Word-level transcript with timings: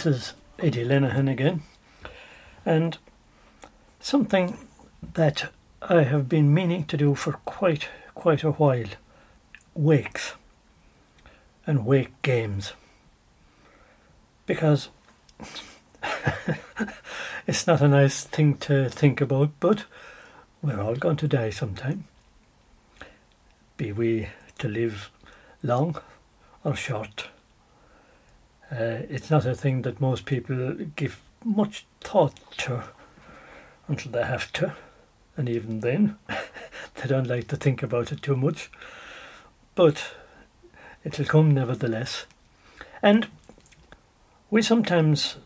This 0.00 0.16
is 0.16 0.32
Eddie 0.58 0.86
Lenihan 0.86 1.30
again, 1.30 1.60
and 2.64 2.96
something 3.98 4.56
that 5.12 5.52
I 5.82 6.04
have 6.04 6.26
been 6.26 6.54
meaning 6.54 6.84
to 6.86 6.96
do 6.96 7.14
for 7.14 7.32
quite 7.44 7.90
quite 8.14 8.42
a 8.42 8.52
while: 8.52 8.86
wakes 9.74 10.36
and 11.66 11.84
wake 11.84 12.22
games. 12.22 12.72
Because 14.46 14.88
it's 17.46 17.66
not 17.66 17.82
a 17.82 17.88
nice 17.88 18.24
thing 18.24 18.56
to 18.56 18.88
think 18.88 19.20
about, 19.20 19.50
but 19.60 19.84
we're 20.62 20.80
all 20.80 20.96
going 20.96 21.18
to 21.18 21.28
die 21.28 21.50
sometime. 21.50 22.04
Be 23.76 23.92
we 23.92 24.30
to 24.60 24.66
live 24.66 25.10
long 25.62 26.00
or 26.64 26.74
short. 26.74 27.28
Uh, 28.70 29.02
it's 29.08 29.30
not 29.30 29.44
a 29.44 29.54
thing 29.54 29.82
that 29.82 30.00
most 30.00 30.24
people 30.24 30.74
give 30.94 31.20
much 31.44 31.86
thought 32.00 32.38
to 32.56 32.84
until 33.88 34.12
they 34.12 34.22
have 34.22 34.52
to, 34.52 34.74
and 35.36 35.48
even 35.48 35.80
then, 35.80 36.16
they 36.28 37.08
don't 37.08 37.26
like 37.26 37.48
to 37.48 37.56
think 37.56 37.82
about 37.82 38.12
it 38.12 38.22
too 38.22 38.36
much. 38.36 38.70
But 39.74 40.14
it'll 41.02 41.24
come 41.24 41.52
nevertheless. 41.52 42.26
And 43.02 43.26
we 44.50 44.62
sometimes, 44.62 45.38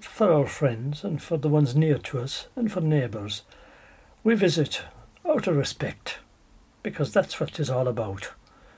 for 0.00 0.32
our 0.32 0.46
friends 0.46 1.02
and 1.02 1.20
for 1.20 1.36
the 1.36 1.48
ones 1.48 1.74
near 1.74 1.98
to 1.98 2.20
us 2.20 2.46
and 2.54 2.70
for 2.70 2.80
neighbours, 2.80 3.42
we 4.22 4.36
visit 4.36 4.82
out 5.28 5.48
of 5.48 5.56
respect, 5.56 6.18
because 6.84 7.12
that's 7.12 7.40
what 7.40 7.58
it's 7.58 7.70
all 7.70 7.88
about 7.88 8.30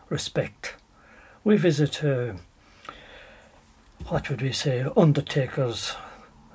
respect. 0.09 0.77
We 1.45 1.59
visit. 1.59 2.03
Uh, 2.03 2.33
what 4.09 4.31
would 4.31 4.41
we 4.41 4.53
say, 4.53 4.87
undertakers, 4.97 5.95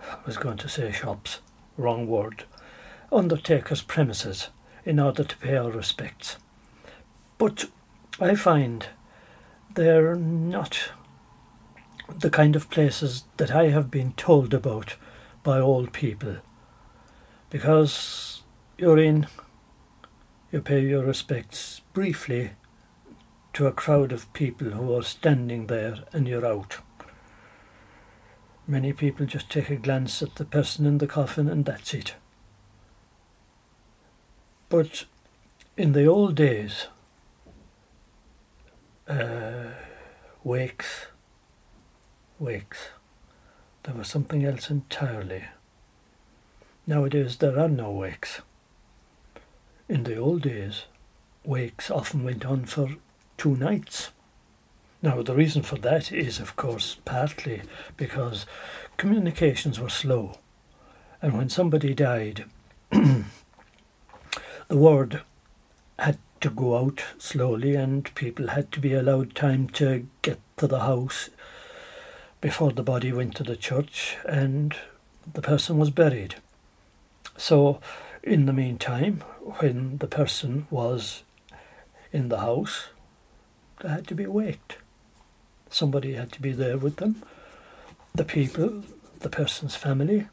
I 0.02 0.18
was 0.26 0.38
going 0.38 0.58
to 0.58 0.68
say 0.70 0.92
shops, 0.92 1.40
wrong 1.78 2.08
word, 2.08 2.46
undertakers' 3.12 3.84
premises 3.84 4.50
in 4.86 5.00
order 5.00 5.24
to 5.24 5.38
pay 5.38 5.56
our 5.56 5.70
respects. 5.70 6.38
But 7.38 7.66
I 8.20 8.34
find 8.34 8.88
they're 9.76 10.16
not 10.16 10.90
the 12.10 12.32
kind 12.32 12.56
of 12.56 12.72
places 12.72 13.26
that 13.38 13.52
I 13.52 13.70
have 13.70 13.92
been 13.92 14.14
told 14.14 14.56
about 14.56 14.96
by 15.44 15.60
old 15.60 15.94
people. 15.94 16.38
Because 17.52 18.42
you're 18.80 18.98
in, 18.98 19.28
you 20.52 20.60
pay 20.60 20.82
your 20.82 21.06
respects 21.06 21.82
briefly 21.94 22.52
to 23.54 23.68
a 23.68 23.72
crowd 23.72 24.12
of 24.12 24.34
people 24.34 24.72
who 24.72 24.96
are 24.98 25.04
standing 25.04 25.68
there 25.68 26.00
and 26.12 26.28
you're 26.28 26.46
out. 26.46 26.78
Many 28.66 28.94
people 28.94 29.26
just 29.26 29.50
take 29.50 29.70
a 29.70 29.76
glance 29.76 30.22
at 30.22 30.36
the 30.36 30.46
person 30.46 30.86
in 30.86 31.00
the 31.00 31.08
coffin 31.08 31.50
and 31.50 31.66
that's 31.66 31.94
it. 31.94 32.16
But 34.70 35.06
in 35.76 35.92
the 35.92 36.06
old 36.06 36.36
days, 36.36 36.88
uh, 39.08 39.72
wakes, 40.44 41.08
wakes, 42.40 42.90
there 43.84 43.96
was 43.96 44.08
something 44.08 44.46
else 44.46 44.70
entirely. 44.70 45.44
Nowadays 46.88 47.38
there 47.38 47.60
are 47.60 47.70
no 47.70 47.92
wakes. 47.92 48.42
In 49.90 50.04
the 50.06 50.16
old 50.16 50.44
days, 50.44 50.86
wakes 51.44 51.92
often 51.92 52.24
went 52.24 52.46
on 52.46 52.66
for 52.66 52.96
two 53.38 53.58
nights. 53.58 54.12
Now, 55.04 55.22
the 55.22 55.36
reason 55.36 55.64
for 55.64 55.76
that 55.80 56.14
is, 56.14 56.40
of 56.40 56.56
course, 56.56 56.96
partly 57.04 57.62
because 57.98 58.46
communications 58.96 59.78
were 59.78 59.90
slow. 59.90 60.38
And 61.22 61.38
when 61.38 61.50
somebody 61.50 61.94
died, 61.94 62.46
the 62.90 63.26
word 64.70 65.22
had 66.00 66.20
to 66.40 66.50
go 66.50 66.78
out 66.78 67.04
slowly, 67.18 67.76
and 67.76 68.16
people 68.16 68.48
had 68.48 68.72
to 68.72 68.80
be 68.80 68.94
allowed 68.94 69.36
time 69.36 69.68
to 69.72 70.08
get 70.22 70.40
to 70.56 70.68
the 70.68 70.80
house 70.80 71.30
before 72.40 72.72
the 72.72 72.82
body 72.82 73.12
went 73.12 73.36
to 73.36 73.44
the 73.44 73.58
church 73.58 74.16
and 74.26 74.74
the 75.34 75.42
person 75.42 75.78
was 75.78 75.90
buried. 75.90 76.36
So, 77.36 77.82
in 78.24 78.46
the 78.46 78.54
meantime, 78.54 79.22
when 79.60 79.98
the 79.98 80.08
person 80.08 80.66
was 80.70 81.24
in 82.14 82.30
the 82.30 82.40
house, 82.40 82.88
they 83.82 83.90
had 83.90 84.08
to 84.08 84.16
be 84.16 84.28
waked. 84.28 84.78
Somebody 85.74 86.14
had 86.14 86.32
to 86.34 86.42
be 86.42 86.52
there 86.52 86.78
with 86.78 86.98
them. 86.98 87.24
The 88.14 88.24
people, 88.24 88.84
the 89.22 89.30
person's 89.30 89.76
family, 89.76 90.28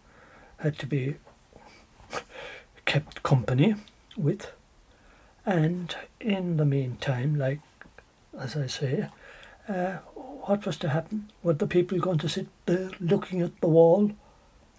had 0.59 0.79
to 0.81 0.87
be 0.87 1.17
kept 2.85 3.23
company 3.23 3.75
with. 4.19 4.53
And 5.47 5.97
in 6.21 6.59
the 6.59 6.67
meantime, 6.67 7.39
like 7.39 7.61
as 8.39 8.55
I 8.55 8.67
say, 8.67 9.09
uh, 9.67 9.97
what 10.15 10.67
was 10.67 10.77
to 10.77 10.91
happen? 10.91 11.31
Were 11.43 11.55
the 11.55 11.67
people 11.67 11.99
going 11.99 12.19
to 12.19 12.29
sit 12.29 12.49
there 12.67 12.91
looking 13.01 13.41
at 13.41 13.59
the 13.63 13.69
wall? 13.69 14.13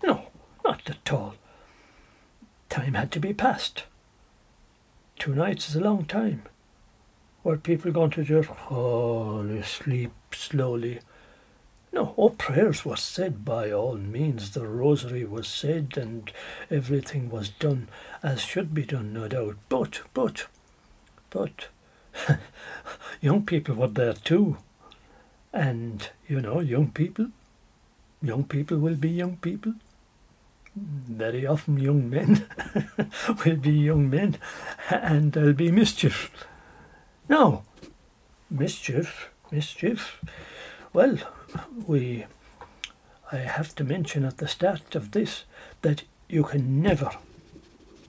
No, 0.04 0.28
not 0.64 0.88
at 0.88 1.12
all. 1.12 1.34
Time 2.70 2.94
had 2.94 3.12
to 3.14 3.20
be 3.20 3.34
passed. 3.34 3.86
Two 5.18 5.34
nights 5.34 5.70
is 5.70 5.76
a 5.76 5.82
long 5.82 6.06
time. 6.06 6.44
Were 7.44 7.58
people 7.58 7.92
going 7.92 8.12
to 8.12 8.24
just 8.24 8.50
fall 8.50 9.40
asleep 9.50 10.12
slowly? 10.32 11.00
No, 11.92 12.14
all 12.16 12.30
prayers 12.30 12.86
were 12.86 12.96
said 12.96 13.44
by 13.44 13.72
all 13.72 13.96
means. 13.96 14.52
The 14.52 14.68
rosary 14.68 15.26
was 15.26 15.48
said, 15.48 15.98
and 15.98 16.32
everything 16.70 17.32
was 17.32 17.50
done 17.50 17.90
as 18.22 18.42
should 18.42 18.76
be 18.76 18.84
done, 18.84 19.12
no 19.12 19.28
doubt. 19.28 19.58
But, 19.70 20.02
but, 20.14 20.46
but, 21.32 21.68
young 23.22 23.44
people 23.46 23.76
were 23.76 23.88
there 23.88 24.14
too. 24.14 24.58
And, 25.52 26.10
you 26.28 26.42
know, 26.42 26.60
young 26.60 26.92
people, 26.92 27.28
young 28.22 28.44
people 28.44 28.78
will 28.78 28.96
be 28.96 29.10
young 29.10 29.38
people. 29.38 29.74
Very 30.76 31.46
often, 31.46 31.78
young 31.78 32.10
men 32.10 32.48
will 33.46 33.58
be 33.58 33.72
young 33.72 34.10
men, 34.10 34.38
and 34.90 35.34
there'll 35.34 35.54
be 35.54 35.72
mischief. 35.72 36.32
Now, 37.32 37.64
mischief, 38.50 39.30
mischief. 39.52 40.20
Well, 40.92 41.18
we. 41.88 42.26
I 43.32 43.38
have 43.38 43.74
to 43.76 43.86
mention 43.86 44.26
at 44.26 44.40
the 44.40 44.50
start 44.50 44.96
of 44.96 45.12
this 45.12 45.46
that 45.82 46.04
you 46.28 46.44
can 46.44 46.82
never, 46.82 47.10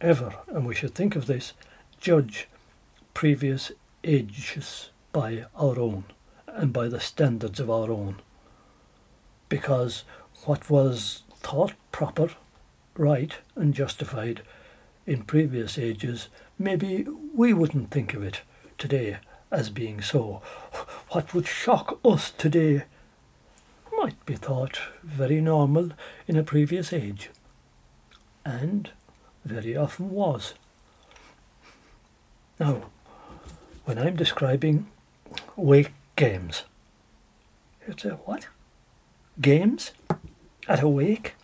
ever, 0.01 0.35
and 0.49 0.67
we 0.67 0.75
should 0.75 0.97
think 0.97 1.15
of 1.15 1.27
this, 1.27 1.53
judge 2.01 2.49
previous 3.15 3.71
ages 4.03 4.91
by 5.13 5.45
our 5.55 5.79
own 5.79 6.03
and 6.49 6.73
by 6.73 6.89
the 6.89 6.99
standards 6.99 7.61
of 7.61 7.71
our 7.71 7.93
own. 7.93 8.17
Because 9.49 10.03
what 10.47 10.69
was 10.69 11.23
thought 11.37 11.75
proper, 11.93 12.31
right, 12.97 13.37
and 13.55 13.73
justified 13.73 14.43
in 15.07 15.23
previous 15.23 15.79
ages, 15.79 16.27
maybe 16.59 17.07
we 17.33 17.53
wouldn't 17.53 17.93
think 17.93 18.15
of 18.15 18.25
it 18.25 18.41
today 18.83 19.17
as 19.53 19.71
being 19.71 20.03
so. 20.03 20.43
What 21.11 21.33
would 21.33 21.47
shock 21.47 22.01
us 22.05 22.33
today 22.33 22.83
might 23.97 24.27
be 24.27 24.35
thought 24.35 24.81
very 25.05 25.41
normal 25.41 25.91
in 26.27 26.37
a 26.37 26.43
previous 26.43 26.93
age, 26.93 27.31
and 28.45 28.91
very 29.45 29.77
often 29.77 30.11
was. 30.11 30.55
Now, 32.59 32.91
when 33.85 33.99
I'm 33.99 34.17
describing 34.17 34.89
wake 35.55 35.93
games, 36.17 36.65
you'd 37.87 38.01
say, 38.01 38.11
What? 38.11 38.49
Games? 39.41 39.93
At 40.67 40.83
a 40.83 40.89
wake? 40.89 41.35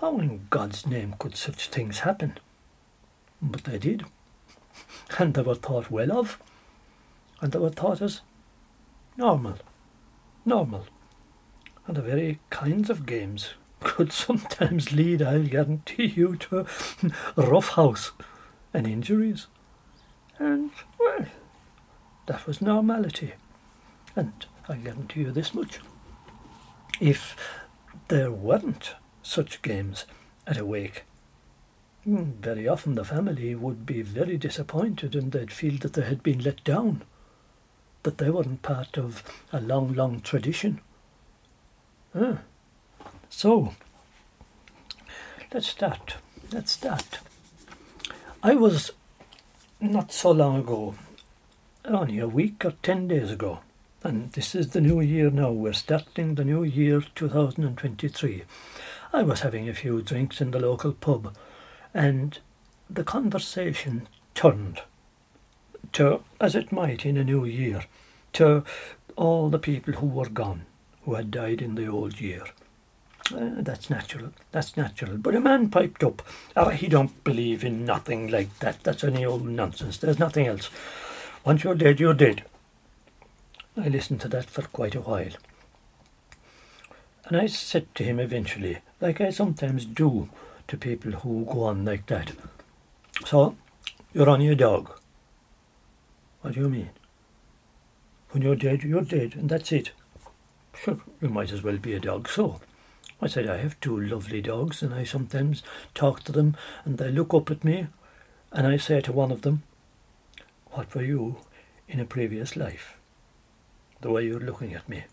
How 0.00 0.18
in 0.18 0.46
God's 0.48 0.86
name 0.86 1.14
could 1.18 1.36
such 1.36 1.68
things 1.68 2.00
happen? 2.00 2.38
But 3.42 3.64
they 3.64 3.78
did, 3.78 4.06
and 5.18 5.34
they 5.34 5.42
were 5.42 5.54
thought 5.54 5.90
well 5.90 6.12
of, 6.12 6.38
and 7.40 7.52
they 7.52 7.58
were 7.58 7.70
thought 7.70 8.02
as 8.02 8.20
normal. 9.16 9.56
Normal. 10.44 10.86
And 11.86 11.96
the 11.96 12.02
very 12.02 12.40
kinds 12.50 12.90
of 12.90 13.06
games 13.06 13.54
could 13.80 14.12
sometimes 14.12 14.92
lead, 14.92 15.22
I'll 15.22 15.46
guarantee 15.46 16.06
you, 16.06 16.36
to 16.36 16.66
rough 17.36 17.70
house 17.70 18.12
and 18.72 18.86
injuries. 18.86 19.46
And, 20.38 20.70
well, 20.98 21.26
that 22.26 22.46
was 22.46 22.60
normality. 22.60 23.34
And 24.14 24.32
I 24.68 24.76
guarantee 24.76 25.20
you 25.20 25.30
this 25.30 25.54
much. 25.54 25.80
If 27.00 27.36
there 28.08 28.30
weren't 28.30 28.94
such 29.22 29.62
games 29.62 30.06
at 30.46 30.58
a 30.58 30.64
wake, 30.64 31.04
very 32.06 32.68
often 32.68 32.94
the 32.94 33.04
family 33.04 33.54
would 33.56 33.84
be 33.84 34.00
very 34.00 34.38
disappointed 34.38 35.16
and 35.16 35.32
they'd 35.32 35.52
feel 35.52 35.76
that 35.78 35.94
they 35.94 36.02
had 36.02 36.22
been 36.22 36.38
let 36.38 36.62
down, 36.62 37.02
that 38.04 38.18
they 38.18 38.30
weren't 38.30 38.62
part 38.62 38.96
of 38.96 39.24
a 39.52 39.60
long, 39.60 39.92
long 39.92 40.20
tradition. 40.20 40.80
Ah. 42.14 42.38
So, 43.28 43.74
let's 45.52 45.66
start. 45.66 46.14
Let's 46.52 46.72
start. 46.72 47.18
I 48.40 48.54
was 48.54 48.92
not 49.80 50.12
so 50.12 50.30
long 50.30 50.60
ago, 50.60 50.94
only 51.84 52.20
a 52.20 52.28
week 52.28 52.64
or 52.64 52.74
ten 52.82 53.08
days 53.08 53.32
ago, 53.32 53.58
and 54.04 54.30
this 54.32 54.54
is 54.54 54.70
the 54.70 54.80
new 54.80 55.00
year 55.00 55.30
now. 55.30 55.50
We're 55.50 55.72
starting 55.72 56.36
the 56.36 56.44
new 56.44 56.62
year 56.62 57.02
2023. 57.16 58.44
I 59.12 59.22
was 59.22 59.40
having 59.40 59.68
a 59.68 59.74
few 59.74 60.02
drinks 60.02 60.40
in 60.40 60.52
the 60.52 60.60
local 60.60 60.92
pub, 60.92 61.34
and 61.96 62.38
the 62.90 63.02
conversation 63.02 64.06
turned 64.34 64.82
to, 65.94 66.20
as 66.38 66.54
it 66.54 66.70
might 66.70 67.06
in 67.06 67.16
a 67.16 67.24
new 67.24 67.46
year, 67.46 67.84
to 68.34 68.62
all 69.16 69.48
the 69.48 69.58
people 69.58 69.94
who 69.94 70.06
were 70.06 70.28
gone 70.28 70.66
who 71.04 71.14
had 71.14 71.30
died 71.30 71.62
in 71.62 71.74
the 71.74 71.86
old 71.86 72.20
year. 72.20 72.44
Uh, 73.34 73.62
that's 73.62 73.88
natural. 73.88 74.30
That's 74.52 74.76
natural. 74.76 75.16
But 75.16 75.34
a 75.34 75.40
man 75.40 75.70
piped 75.70 76.04
up. 76.04 76.20
Oh, 76.54 76.68
he 76.68 76.86
don't 76.86 77.24
believe 77.24 77.64
in 77.64 77.86
nothing 77.86 78.28
like 78.28 78.56
that. 78.58 78.82
That's 78.84 79.02
any 79.02 79.24
old 79.24 79.46
nonsense. 79.46 79.96
There's 79.96 80.18
nothing 80.18 80.46
else. 80.46 80.68
Once 81.44 81.64
you're 81.64 81.74
dead, 81.74 81.98
you're 81.98 82.14
dead. 82.14 82.44
I 83.76 83.88
listened 83.88 84.20
to 84.20 84.28
that 84.28 84.50
for 84.50 84.62
quite 84.62 84.94
a 84.94 85.00
while. 85.00 85.32
And 87.24 87.38
I 87.38 87.46
said 87.46 87.92
to 87.94 88.04
him 88.04 88.20
eventually, 88.20 88.78
like 89.00 89.20
I 89.20 89.30
sometimes 89.30 89.86
do 89.86 90.28
to 90.68 90.76
people 90.76 91.12
who 91.12 91.44
go 91.44 91.64
on 91.64 91.84
like 91.84 92.06
that. 92.06 92.32
So, 93.24 93.56
you're 94.12 94.28
on 94.28 94.40
your 94.40 94.54
dog. 94.54 94.90
What 96.42 96.54
do 96.54 96.60
you 96.60 96.68
mean? 96.68 96.90
When 98.30 98.42
you're 98.42 98.56
dead, 98.56 98.82
you're 98.82 99.02
dead, 99.02 99.34
and 99.34 99.48
that's 99.48 99.72
it. 99.72 99.92
Sure, 100.74 101.00
you 101.20 101.28
might 101.28 101.52
as 101.52 101.62
well 101.62 101.78
be 101.78 101.94
a 101.94 102.00
dog, 102.00 102.28
so. 102.28 102.60
I 103.20 103.28
said, 103.28 103.48
I 103.48 103.56
have 103.58 103.80
two 103.80 103.98
lovely 103.98 104.42
dogs, 104.42 104.82
and 104.82 104.92
I 104.92 105.04
sometimes 105.04 105.62
talk 105.94 106.22
to 106.24 106.32
them, 106.32 106.56
and 106.84 106.98
they 106.98 107.10
look 107.10 107.32
up 107.32 107.50
at 107.50 107.64
me, 107.64 107.86
and 108.52 108.66
I 108.66 108.76
say 108.76 109.00
to 109.00 109.12
one 109.12 109.32
of 109.32 109.42
them, 109.42 109.62
What 110.72 110.94
were 110.94 111.02
you 111.02 111.36
in 111.88 111.98
a 111.98 112.04
previous 112.04 112.56
life? 112.56 112.96
The 114.02 114.10
way 114.10 114.26
you're 114.26 114.40
looking 114.40 114.74
at 114.74 114.88
me. 114.88 115.04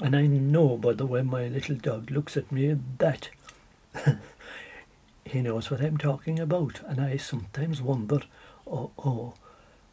And 0.00 0.14
I 0.14 0.26
know 0.26 0.76
by 0.76 0.92
the 0.92 1.06
way 1.06 1.22
my 1.22 1.48
little 1.48 1.76
dog 1.76 2.10
looks 2.10 2.36
at 2.36 2.52
me 2.52 2.76
that 2.98 3.30
he 5.24 5.42
knows 5.42 5.70
what 5.70 5.80
I'm 5.80 5.96
talking 5.96 6.38
about, 6.38 6.80
and 6.86 7.00
I 7.00 7.16
sometimes 7.16 7.80
wonder, 7.80 8.20
oh, 8.66 8.90
oh, 8.98 9.34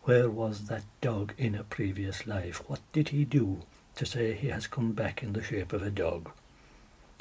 where 0.04 0.30
was 0.30 0.68
that 0.68 0.84
dog 1.02 1.34
in 1.38 1.56
a 1.56 1.64
previous 1.64 2.28
life? 2.28 2.62
What 2.68 2.82
did 2.92 3.10
he 3.10 3.26
do? 3.26 3.62
to 3.96 4.06
say 4.06 4.34
he 4.34 4.48
has 4.48 4.68
come 4.68 4.92
back 4.92 5.22
in 5.22 5.34
the 5.34 5.44
shape 5.44 5.74
of 5.74 5.84
a 5.84 5.90
dog. 5.90 6.32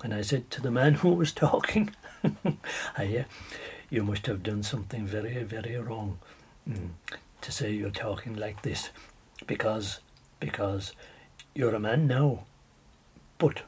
And 0.03 0.15
I 0.15 0.23
said 0.23 0.51
to 0.51 0.61
the 0.61 0.71
man 0.71 0.95
who 0.95 1.11
was 1.11 1.33
talking, 1.33 1.95
I, 2.97 3.27
you 3.91 4.03
must 4.03 4.27
have 4.27 4.43
done 4.43 4.63
something 4.63 5.07
very, 5.07 5.43
very 5.45 5.77
wrong 5.77 6.19
mm, 6.69 6.91
to 7.41 7.53
say 7.53 7.73
you're 7.73 7.91
talking 7.91 8.37
like 8.37 8.63
this, 8.63 8.91
because, 9.47 10.01
because 10.41 10.93
you're 11.55 11.75
a 11.75 11.81
man 11.81 12.07
now. 12.07 12.45
But 13.39 13.63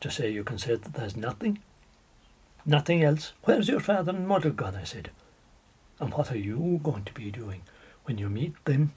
to 0.00 0.10
say 0.10 0.30
you 0.30 0.44
can 0.44 0.58
say 0.58 0.76
that 0.76 0.94
there's 0.94 1.16
nothing, 1.16 1.58
nothing 2.66 3.02
else. 3.02 3.32
Where's 3.44 3.68
your 3.68 3.80
father 3.80 4.12
and 4.12 4.26
mother 4.26 4.50
gone? 4.50 4.76
I 4.76 4.84
said. 4.84 5.10
And 5.98 6.12
what 6.14 6.32
are 6.32 6.38
you 6.38 6.80
going 6.82 7.04
to 7.04 7.12
be 7.12 7.30
doing 7.30 7.62
when 8.04 8.18
you 8.18 8.28
meet 8.28 8.64
them? 8.64 8.92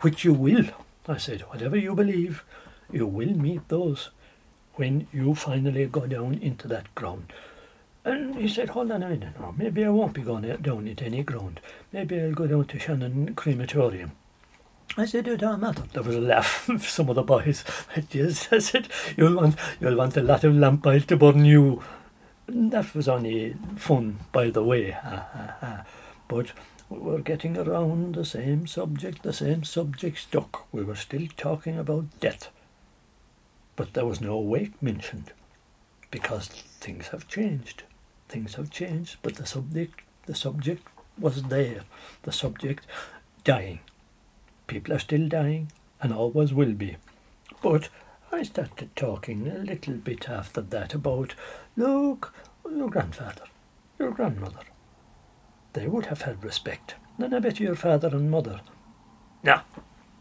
Which 0.00 0.24
you 0.24 0.32
will, 0.32 0.66
I 1.06 1.16
said, 1.16 1.42
whatever 1.42 1.76
you 1.76 1.94
believe, 1.94 2.44
you 2.90 3.06
will 3.06 3.34
meet 3.34 3.68
those 3.68 4.10
when 4.74 5.06
you 5.12 5.34
finally 5.34 5.86
go 5.86 6.06
down 6.06 6.34
into 6.34 6.68
that 6.68 6.94
ground. 6.94 7.32
And 8.04 8.34
he 8.36 8.48
said, 8.48 8.70
hold 8.70 8.90
on 8.90 9.02
a 9.02 9.08
minute 9.08 9.40
now, 9.40 9.54
maybe 9.56 9.84
I 9.84 9.88
won't 9.88 10.12
be 10.12 10.22
going 10.22 10.42
down 10.60 10.86
into 10.86 11.04
any 11.04 11.22
ground. 11.22 11.60
Maybe 11.92 12.20
I'll 12.20 12.32
go 12.32 12.46
down 12.46 12.66
to 12.66 12.78
Shannon 12.78 13.34
Crematorium. 13.34 14.12
I 14.96 15.06
said, 15.06 15.26
it 15.26 15.38
don't 15.38 15.60
matter. 15.60 15.82
There 15.92 16.02
was 16.02 16.14
a 16.14 16.20
laugh 16.20 16.46
from 16.46 16.78
some 16.78 17.08
of 17.08 17.16
the 17.16 17.22
boys. 17.22 17.64
yes, 18.10 18.48
I 18.52 18.58
said, 18.58 18.88
you'll 19.16 19.34
want, 19.34 19.56
you'll 19.80 19.96
want 19.96 20.16
a 20.16 20.22
lot 20.22 20.44
of 20.44 20.54
lamp 20.54 20.86
oil 20.86 21.00
to 21.00 21.16
burn 21.16 21.44
you. 21.44 21.82
That 22.46 22.94
was 22.94 23.08
only 23.08 23.56
fun, 23.76 24.18
by 24.32 24.50
the 24.50 24.62
way. 24.62 24.96
but 26.28 26.52
we 26.88 26.98
were 26.98 27.20
getting 27.20 27.56
around 27.56 28.14
the 28.14 28.24
same 28.24 28.66
subject, 28.66 29.22
the 29.22 29.32
same 29.32 29.64
subject 29.64 30.18
stuck. 30.18 30.72
We 30.72 30.84
were 30.84 30.96
still 30.96 31.26
talking 31.36 31.78
about 31.78 32.20
death 32.20 32.50
but 33.76 33.94
there 33.94 34.06
was 34.06 34.20
no 34.20 34.38
wake 34.38 34.80
mentioned 34.82 35.32
because 36.10 36.48
things 36.48 37.08
have 37.08 37.28
changed. 37.28 37.82
Things 38.28 38.54
have 38.54 38.70
changed, 38.70 39.16
but 39.22 39.34
the 39.34 39.46
subject, 39.46 40.00
the 40.26 40.34
subject 40.34 40.86
was 41.18 41.42
there. 41.44 41.82
The 42.22 42.32
subject 42.32 42.86
dying. 43.42 43.80
People 44.66 44.94
are 44.94 44.98
still 44.98 45.28
dying, 45.28 45.70
and 46.00 46.12
always 46.12 46.52
will 46.52 46.72
be. 46.72 46.96
But 47.62 47.88
I 48.32 48.42
started 48.44 48.94
talking 48.96 49.48
a 49.48 49.58
little 49.58 49.94
bit 49.94 50.28
after 50.28 50.60
that 50.60 50.94
about, 50.94 51.34
look, 51.76 52.34
your 52.70 52.90
grandfather, 52.90 53.44
your 53.98 54.10
grandmother. 54.10 54.60
They 55.72 55.86
would 55.86 56.06
have 56.06 56.22
had 56.22 56.44
respect. 56.44 56.94
Then 57.18 57.34
I 57.34 57.40
bet 57.40 57.60
your 57.60 57.74
father 57.74 58.08
and 58.08 58.30
mother. 58.30 58.60
No, 59.42 59.60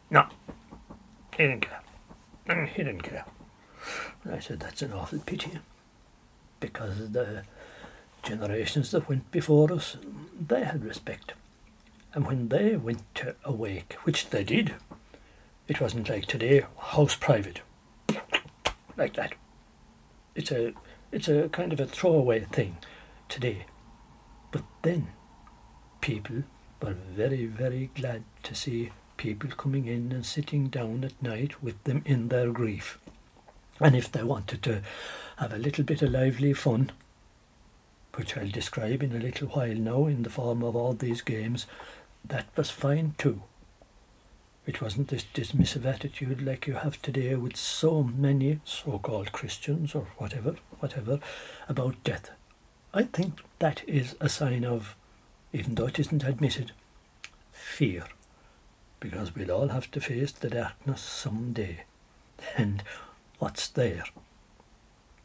no, 0.10 0.28
he 1.36 1.44
didn't 1.44 1.62
care. 1.62 1.82
And 2.48 2.68
he 2.68 2.84
didn't 2.84 3.02
care. 3.04 3.26
And 4.24 4.36
I 4.36 4.40
said, 4.40 4.60
that's 4.60 4.82
an 4.82 4.94
awful 4.94 5.20
pity. 5.20 5.60
Because 6.60 7.12
the 7.12 7.44
generations 8.24 8.92
that 8.92 9.10
went 9.10 9.32
before 9.32 9.72
us, 9.72 9.98
they 10.40 10.64
had 10.64 10.84
respect. 10.84 11.34
And 12.14 12.26
when 12.28 12.50
they 12.50 12.76
went 12.76 13.02
to 13.16 13.36
a 13.44 13.52
wake, 13.52 13.94
which 14.04 14.30
they 14.30 14.44
did, 14.44 14.76
it 15.68 15.82
wasn't 15.82 16.10
like 16.10 16.26
today, 16.26 16.66
house 16.78 17.16
private, 17.16 17.62
like 18.98 19.14
that. 19.16 19.34
It's 20.36 20.52
a, 20.52 20.74
it's 21.14 21.28
a 21.28 21.48
kind 21.50 21.72
of 21.72 21.80
a 21.80 21.86
throwaway 21.86 22.40
thing 22.42 22.78
today. 23.30 23.68
But 24.52 24.64
then, 24.82 25.10
people 26.02 26.44
were 26.82 26.94
very, 26.94 27.46
very 27.46 27.92
glad 27.96 28.24
to 28.42 28.56
see 28.56 28.92
people 29.16 29.52
coming 29.52 29.88
in 29.88 30.12
and 30.12 30.26
sitting 30.26 30.68
down 30.70 31.04
at 31.04 31.22
night 31.22 31.62
with 31.62 31.82
them 31.84 32.02
in 32.06 32.30
their 32.30 32.52
grief. 32.52 32.98
And 33.80 33.96
if 33.96 34.12
they 34.12 34.24
wanted 34.24 34.64
to 34.64 34.82
have 35.38 35.54
a 35.54 35.58
little 35.58 35.84
bit 35.84 36.02
of 36.02 36.12
lively 36.12 36.54
fun, 36.54 36.92
which 38.16 38.36
I'll 38.36 38.50
describe 38.50 39.04
in 39.04 39.16
a 39.16 39.20
little 39.20 39.50
while 39.50 39.76
now 39.76 40.08
in 40.08 40.24
the 40.24 40.30
form 40.32 40.64
of 40.64 40.76
all 40.76 40.94
these 40.94 41.22
games, 41.22 41.68
that 42.26 42.48
was 42.56 42.72
fine 42.72 43.14
too. 43.20 43.44
It 44.66 44.82
wasn't 44.82 45.10
this 45.10 45.26
dismissive 45.34 45.86
attitude 45.86 46.42
like 46.42 46.68
you 46.68 46.76
have 46.76 47.02
today 47.02 47.36
with 47.36 47.58
so 47.58 48.02
many 48.02 48.62
so-called 48.64 49.34
Christians 49.34 49.94
or 49.94 50.08
whatever, 50.18 50.56
whatever, 50.80 51.20
about 51.68 52.02
death. 52.06 52.30
I 52.94 53.04
think 53.04 53.42
that 53.60 53.82
is 53.88 54.16
a 54.22 54.30
sign 54.30 54.64
of, 54.64 54.96
even 55.52 55.76
though 55.76 55.88
it 55.88 56.00
isn't 56.00 56.24
admitted, 56.24 56.72
fear. 57.52 58.06
Because 59.02 59.36
we'll 59.36 59.52
all 59.52 59.68
have 59.68 59.92
to 59.92 60.00
face 60.00 60.32
the 60.32 60.50
darkness 60.50 61.02
some 61.02 61.52
day. 61.52 61.82
And 62.56 62.84
what's 63.40 63.68
there? 63.68 64.06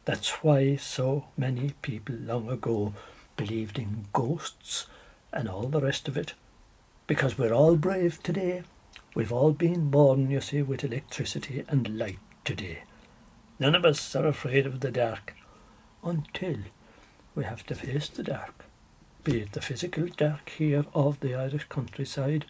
That's 0.05 0.43
why 0.43 0.75
so 0.77 1.27
many 1.37 1.75
people 1.81 2.17
long 2.17 2.49
ago 2.49 2.93
believed 3.37 3.79
in 3.79 4.07
ghosts 4.13 4.87
and 5.33 5.49
all 5.49 5.69
the 5.69 5.81
rest 5.81 6.09
of 6.09 6.17
it. 6.17 6.35
Because 7.07 7.39
we're 7.39 7.53
all 7.53 7.77
brave 7.77 8.21
today. 8.21 8.65
We've 9.19 9.33
all 9.33 9.51
been 9.51 9.91
born, 9.91 10.31
you 10.31 10.41
see, 10.41 10.63
with 10.63 10.85
electricity 10.85 11.65
and 11.67 11.99
light 11.99 12.21
today. 12.45 12.85
None 13.59 13.75
of 13.75 13.85
us 13.85 14.15
are 14.15 14.29
afraid 14.29 14.65
of 14.65 14.79
the 14.79 14.93
dark 14.93 15.35
until 16.05 16.59
we 17.35 17.43
have 17.43 17.67
to 17.67 17.75
face 17.75 18.09
the 18.09 18.23
dark, 18.23 18.65
be 19.25 19.41
it 19.41 19.55
the 19.55 19.61
physical 19.61 20.07
dark 20.07 20.51
here 20.51 20.85
of 20.95 21.19
the 21.19 21.35
Irish 21.35 21.65
countryside. 21.65 22.45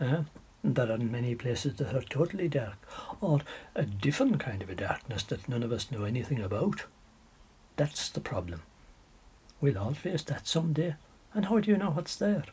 Uh, 0.00 0.22
there 0.62 0.90
are 0.90 0.96
many 0.96 1.34
places 1.34 1.74
that 1.74 1.94
are 1.94 2.00
totally 2.00 2.48
dark, 2.48 2.78
or 3.20 3.40
a 3.74 3.84
different 3.84 4.40
kind 4.40 4.62
of 4.62 4.70
a 4.70 4.74
darkness 4.74 5.24
that 5.24 5.46
none 5.46 5.62
of 5.62 5.72
us 5.72 5.90
know 5.90 6.04
anything 6.04 6.40
about. 6.40 6.84
That's 7.76 8.08
the 8.08 8.22
problem. 8.22 8.62
We'll 9.60 9.76
all 9.76 9.92
face 9.92 10.22
that 10.22 10.48
some 10.48 10.72
day, 10.72 10.94
and 11.34 11.44
how 11.44 11.58
do 11.60 11.70
you 11.70 11.76
know 11.76 11.90
what's 11.90 12.16
there? 12.16 12.44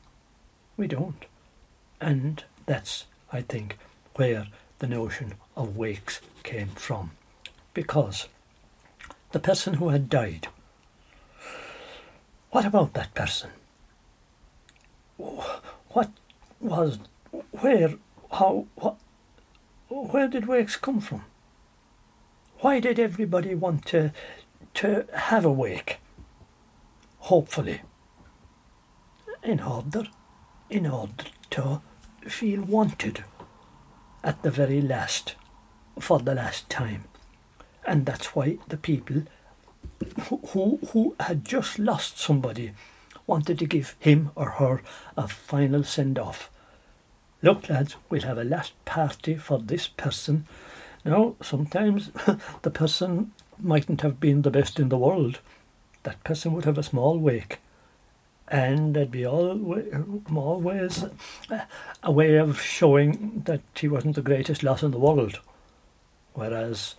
We 0.75 0.87
don't. 0.87 1.23
And 2.01 2.43
that's, 2.65 3.05
I 3.31 3.41
think, 3.41 3.77
where 4.15 4.47
the 4.79 4.87
notion 4.87 5.35
of 5.55 5.77
wakes 5.77 6.21
came 6.43 6.69
from. 6.69 7.11
Because 7.73 8.27
the 9.31 9.39
person 9.39 9.75
who 9.75 9.89
had 9.89 10.09
died, 10.09 10.47
what 12.51 12.65
about 12.65 12.93
that 12.93 13.13
person? 13.13 13.51
What 15.17 16.11
was, 16.59 16.99
where, 17.51 17.95
how, 18.31 18.67
what, 18.75 18.97
where 19.87 20.27
did 20.27 20.47
wakes 20.47 20.75
come 20.75 20.99
from? 20.99 21.23
Why 22.59 22.79
did 22.79 22.99
everybody 22.99 23.55
want 23.55 23.85
to 23.87 24.11
to 24.73 25.05
have 25.13 25.45
a 25.45 25.51
wake, 25.51 25.97
hopefully, 27.19 27.81
in 29.43 29.59
order, 29.59 30.05
in 30.69 30.87
order 30.87 31.25
to 31.51 31.81
feel 32.27 32.61
wanted 32.61 33.23
at 34.23 34.43
the 34.43 34.51
very 34.51 34.81
last, 34.81 35.35
for 35.99 36.19
the 36.19 36.35
last 36.35 36.69
time. 36.69 37.05
And 37.85 38.05
that's 38.05 38.35
why 38.35 38.57
the 38.67 38.77
people 38.77 39.23
who, 40.29 40.79
who 40.91 41.15
had 41.19 41.45
just 41.45 41.79
lost 41.79 42.19
somebody 42.19 42.73
wanted 43.27 43.59
to 43.59 43.65
give 43.65 43.95
him 43.99 44.31
or 44.35 44.51
her 44.51 44.81
a 45.17 45.27
final 45.27 45.83
send 45.83 46.19
off. 46.19 46.49
Look, 47.41 47.69
lads, 47.69 47.95
we'll 48.09 48.21
have 48.21 48.37
a 48.37 48.43
last 48.43 48.73
party 48.85 49.35
for 49.35 49.57
this 49.57 49.87
person. 49.87 50.45
Now, 51.03 51.35
sometimes 51.41 52.11
the 52.61 52.69
person 52.69 53.31
mightn't 53.59 54.01
have 54.01 54.19
been 54.19 54.43
the 54.43 54.51
best 54.51 54.79
in 54.79 54.89
the 54.89 54.97
world, 54.97 55.39
that 56.03 56.23
person 56.23 56.53
would 56.53 56.65
have 56.65 56.77
a 56.77 56.83
small 56.83 57.17
wake. 57.17 57.59
And 58.51 58.93
there'd 58.93 59.11
be 59.11 59.25
always 59.25 61.03
uh, 61.49 61.65
a 62.03 62.11
way 62.11 62.35
of 62.35 62.61
showing 62.61 63.43
that 63.45 63.61
he 63.75 63.87
wasn't 63.87 64.15
the 64.15 64.21
greatest 64.21 64.61
loss 64.61 64.83
in 64.83 64.91
the 64.91 64.99
world. 64.99 65.39
Whereas 66.33 66.95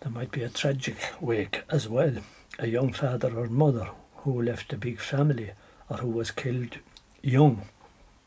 there 0.00 0.10
might 0.10 0.32
be 0.32 0.42
a 0.42 0.48
tragic 0.48 0.96
wake 1.20 1.62
as 1.70 1.88
well. 1.88 2.16
A 2.58 2.66
young 2.66 2.92
father 2.92 3.32
or 3.38 3.46
mother 3.46 3.88
who 4.16 4.42
left 4.42 4.72
a 4.72 4.76
big 4.76 5.00
family 5.00 5.52
or 5.88 5.98
who 5.98 6.08
was 6.08 6.30
killed 6.32 6.78
young. 7.22 7.62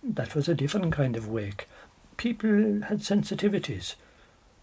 That 0.02 0.34
was 0.34 0.48
a 0.48 0.56
different 0.56 0.94
kind 0.94 1.18
of 1.18 1.28
wake. 1.28 1.68
People 2.16 2.84
had 2.84 3.00
sensitivities 3.00 3.96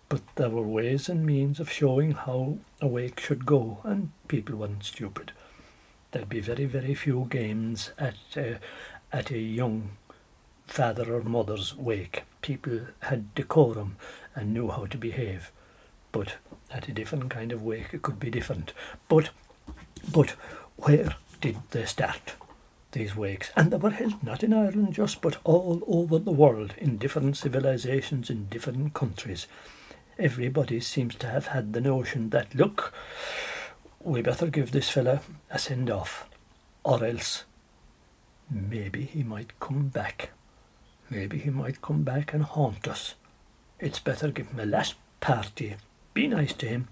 but 0.08 0.22
there 0.36 0.50
were 0.50 0.62
ways 0.62 1.08
and 1.08 1.26
means 1.26 1.58
of 1.58 1.70
showing 1.70 2.12
how 2.12 2.58
a 2.80 2.86
wake 2.86 3.18
should 3.18 3.44
go, 3.44 3.78
and 3.82 4.12
people 4.28 4.56
weren't 4.56 4.84
stupid. 4.84 5.32
There'd 6.10 6.28
be 6.28 6.40
very, 6.40 6.64
very 6.64 6.94
few 6.94 7.26
games 7.30 7.92
at 7.98 8.14
uh, 8.36 8.58
at 9.12 9.30
a 9.30 9.38
young 9.38 9.90
father 10.66 11.14
or 11.14 11.22
mother's 11.22 11.76
wake. 11.76 12.24
People 12.42 12.80
had 13.00 13.34
decorum 13.34 13.96
and 14.34 14.52
knew 14.52 14.68
how 14.68 14.86
to 14.86 14.98
behave, 14.98 15.50
but 16.12 16.36
at 16.70 16.88
a 16.88 16.92
different 16.92 17.30
kind 17.30 17.52
of 17.52 17.62
wake 17.62 17.92
it 17.92 18.02
could 18.02 18.18
be 18.18 18.30
different. 18.30 18.72
But, 19.08 19.30
but 20.12 20.30
where 20.76 21.16
did 21.40 21.56
they 21.70 21.84
start? 21.84 22.34
These 22.92 23.16
wakes, 23.16 23.50
and 23.56 23.70
they 23.70 23.76
were 23.76 23.90
held 23.90 24.22
not 24.22 24.42
in 24.42 24.54
Ireland 24.54 24.94
just, 24.94 25.20
but 25.20 25.36
all 25.44 25.82
over 25.86 26.18
the 26.18 26.30
world 26.30 26.74
in 26.78 26.96
different 26.96 27.36
civilizations 27.36 28.30
in 28.30 28.46
different 28.46 28.94
countries 28.94 29.46
everybody 30.18 30.80
seems 30.80 31.14
to 31.16 31.26
have 31.26 31.48
had 31.48 31.72
the 31.72 31.80
notion 31.80 32.30
that, 32.30 32.54
look, 32.54 32.92
we 34.06 34.22
better 34.22 34.46
give 34.46 34.70
this 34.70 34.88
fella 34.88 35.20
a 35.50 35.58
send 35.58 35.90
off, 35.90 36.28
or 36.84 37.04
else 37.04 37.44
maybe 38.48 39.02
he 39.02 39.24
might 39.24 39.58
come 39.58 39.88
back. 39.88 40.30
Maybe 41.10 41.38
he 41.38 41.50
might 41.50 41.82
come 41.82 42.04
back 42.04 42.32
and 42.32 42.44
haunt 42.44 42.86
us. 42.86 43.16
It's 43.80 43.98
better 43.98 44.30
give 44.30 44.46
him 44.46 44.60
a 44.60 44.64
last 44.64 44.94
party, 45.18 45.74
be 46.14 46.28
nice 46.28 46.52
to 46.54 46.66
him, 46.66 46.86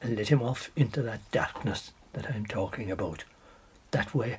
and 0.00 0.16
let 0.16 0.28
him 0.28 0.42
off 0.42 0.70
into 0.76 1.02
that 1.02 1.28
darkness 1.32 1.90
that 2.12 2.30
I'm 2.30 2.46
talking 2.46 2.88
about. 2.88 3.24
That 3.90 4.14
way, 4.14 4.38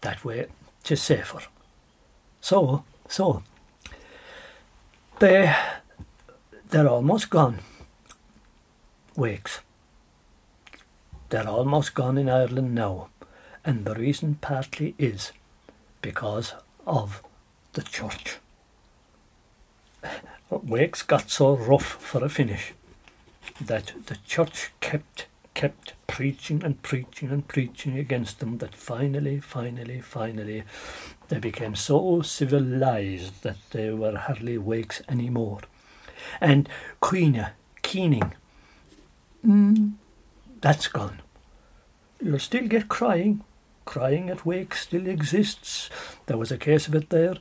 that 0.00 0.24
way, 0.24 0.46
tis 0.82 1.02
safer. 1.02 1.40
So, 2.40 2.84
so, 3.06 3.42
they 5.18 5.54
they're 6.70 6.88
almost 6.88 7.28
gone. 7.28 7.58
Wakes. 9.14 9.60
They're 11.28 11.48
almost 11.48 11.94
gone 11.94 12.18
in 12.18 12.28
Ireland 12.28 12.74
now. 12.74 13.08
And 13.64 13.84
the 13.84 13.94
reason 13.94 14.38
partly 14.40 14.94
is 14.98 15.32
because 16.00 16.54
of 16.86 17.22
the 17.74 17.82
church. 17.82 18.38
Wakes 20.50 21.02
got 21.02 21.30
so 21.30 21.54
rough 21.56 21.84
for 21.84 22.24
a 22.24 22.28
finish 22.28 22.72
that 23.60 23.92
the 24.06 24.16
church 24.26 24.70
kept 24.80 25.26
kept 25.54 25.94
preaching 26.06 26.62
and 26.62 26.80
preaching 26.82 27.30
and 27.30 27.48
preaching 27.48 27.98
against 27.98 28.38
them 28.38 28.58
that 28.58 28.76
finally, 28.76 29.40
finally, 29.40 30.00
finally 30.00 30.62
they 31.28 31.38
became 31.40 31.74
so 31.74 32.22
civilized 32.22 33.42
that 33.42 33.56
they 33.72 33.90
were 33.90 34.16
hardly 34.16 34.56
wakes 34.56 35.02
anymore 35.08 35.60
and 36.40 36.68
caoineadh, 37.02 37.50
keening. 37.82 38.32
Mm, 39.44 39.94
that's 40.60 40.88
gone. 40.88 41.20
You'll 42.20 42.38
still 42.38 42.66
get 42.66 42.88
crying, 42.88 43.44
crying 43.84 44.28
at 44.28 44.44
wake 44.44 44.74
still 44.74 45.06
exists. 45.06 45.88
There 46.26 46.36
was 46.36 46.50
a 46.50 46.58
case 46.58 46.88
of 46.88 46.94
it 46.94 47.10
there 47.10 47.36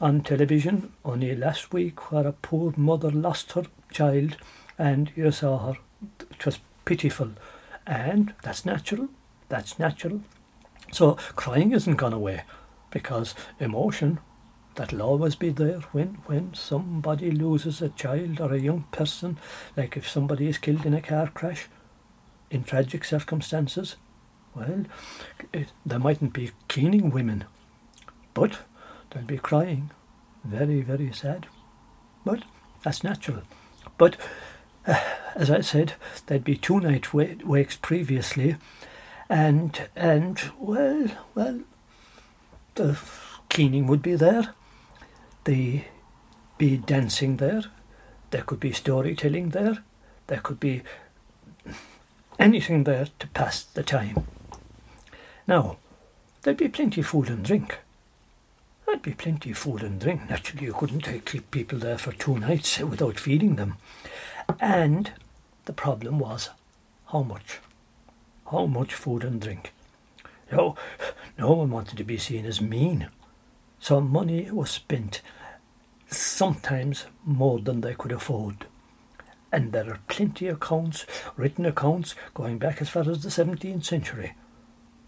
on 0.00 0.22
television 0.22 0.92
only 1.04 1.34
last 1.36 1.72
week 1.72 2.10
where 2.10 2.26
a 2.26 2.32
poor 2.32 2.72
mother 2.76 3.10
lost 3.10 3.52
her 3.52 3.64
child 3.90 4.36
and 4.78 5.12
you 5.14 5.30
saw 5.30 5.58
her. 5.58 5.78
It 6.30 6.44
was 6.44 6.58
pitiful. 6.84 7.32
And 7.86 8.34
that's 8.42 8.64
natural. 8.64 9.08
That's 9.48 9.78
natural. 9.78 10.22
So 10.92 11.14
crying 11.36 11.72
isn't 11.72 11.96
gone 11.96 12.12
away 12.12 12.42
because 12.90 13.34
emotion 13.60 14.18
that'll 14.74 15.02
always 15.02 15.34
be 15.34 15.50
there 15.50 15.80
when 15.92 16.18
when 16.26 16.54
somebody 16.54 17.30
loses 17.30 17.82
a 17.82 17.88
child 17.90 18.40
or 18.40 18.52
a 18.52 18.60
young 18.60 18.84
person 18.90 19.38
like 19.76 19.96
if 19.96 20.08
somebody 20.08 20.48
is 20.48 20.58
killed 20.58 20.86
in 20.86 20.94
a 20.94 21.02
car 21.02 21.28
crash 21.28 21.68
in 22.52 22.62
tragic 22.64 23.04
circumstances? 23.04 23.96
Well 24.54 24.84
it, 25.52 25.72
there 25.84 25.98
mightn't 25.98 26.32
be 26.32 26.50
keening 26.68 27.10
women 27.10 27.44
but 28.34 28.58
they'll 29.10 29.24
be 29.24 29.38
crying. 29.38 29.90
Very 30.44 30.82
very 30.82 31.12
sad. 31.12 31.46
But 32.24 32.44
that's 32.84 33.02
natural. 33.02 33.42
But 33.98 34.16
uh, 34.86 35.00
as 35.34 35.50
i 35.50 35.60
said 35.60 35.94
there'd 36.26 36.44
be 36.44 36.56
two 36.56 36.80
night 36.80 37.14
wakes 37.14 37.76
previously 37.76 38.56
and 39.30 39.88
and 39.94 40.50
well 40.58 41.06
well 41.34 41.60
the 42.74 42.98
keening 43.48 43.86
would 43.86 44.02
be 44.02 44.14
there. 44.14 44.54
The 45.44 45.84
be 46.58 46.76
dancing 46.76 47.36
there, 47.36 47.64
there 48.30 48.42
could 48.42 48.60
be 48.60 48.72
storytelling 48.72 49.50
there, 49.50 49.78
there 50.28 50.38
could 50.38 50.60
be 50.60 50.82
anything 52.38 52.84
there 52.84 53.08
to 53.18 53.26
pass 53.28 53.62
the 53.62 53.82
time. 53.82 54.26
Now, 55.46 55.76
there'd 56.42 56.56
be 56.56 56.68
plenty 56.68 57.00
of 57.00 57.06
food 57.06 57.28
and 57.28 57.44
drink. 57.44 57.78
There'd 58.86 59.02
be 59.02 59.14
plenty 59.14 59.50
of 59.52 59.58
food 59.58 59.82
and 59.82 60.00
drink. 60.00 60.28
Naturally, 60.28 60.66
you 60.66 60.74
couldn't 60.74 61.24
keep 61.24 61.50
people 61.50 61.78
there 61.78 61.98
for 61.98 62.12
two 62.12 62.38
nights 62.38 62.78
without 62.78 63.18
feeding 63.18 63.56
them. 63.56 63.76
And 64.60 65.12
the 65.64 65.72
problem 65.72 66.18
was 66.18 66.50
how 67.12 67.22
much? 67.22 67.58
How 68.50 68.66
much 68.66 68.94
food 68.94 69.24
and 69.24 69.40
drink? 69.40 69.72
No, 70.50 70.76
no 71.38 71.52
one 71.52 71.70
wanted 71.70 71.96
to 71.98 72.04
be 72.04 72.18
seen 72.18 72.44
as 72.44 72.60
mean. 72.60 73.08
So 73.80 74.00
money 74.00 74.50
was 74.50 74.70
spent, 74.70 75.22
sometimes 76.08 77.06
more 77.24 77.58
than 77.58 77.80
they 77.80 77.94
could 77.94 78.12
afford. 78.12 78.66
And 79.52 79.72
there 79.72 79.90
are 79.90 80.00
plenty 80.08 80.48
of 80.48 80.56
accounts, 80.56 81.04
written 81.36 81.66
accounts, 81.66 82.14
going 82.32 82.58
back 82.58 82.80
as 82.80 82.88
far 82.88 83.08
as 83.08 83.22
the 83.22 83.28
17th 83.28 83.84
century, 83.84 84.32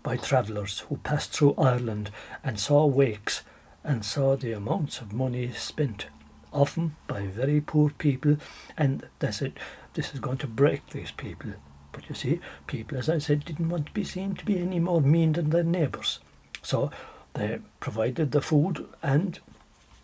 by 0.03 0.19
travellers 0.19 0.81
who 0.81 0.99
passed 0.99 1.33
through 1.33 1.55
Ireland 1.57 2.11
and 2.45 2.61
saw 2.61 2.85
wakes 2.85 3.43
and 3.83 4.05
saw 4.05 4.37
the 4.37 4.53
amounts 4.53 5.01
of 5.01 5.15
money 5.15 5.51
spent, 5.53 6.07
often 6.53 6.95
by 7.07 7.27
very 7.27 7.63
poor 7.63 7.89
people, 7.91 8.37
and 8.77 9.09
they 9.21 9.31
said, 9.31 9.55
this 9.95 10.13
is 10.13 10.21
going 10.21 10.39
to 10.39 10.47
break 10.47 10.91
these 10.91 11.11
people. 11.11 11.53
But 11.93 12.09
you 12.09 12.15
see, 12.15 12.41
people, 12.67 12.99
as 12.99 13.09
I 13.09 13.19
said, 13.19 13.45
didn't 13.45 13.71
want 13.71 13.87
to 13.87 13.93
be 13.93 14.05
seen 14.05 14.35
to 14.35 14.45
be 14.45 14.59
any 14.59 14.79
more 14.79 15.01
mean 15.01 15.33
than 15.33 15.51
their 15.51 15.63
neighbours. 15.63 16.19
So 16.61 16.91
they 17.33 17.61
provided 17.81 18.33
the 18.33 18.43
food 18.43 18.87
and, 19.03 19.39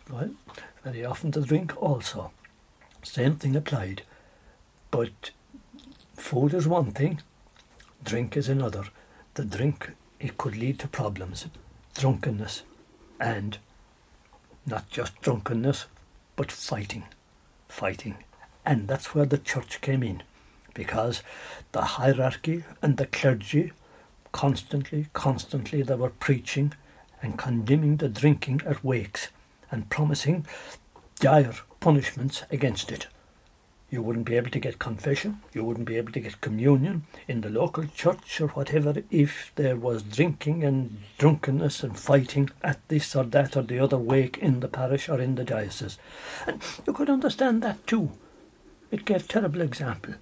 well, 0.09 0.31
very 0.83 1.05
often 1.05 1.31
the 1.31 1.41
drink 1.41 1.79
also. 1.81 2.31
Same 3.03 3.35
thing 3.35 3.55
applied. 3.55 4.03
But 4.91 5.31
food 6.15 6.53
is 6.53 6.67
one 6.67 6.91
thing, 6.91 7.21
drink 8.03 8.35
is 8.35 8.49
another. 8.49 8.83
The 9.35 9.45
drink, 9.45 9.91
it 10.19 10.37
could 10.37 10.57
lead 10.57 10.79
to 10.79 10.87
problems, 10.87 11.47
drunkenness, 11.97 12.63
and 13.19 13.57
not 14.65 14.89
just 14.89 15.19
drunkenness, 15.21 15.85
but 16.35 16.51
fighting. 16.51 17.05
Fighting. 17.69 18.17
And 18.65 18.87
that's 18.87 19.15
where 19.15 19.25
the 19.25 19.37
church 19.37 19.81
came 19.81 20.03
in, 20.03 20.23
because 20.73 21.23
the 21.71 21.81
hierarchy 21.81 22.65
and 22.81 22.97
the 22.97 23.05
clergy 23.05 23.71
constantly, 24.31 25.07
constantly 25.13 25.81
they 25.81 25.95
were 25.95 26.09
preaching 26.09 26.73
and 27.21 27.37
condemning 27.37 27.97
the 27.97 28.09
drinking 28.09 28.61
at 28.65 28.83
wakes 28.83 29.29
and 29.69 29.89
promising 29.89 30.45
dire 31.19 31.53
punishments 31.79 32.43
against 32.51 32.91
it. 32.91 33.07
You 33.91 34.01
wouldn't 34.01 34.25
be 34.25 34.37
able 34.37 34.49
to 34.51 34.59
get 34.59 34.79
confession, 34.79 35.41
you 35.53 35.65
wouldn't 35.65 35.85
be 35.85 35.97
able 35.97 36.13
to 36.13 36.21
get 36.21 36.39
communion 36.39 37.03
in 37.27 37.41
the 37.41 37.49
local 37.49 37.83
church 37.83 38.39
or 38.39 38.47
whatever 38.47 39.03
if 39.11 39.51
there 39.55 39.75
was 39.75 40.01
drinking 40.01 40.63
and 40.63 41.01
drunkenness 41.17 41.83
and 41.83 41.99
fighting 41.99 42.49
at 42.63 42.79
this 42.87 43.15
or 43.17 43.25
that 43.25 43.57
or 43.57 43.63
the 43.63 43.79
other 43.79 43.97
wake 43.97 44.37
in 44.37 44.61
the 44.61 44.69
parish 44.69 45.09
or 45.09 45.19
in 45.19 45.35
the 45.35 45.43
diocese. 45.43 45.97
And 46.47 46.63
you 46.87 46.93
could 46.93 47.09
understand 47.09 47.61
that 47.63 47.85
too. 47.85 48.11
It 48.91 49.03
gave 49.03 49.27
terrible 49.27 49.61
example. 49.61 50.13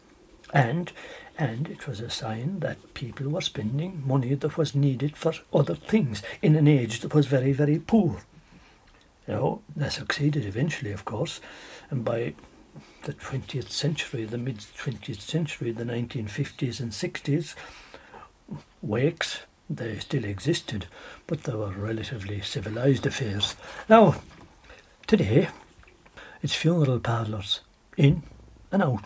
And 0.51 0.91
and 1.38 1.69
it 1.69 1.88
was 1.88 2.01
a 2.01 2.10
sign 2.10 2.60
that 2.60 2.93
people 2.93 3.29
were 3.29 3.39
spending 3.39 4.03
money 4.05 4.34
that 4.34 4.58
was 4.58 4.75
needed 4.75 5.15
for 5.15 5.34
other 5.53 5.75
things 5.75 6.21
in 6.41 6.55
an 6.55 6.67
age 6.67 6.99
that 6.99 7.13
was 7.13 7.27
very, 7.27 7.53
very 7.53 7.79
poor. 7.79 8.23
You 9.25 9.34
know, 9.36 9.62
they 9.75 9.89
succeeded 9.89 10.43
eventually, 10.43 10.91
of 10.91 11.05
course, 11.05 11.39
and 11.89 12.03
by 12.03 12.34
the 13.03 13.13
20th 13.13 13.69
century, 13.69 14.25
the 14.25 14.38
mid 14.38 14.58
20th 14.58 15.21
century, 15.21 15.71
the 15.71 15.84
1950s 15.84 16.79
and 16.79 16.91
60s, 16.91 17.55
wakes, 18.82 19.41
they 19.69 19.99
still 19.99 20.23
existed, 20.23 20.88
but 21.27 21.43
they 21.43 21.53
were 21.53 21.71
relatively 21.71 22.41
civilized 22.41 23.05
affairs. 23.05 23.55
Now, 23.88 24.15
today, 25.08 25.49
it's 26.41 26.55
funeral 26.55 26.99
parlours, 26.99 27.62
in 27.97 28.23
and 28.71 28.82
out. 28.82 29.05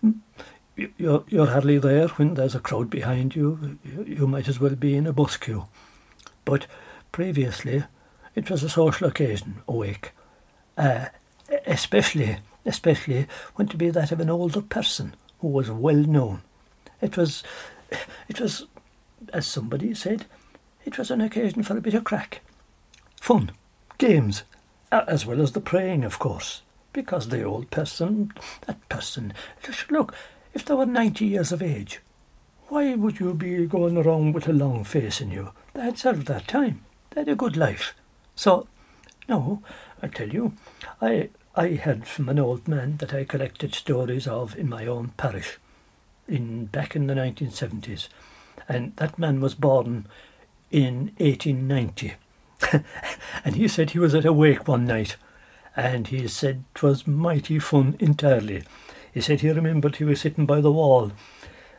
Hmm? 0.00 0.12
you're, 0.76 1.24
you're 1.28 1.46
hardly 1.46 1.78
there 1.78 2.08
when 2.08 2.34
there's 2.34 2.54
a 2.54 2.60
crowd 2.60 2.90
behind 2.90 3.34
you. 3.34 3.78
you. 3.84 4.26
Might 4.26 4.48
as 4.48 4.60
well 4.60 4.74
be 4.74 4.96
in 4.96 5.06
a 5.06 5.12
bus 5.12 5.36
queue. 5.36 5.66
But 6.44 6.66
previously, 7.12 7.84
it 8.34 8.50
was 8.50 8.62
a 8.62 8.68
social 8.68 9.08
occasion, 9.08 9.62
a 9.68 9.72
wake, 9.72 10.12
uh, 10.76 11.06
especially 11.66 12.38
especially 12.64 13.26
when 13.56 13.68
to 13.68 13.76
be 13.76 13.90
that 13.90 14.12
of 14.12 14.20
an 14.20 14.30
older 14.30 14.62
person 14.62 15.14
who 15.40 15.48
was 15.48 15.70
well 15.70 15.94
known. 15.94 16.42
It 17.00 17.16
was, 17.16 17.42
it 18.28 18.40
was, 18.40 18.66
as 19.32 19.46
somebody 19.46 19.94
said, 19.94 20.26
it 20.84 20.98
was 20.98 21.10
an 21.10 21.20
occasion 21.20 21.62
for 21.62 21.76
a 21.76 21.80
bit 21.80 21.94
of 21.94 22.04
crack, 22.04 22.40
fun, 23.20 23.52
games, 23.98 24.42
as 24.90 25.24
well 25.24 25.40
as 25.40 25.52
the 25.52 25.60
praying, 25.60 26.04
of 26.04 26.18
course, 26.18 26.62
because 26.92 27.28
the 27.28 27.42
old 27.42 27.70
person, 27.70 28.32
that 28.66 28.88
person, 28.88 29.32
look, 29.90 30.14
if 30.54 30.64
they 30.64 30.74
were 30.74 30.86
90 30.86 31.24
years 31.24 31.52
of 31.52 31.62
age, 31.62 32.00
why 32.68 32.94
would 32.94 33.20
you 33.20 33.34
be 33.34 33.66
going 33.66 33.96
around 33.96 34.32
with 34.32 34.48
a 34.48 34.52
long 34.52 34.84
face 34.84 35.20
in 35.20 35.30
you? 35.30 35.52
They 35.74 35.82
had 35.82 35.98
served 35.98 36.26
that 36.26 36.48
time. 36.48 36.84
They 37.10 37.20
had 37.20 37.28
a 37.28 37.34
good 37.34 37.56
life. 37.56 37.94
So, 38.34 38.66
no, 39.28 39.62
I 40.02 40.08
tell 40.08 40.28
you, 40.28 40.54
I 41.00 41.30
I 41.54 41.74
heard 41.74 42.06
from 42.06 42.30
an 42.30 42.38
old 42.38 42.66
man 42.66 42.96
that 42.96 43.12
I 43.12 43.24
collected 43.24 43.74
stories 43.74 44.26
of 44.26 44.56
in 44.56 44.70
my 44.70 44.86
own 44.86 45.08
parish, 45.18 45.58
in 46.26 46.64
back 46.64 46.96
in 46.96 47.08
the 47.08 47.14
1970s, 47.14 48.08
and 48.66 48.96
that 48.96 49.18
man 49.18 49.38
was 49.38 49.54
born 49.54 50.06
in 50.70 51.12
1890, 51.18 52.14
and 53.44 53.54
he 53.54 53.68
said 53.68 53.90
he 53.90 53.98
was 53.98 54.14
at 54.14 54.24
a 54.24 54.32
wake 54.32 54.66
one 54.66 54.86
night, 54.86 55.16
and 55.76 56.08
he 56.08 56.26
said 56.26 56.64
'twas 56.74 57.06
mighty 57.06 57.58
fun 57.58 57.96
entirely. 58.00 58.62
He 59.12 59.20
said 59.20 59.40
he 59.40 59.50
remembered 59.50 59.96
he 59.96 60.04
was 60.04 60.22
sitting 60.22 60.46
by 60.46 60.62
the 60.62 60.72
wall, 60.72 61.12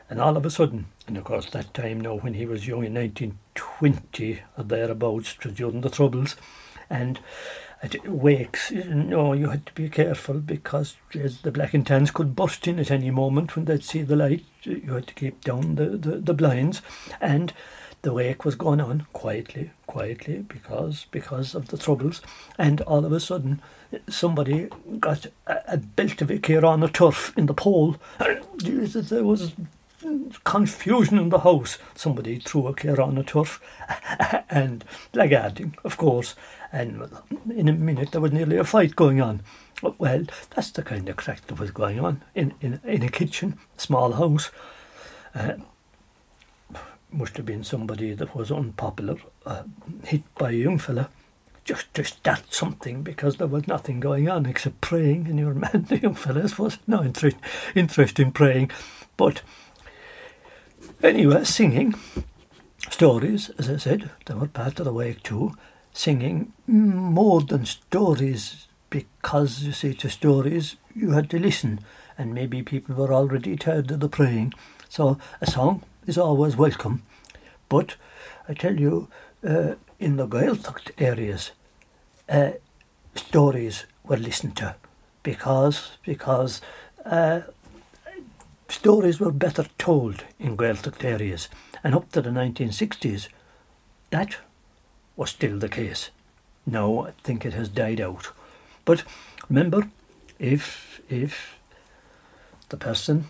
and 0.08 0.22
all 0.22 0.38
of 0.38 0.46
a 0.46 0.52
sudden, 0.52 0.86
and 1.08 1.18
of 1.18 1.24
course 1.24 1.50
that 1.50 1.74
time 1.74 2.00
now 2.00 2.18
when 2.18 2.36
he 2.36 2.46
was 2.46 2.68
young 2.68 2.86
in 2.86 2.94
1920 2.94 4.40
or 4.56 4.64
thereabouts, 4.64 5.36
during 5.56 5.82
the 5.82 5.90
Troubles, 5.90 6.36
and 6.92 7.20
wakes, 8.06 8.72
you 8.72 8.84
know, 8.86 9.34
you 9.34 9.50
had 9.50 9.66
to 9.66 9.74
be 9.74 9.90
careful 9.90 10.36
because 10.36 10.96
the 11.12 11.52
black 11.52 11.74
and 11.74 11.86
tans 11.86 12.12
could 12.12 12.36
burst 12.36 12.68
in 12.68 12.80
at 12.80 12.92
any 12.92 13.12
moment 13.12 13.56
when 13.56 13.66
they'd 13.66 13.84
see 13.84 14.02
the 14.02 14.16
light. 14.16 14.46
You 14.64 14.94
had 14.94 15.08
to 15.08 15.14
keep 15.14 15.44
down 15.44 15.76
the, 15.76 15.90
the, 15.90 16.18
the 16.18 16.34
blinds, 16.34 16.82
and 17.20 17.54
the 18.04 18.14
wake 18.14 18.46
was 18.46 18.56
going 18.56 18.80
on 18.80 19.06
quietly, 19.14 19.72
quietly, 19.86 20.40
because 20.48 21.08
because 21.12 21.56
of 21.56 21.68
the 21.68 21.78
troubles, 21.78 22.22
and 22.58 22.82
all 22.82 23.06
of 23.06 23.12
a 23.12 23.20
sudden 23.20 23.62
somebody 24.08 24.70
got 25.00 25.26
a, 25.48 25.74
a 25.74 25.78
belt 25.78 26.22
of 26.22 26.32
it 26.32 26.46
here 26.46 26.66
on 26.66 26.80
the 26.80 26.88
turf 26.88 27.34
in 27.38 27.48
the 27.48 27.54
pole. 27.54 27.98
There 28.60 29.24
was 29.24 29.52
confusion 30.44 31.18
in 31.18 31.30
the 31.30 31.40
house. 31.40 31.78
Somebody 31.96 32.40
threw 32.40 32.68
a 32.68 32.74
care 32.74 33.00
on 33.02 33.16
the 33.16 33.24
turf 33.24 33.62
and 34.50 34.84
blackguarding, 35.14 35.76
of 35.84 35.98
course. 35.98 36.36
And 36.72 37.08
in 37.54 37.68
a 37.68 37.74
minute 37.74 38.12
there 38.12 38.22
was 38.22 38.32
nearly 38.32 38.58
a 38.58 38.64
fight 38.64 38.96
going 38.96 39.22
on. 39.22 39.42
Well, 39.98 40.26
that's 40.56 40.72
the 40.72 40.82
kind 40.82 41.10
of 41.10 41.18
crack 41.18 41.46
that 41.48 41.60
was 41.60 41.72
going 41.72 42.00
on 42.00 42.24
in, 42.34 42.54
in, 42.62 42.80
in 42.86 43.04
a 43.04 43.10
kitchen, 43.10 43.58
small 43.78 44.14
house. 44.14 44.50
Uh, 45.36 45.56
must 47.14 47.38
have 47.38 47.46
been 47.46 47.64
somebody 47.64 48.14
that 48.14 48.36
was 48.36 48.52
unpopular, 48.52 49.18
uh, 49.46 49.64
hit 50.06 50.24
by 50.36 50.50
a 50.50 50.54
young 50.54 50.78
fella. 50.78 51.10
Just, 51.64 51.94
just 51.94 52.22
that 52.24 52.54
something 52.54 53.04
because 53.04 53.38
there 53.38 53.48
was 53.48 53.68
nothing 53.68 54.00
going 54.00 54.28
on 54.28 54.46
except 54.46 54.82
praying, 54.82 55.28
and 55.28 55.40
your 55.40 55.54
man, 55.54 55.86
the 55.88 56.00
young 56.00 56.16
fellas, 56.16 56.58
was 56.58 56.78
no 56.88 57.04
interest, 57.04 57.38
interest 57.76 58.20
in 58.20 58.32
praying. 58.32 58.72
But 59.16 59.42
anyway, 61.04 61.44
singing 61.44 61.96
stories, 62.90 63.50
as 63.58 63.70
I 63.70 63.78
said, 63.78 64.10
they 64.26 64.34
were 64.34 64.48
part 64.48 64.80
of 64.80 64.86
the 64.86 64.94
wake 64.94 65.24
too. 65.24 65.56
Singing 65.92 66.54
more 66.66 67.42
than 67.42 67.66
stories 67.66 68.68
because 68.90 69.64
you 69.64 69.72
see, 69.72 69.94
to 69.96 70.10
stories 70.10 70.76
you 70.96 71.12
had 71.12 71.30
to 71.32 71.40
listen, 71.40 71.80
and 72.18 72.34
maybe 72.34 72.64
people 72.64 72.96
were 72.96 73.14
already 73.14 73.56
tired 73.56 73.92
of 73.92 74.00
the 74.00 74.10
praying. 74.10 74.54
So 74.90 75.18
a 75.42 75.50
song 75.50 75.84
is 76.08 76.18
always 76.18 76.56
welcome. 76.56 77.04
But 77.70 77.96
I 78.48 78.54
tell 78.54 78.80
you, 78.80 79.08
uh, 79.48 79.76
in 80.00 80.18
the 80.18 80.28
Gaeltacht 80.28 80.92
areas, 80.98 81.52
uh, 82.30 82.52
stories 83.16 83.86
were 84.04 84.18
listened 84.18 84.58
to 84.58 84.76
because 85.22 85.98
because 86.06 86.62
uh, 87.06 87.42
stories 88.74 89.20
were 89.20 89.32
better 89.32 89.66
told 89.78 90.24
in 90.40 90.58
Gaeltacht 90.58 91.04
areas, 91.04 91.48
and 91.84 91.94
up 91.94 92.12
to 92.12 92.22
the 92.22 92.32
1960s, 92.32 93.28
that 94.10 94.38
was 95.16 95.30
still 95.30 95.60
the 95.60 95.70
case. 95.70 96.10
Now 96.66 97.08
I 97.08 97.12
think 97.24 97.46
it 97.46 97.54
has 97.54 97.70
died 97.70 98.02
out. 98.02 98.32
But 98.84 99.04
remember, 99.48 99.90
if 100.40 101.02
if 101.08 101.60
the 102.70 102.78
person 102.78 103.30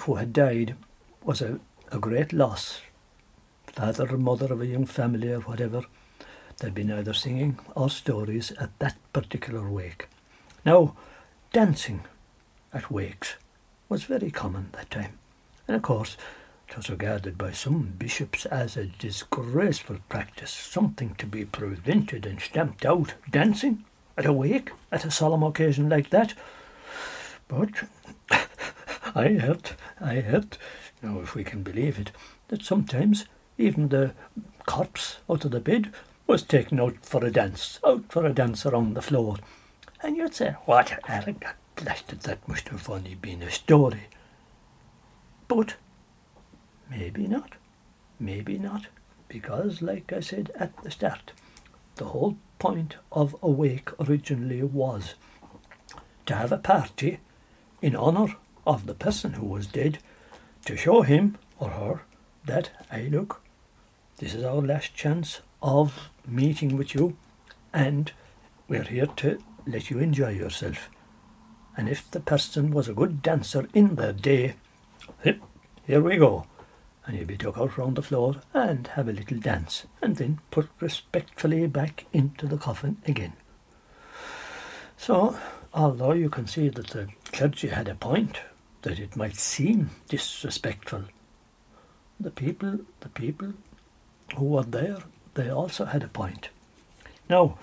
who 0.00 0.16
had 0.16 0.32
died 0.32 0.74
was 1.22 1.40
a, 1.40 1.60
a 1.92 1.98
great 1.98 2.32
loss, 2.32 2.80
father 3.66 4.08
or 4.10 4.18
mother 4.18 4.52
of 4.52 4.60
a 4.60 4.66
young 4.66 4.86
family 4.86 5.30
or 5.30 5.40
whatever, 5.40 5.82
there'd 6.58 6.74
be 6.74 6.92
either 6.92 7.14
singing 7.14 7.58
or 7.76 7.88
stories 7.88 8.50
at 8.52 8.76
that 8.80 8.96
particular 9.12 9.70
wake. 9.70 10.08
Now, 10.64 10.96
dancing 11.52 12.04
at 12.72 12.90
wakes 12.90 13.36
was 13.88 14.04
very 14.04 14.30
common 14.30 14.70
that 14.72 14.90
time. 14.90 15.18
And 15.66 15.76
of 15.76 15.82
course, 15.82 16.16
it 16.68 16.76
was 16.76 16.90
regarded 16.90 17.36
by 17.38 17.52
some 17.52 17.94
bishops 17.98 18.46
as 18.46 18.76
a 18.76 18.86
disgraceful 18.86 19.98
practice, 20.08 20.50
something 20.50 21.14
to 21.16 21.26
be 21.26 21.44
prevented 21.44 22.26
and 22.26 22.40
stamped 22.40 22.84
out. 22.84 23.14
Dancing 23.30 23.84
at 24.16 24.26
a 24.26 24.32
wake, 24.32 24.72
at 24.90 25.04
a 25.04 25.10
solemn 25.10 25.42
occasion 25.42 25.88
like 25.88 26.10
that. 26.10 26.34
But 27.48 27.70
I 29.14 29.28
heard, 29.34 29.70
I 30.00 30.20
heard, 30.20 30.56
now 31.02 31.20
if 31.20 31.34
we 31.34 31.44
can 31.44 31.62
believe 31.62 31.98
it, 31.98 32.10
that 32.48 32.64
sometimes 32.64 33.26
even 33.58 33.88
the 33.88 34.12
corpse 34.66 35.18
out 35.28 35.44
of 35.44 35.50
the 35.50 35.60
bed 35.60 35.92
was 36.26 36.42
taken 36.42 36.80
out 36.80 37.04
for 37.04 37.24
a 37.24 37.30
dance, 37.30 37.78
out 37.84 38.04
for 38.08 38.24
a 38.24 38.32
dance 38.32 38.64
around 38.64 38.94
the 38.94 39.02
floor. 39.02 39.36
And 40.02 40.16
you'd 40.16 40.34
say, 40.34 40.56
what 40.64 40.98
arrogant 41.08 41.44
blasted 41.76 42.20
that 42.20 42.46
must 42.48 42.68
have 42.68 42.88
only 42.88 43.14
been 43.14 43.42
a 43.42 43.50
story. 43.50 44.04
But 45.48 45.76
maybe 46.90 47.26
not, 47.26 47.54
maybe 48.18 48.58
not, 48.58 48.86
because 49.28 49.82
like 49.82 50.12
I 50.12 50.20
said 50.20 50.50
at 50.54 50.76
the 50.82 50.90
start, 50.90 51.32
the 51.96 52.06
whole 52.06 52.36
point 52.58 52.96
of 53.12 53.36
Awake 53.42 53.90
originally 54.00 54.62
was 54.62 55.14
to 56.26 56.34
have 56.34 56.52
a 56.52 56.58
party 56.58 57.20
in 57.82 57.94
honour 57.94 58.34
of 58.66 58.86
the 58.86 58.94
person 58.94 59.34
who 59.34 59.46
was 59.46 59.66
dead, 59.66 59.98
to 60.64 60.76
show 60.76 61.02
him 61.02 61.36
or 61.58 61.70
her 61.70 62.02
that, 62.46 62.70
hey, 62.90 63.08
look, 63.08 63.42
this 64.16 64.34
is 64.34 64.44
our 64.44 64.62
last 64.62 64.94
chance 64.94 65.40
of 65.62 66.08
meeting 66.26 66.76
with 66.76 66.94
you, 66.94 67.16
and 67.72 68.12
we're 68.68 68.84
here 68.84 69.06
to 69.06 69.38
let 69.66 69.90
you 69.90 69.98
enjoy 69.98 70.30
yourself. 70.30 70.88
And 71.76 71.88
if 71.88 72.10
the 72.10 72.20
person 72.20 72.70
was 72.70 72.88
a 72.88 72.94
good 72.94 73.22
dancer 73.22 73.68
in 73.74 73.96
their 73.96 74.12
day, 74.12 74.54
here 75.86 76.00
we 76.00 76.16
go 76.16 76.46
and 77.06 77.16
you'll 77.16 77.26
be 77.26 77.36
took 77.36 77.58
out 77.58 77.76
round 77.76 77.96
the 77.96 78.02
floor 78.02 78.36
and 78.52 78.86
have 78.88 79.08
a 79.08 79.12
little 79.12 79.38
dance, 79.38 79.84
and 80.00 80.16
then 80.16 80.40
put 80.50 80.68
respectfully 80.80 81.66
back 81.66 82.06
into 82.12 82.46
the 82.46 82.56
coffin 82.56 82.96
again. 83.06 83.34
So, 84.96 85.38
although 85.74 86.12
you 86.12 86.30
can 86.30 86.46
see 86.46 86.68
that 86.70 86.88
the 86.88 87.08
clergy 87.32 87.68
had 87.68 87.88
a 87.88 87.94
point, 87.94 88.38
that 88.82 88.98
it 88.98 89.16
might 89.16 89.36
seem 89.36 89.90
disrespectful, 90.08 91.04
the 92.18 92.30
people, 92.30 92.80
the 93.00 93.08
people 93.10 93.52
who 94.36 94.44
were 94.44 94.62
there, 94.62 94.98
they 95.34 95.50
also 95.50 95.84
had 95.84 96.02
a 96.02 96.08
point. 96.08 96.48
Now, 97.28 97.58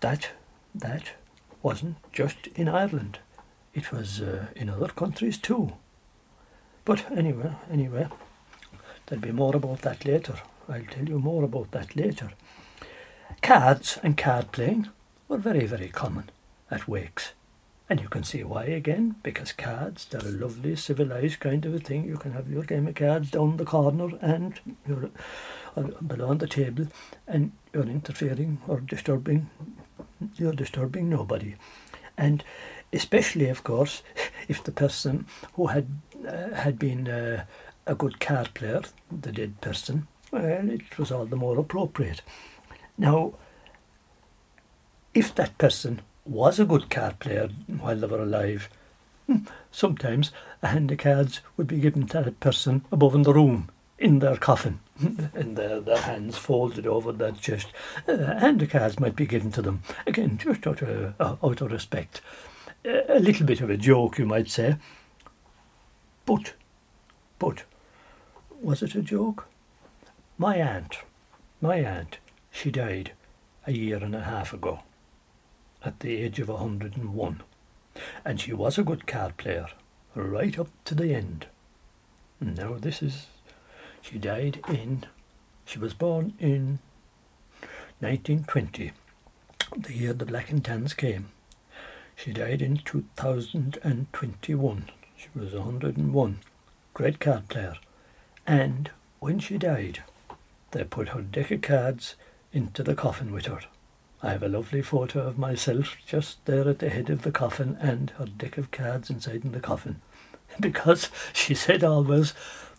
that 0.00 0.30
that 0.74 1.12
wasn't 1.62 1.96
just 2.12 2.48
in 2.48 2.68
Ireland; 2.68 3.20
it 3.76 3.92
was 3.92 4.20
uh, 4.20 4.46
in 4.56 4.68
other 4.68 4.88
countries 4.88 5.38
too. 5.38 5.72
But 6.84 7.04
anyway, 7.12 7.52
anyway, 7.70 8.08
There'll 9.06 9.22
be 9.22 9.32
more 9.32 9.54
about 9.54 9.82
that 9.82 10.04
later. 10.04 10.34
I'll 10.68 10.82
tell 10.82 11.08
you 11.08 11.20
more 11.20 11.44
about 11.44 11.70
that 11.70 11.94
later. 11.94 12.30
Cards 13.40 13.98
and 14.02 14.16
card 14.16 14.50
playing 14.50 14.88
were 15.28 15.38
very, 15.38 15.66
very 15.66 15.88
common 15.88 16.30
at 16.70 16.88
wakes. 16.88 17.32
And 17.88 18.00
you 18.00 18.08
can 18.08 18.24
see 18.24 18.42
why 18.42 18.64
again, 18.64 19.14
because 19.22 19.52
cards, 19.52 20.06
they're 20.06 20.20
a 20.20 20.24
lovely, 20.24 20.74
civilised 20.74 21.38
kind 21.38 21.64
of 21.64 21.74
a 21.74 21.78
thing. 21.78 22.04
You 22.04 22.16
can 22.16 22.32
have 22.32 22.50
your 22.50 22.64
game 22.64 22.88
of 22.88 22.96
cards 22.96 23.30
down 23.30 23.58
the 23.58 23.64
corner 23.64 24.10
and 24.20 24.58
you're 24.88 25.10
uh, 25.76 25.82
below 26.04 26.30
on 26.30 26.38
the 26.38 26.48
table 26.48 26.88
and 27.28 27.52
you're 27.72 27.84
interfering 27.84 28.58
or 28.66 28.80
disturbing, 28.80 29.48
you're 30.34 30.52
disturbing 30.52 31.08
nobody. 31.08 31.54
And 32.18 32.42
especially, 32.96 33.48
of 33.48 33.62
course, 33.62 34.02
if 34.48 34.64
the 34.64 34.72
person 34.72 35.26
who 35.54 35.68
had 35.68 35.86
uh, 36.26 36.54
had 36.54 36.78
been 36.78 37.08
uh, 37.08 37.44
a 37.86 37.94
good 37.94 38.18
card 38.18 38.52
player, 38.54 38.82
the 39.10 39.30
dead 39.30 39.60
person, 39.60 40.08
well, 40.32 40.68
it 40.68 40.98
was 40.98 41.12
all 41.12 41.26
the 41.26 41.36
more 41.36 41.58
appropriate. 41.58 42.22
Now, 42.98 43.34
if 45.14 45.34
that 45.34 45.56
person 45.58 46.02
was 46.24 46.58
a 46.58 46.64
good 46.64 46.90
card 46.90 47.18
player 47.20 47.48
while 47.66 47.96
they 47.96 48.06
were 48.06 48.22
alive, 48.22 48.68
hmm, 49.26 49.44
sometimes 49.70 50.32
a 50.62 50.68
hand 50.68 50.90
of 50.90 50.98
cards 50.98 51.40
would 51.56 51.68
be 51.68 51.78
given 51.78 52.06
to 52.08 52.22
that 52.22 52.40
person 52.40 52.84
above 52.90 53.14
in 53.14 53.22
the 53.22 53.32
room, 53.32 53.70
in 53.98 54.18
their 54.18 54.36
coffin, 54.36 54.80
and 55.34 55.56
their, 55.56 55.80
their 55.80 56.00
hands 56.00 56.36
folded 56.36 56.86
over 56.86 57.12
their 57.12 57.32
chest. 57.32 57.68
Uh, 58.08 58.38
hand 58.38 58.60
of 58.62 58.70
cards 58.70 58.98
might 58.98 59.16
be 59.16 59.26
given 59.26 59.52
to 59.52 59.62
them, 59.62 59.82
again, 60.06 60.38
just 60.38 60.66
out 60.66 60.82
of, 60.82 61.14
uh, 61.20 61.36
out 61.42 61.60
of 61.60 61.70
respect. 61.70 62.20
A 62.84 63.18
little 63.18 63.46
bit 63.46 63.60
of 63.60 63.70
a 63.70 63.76
joke, 63.76 64.18
you 64.18 64.26
might 64.26 64.48
say. 64.48 64.76
But, 66.24 66.54
but, 67.38 67.64
was 68.60 68.82
it 68.82 68.94
a 68.94 69.02
joke? 69.02 69.46
My 70.38 70.56
aunt, 70.56 70.98
my 71.60 71.76
aunt, 71.76 72.18
she 72.50 72.70
died 72.70 73.12
a 73.66 73.72
year 73.72 73.98
and 73.98 74.14
a 74.14 74.22
half 74.22 74.52
ago, 74.52 74.80
at 75.84 76.00
the 76.00 76.16
age 76.16 76.38
of 76.40 76.48
a 76.48 76.56
hundred 76.56 76.96
and 76.96 77.14
one, 77.14 77.42
and 78.24 78.40
she 78.40 78.52
was 78.52 78.78
a 78.78 78.84
good 78.84 79.06
card 79.06 79.36
player, 79.36 79.66
right 80.14 80.58
up 80.58 80.68
to 80.84 80.94
the 80.94 81.14
end. 81.14 81.46
Now 82.40 82.74
this 82.74 83.02
is, 83.02 83.26
she 84.00 84.18
died 84.18 84.60
in, 84.68 85.04
she 85.64 85.78
was 85.78 85.94
born 85.94 86.34
in 86.38 86.78
1920, 88.00 88.92
the 89.76 89.94
year 89.94 90.12
the 90.12 90.26
Black 90.26 90.50
and 90.50 90.64
Tans 90.64 90.92
came. 90.92 91.28
She 92.18 92.32
died 92.32 92.62
in 92.62 92.78
2021. 92.78 94.90
She 95.16 95.28
was 95.34 95.52
101. 95.52 96.38
Great 96.94 97.20
card 97.20 97.48
player. 97.48 97.76
And 98.46 98.90
when 99.20 99.38
she 99.38 99.58
died, 99.58 100.02
they 100.70 100.84
put 100.84 101.10
her 101.10 101.20
deck 101.20 101.50
of 101.50 101.60
cards 101.60 102.14
into 102.54 102.82
the 102.82 102.94
coffin 102.94 103.32
with 103.32 103.44
her. 103.46 103.60
I 104.22 104.30
have 104.30 104.42
a 104.42 104.48
lovely 104.48 104.80
photo 104.80 105.26
of 105.26 105.38
myself 105.38 105.98
just 106.06 106.42
there 106.46 106.66
at 106.66 106.78
the 106.78 106.88
head 106.88 107.10
of 107.10 107.20
the 107.20 107.30
coffin 107.30 107.76
and 107.80 108.08
her 108.12 108.24
deck 108.24 108.56
of 108.56 108.70
cards 108.70 109.10
inside 109.10 109.44
in 109.44 109.52
the 109.52 109.60
coffin. 109.60 110.00
Because 110.58 111.10
she 111.34 111.54
said 111.54 111.84
always, 111.84 112.32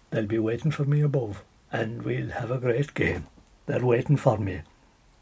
they'll 0.09 0.25
be 0.25 0.39
waiting 0.39 0.71
for 0.71 0.85
me 0.85 1.01
above 1.01 1.43
and 1.71 2.01
we'll 2.01 2.31
have 2.31 2.49
a 2.49 2.57
great 2.57 2.95
game. 2.95 3.27
They're 3.67 3.85
waiting 3.85 4.17
for 4.17 4.39
me. 4.39 4.61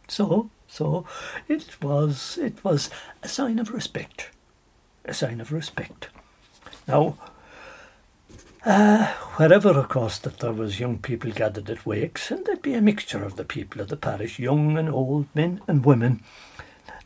So, 0.08 0.50
so 0.68 1.06
it 1.48 1.82
was, 1.82 2.38
it 2.38 2.64
was 2.64 2.90
a 3.24 3.28
sign 3.28 3.60
of 3.60 3.72
respect. 3.72 4.30
A 5.06 5.14
sign 5.14 5.40
of 5.42 5.52
respect. 5.52 6.10
Now, 6.88 7.18
uh, 8.66 9.08
wherever, 9.38 9.80
across 9.80 10.18
that 10.20 10.40
there 10.40 10.52
was 10.52 10.80
young 10.80 10.98
people 10.98 11.32
gathered 11.32 11.70
at 11.70 11.86
wakes, 11.86 12.32
and 12.32 12.46
there'd 12.46 12.62
be 12.62 12.74
a 12.74 12.82
mixture 12.82 13.24
of 13.24 13.36
the 13.36 13.46
people 13.46 13.82
of 13.82 13.90
the 13.90 13.98
parish, 13.98 14.40
young 14.40 14.78
and 14.78 14.90
old, 14.90 15.28
men 15.36 15.62
and 15.68 15.86
women, 15.86 16.24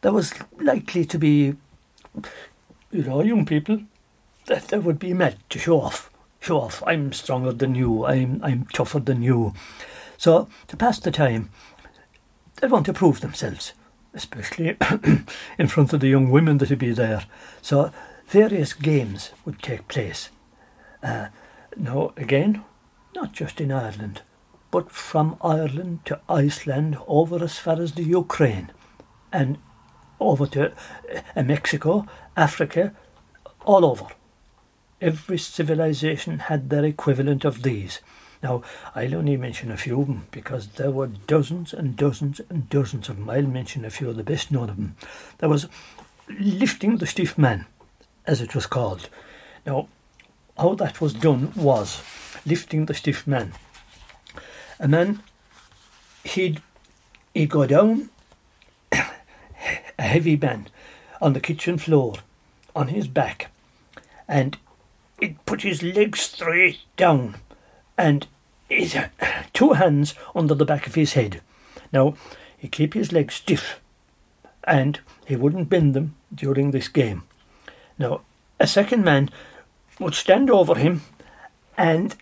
there 0.02 0.14
was 0.14 0.34
likely 0.60 1.04
to 1.06 1.18
be, 1.18 1.56
you 2.92 3.04
know, 3.04 3.22
young 3.22 3.46
people 3.46 3.82
that 4.46 4.70
they 4.70 4.80
would 4.80 5.00
be 5.00 5.14
met 5.14 5.38
to 5.50 5.60
show 5.60 5.82
off. 5.82 6.10
show 6.40 6.62
off. 6.62 6.82
I'm 6.88 7.12
stronger 7.12 7.52
than 7.52 7.76
you. 7.76 8.06
I'm 8.06 8.40
I'm 8.44 8.66
tougher 8.74 9.00
than 9.00 9.22
you. 9.22 9.54
So 10.18 10.48
to 10.68 10.78
pass 10.78 11.00
the 11.00 11.12
time, 11.12 11.50
they 12.60 12.68
want 12.68 12.86
to 12.86 12.94
prove 12.94 13.22
themselves, 13.22 13.74
especially 14.14 14.78
in 15.58 15.68
front 15.68 15.94
of 15.94 16.00
the 16.00 16.08
young 16.08 16.30
women 16.30 16.58
that 16.58 16.70
would 16.70 16.80
be 16.80 16.92
there. 16.92 17.24
So 17.62 17.92
various 18.28 18.74
games 18.74 19.32
would 19.46 19.62
take 19.62 19.88
place. 19.88 20.30
Uh, 21.02 21.28
now 21.78 22.14
again, 22.18 22.64
not 23.16 23.32
just 23.32 23.62
in 23.62 23.72
Ireland, 23.72 24.22
but 24.72 24.92
from 24.92 25.38
Ireland 25.42 26.06
to 26.06 26.20
Iceland 26.30 26.98
over 27.08 27.44
as 27.44 27.58
far 27.58 27.82
as 27.82 27.94
the 27.94 28.04
Ukraine, 28.04 28.72
and 29.32 29.58
over 30.20 30.46
to 30.48 30.74
uh, 31.36 31.44
Mexico, 31.44 32.06
Africa, 32.36 32.94
all 33.66 33.86
over. 33.86 34.08
Every 35.02 35.38
civilization 35.38 36.40
had 36.40 36.70
their 36.70 36.84
equivalent 36.84 37.46
of 37.46 37.64
these. 37.64 38.00
Now, 38.42 38.64
I'll 38.96 39.16
only 39.16 39.36
mention 39.36 39.70
a 39.70 39.78
few 39.78 40.02
of 40.02 40.08
them 40.08 40.28
because 40.32 40.68
there 40.68 40.92
were 40.92 41.08
dozens 41.08 41.74
and 41.74 41.98
dozens 41.98 42.40
and 42.50 42.70
dozens 42.70 43.10
of 43.10 43.18
them. 43.18 43.30
I'll 43.30 43.44
mention 43.44 43.84
a 43.84 43.90
few 43.90 44.10
of 44.10 44.16
the 44.16 44.24
best 44.24 44.50
known 44.50 44.70
of 44.70 44.78
them. 44.78 44.96
There 45.40 45.50
was 45.50 45.68
lifting 46.40 46.98
the 46.98 47.08
stiff 47.08 47.38
man, 47.38 47.66
as 48.26 48.40
it 48.40 48.56
was 48.56 48.66
called. 48.66 49.10
Now, 49.66 49.90
how 50.58 50.76
that 50.76 51.02
was 51.02 51.14
done 51.14 51.52
was 51.56 52.02
lifting 52.46 52.86
the 52.86 52.94
stiff 52.94 53.28
man. 53.28 53.54
A 54.80 54.88
man, 54.88 55.22
he'd, 56.24 56.62
he'd 57.34 57.50
go 57.50 57.66
down, 57.66 58.10
a 58.92 60.02
heavy 60.02 60.38
man, 60.38 60.68
on 61.22 61.34
the 61.34 61.42
kitchen 61.42 61.78
floor, 61.78 62.16
on 62.74 62.88
his 62.88 63.10
back, 63.10 63.52
and 64.30 64.58
he'd 65.20 65.46
put 65.46 65.64
his 65.64 65.84
legs 65.84 66.22
straight 66.22 66.80
down 66.96 67.36
and 68.00 68.26
his 68.70 68.98
two 69.54 69.74
hands 69.74 70.16
under 70.34 70.56
the 70.56 70.66
back 70.66 70.88
of 70.88 70.96
his 70.96 71.14
head. 71.14 71.42
Now, 71.92 72.16
he 72.58 72.70
keep 72.70 72.94
his 72.94 73.12
legs 73.12 73.36
stiff 73.36 73.82
and 74.64 75.00
he 75.26 75.36
wouldn't 75.36 75.70
bend 75.70 75.94
them 75.94 76.16
during 76.34 76.72
this 76.72 76.88
game. 76.88 77.24
Now, 77.98 78.22
a 78.60 78.68
second 78.68 79.04
man 79.04 79.30
would 80.00 80.16
stand 80.16 80.50
over 80.50 80.76
him 80.76 81.02
and 81.78 82.16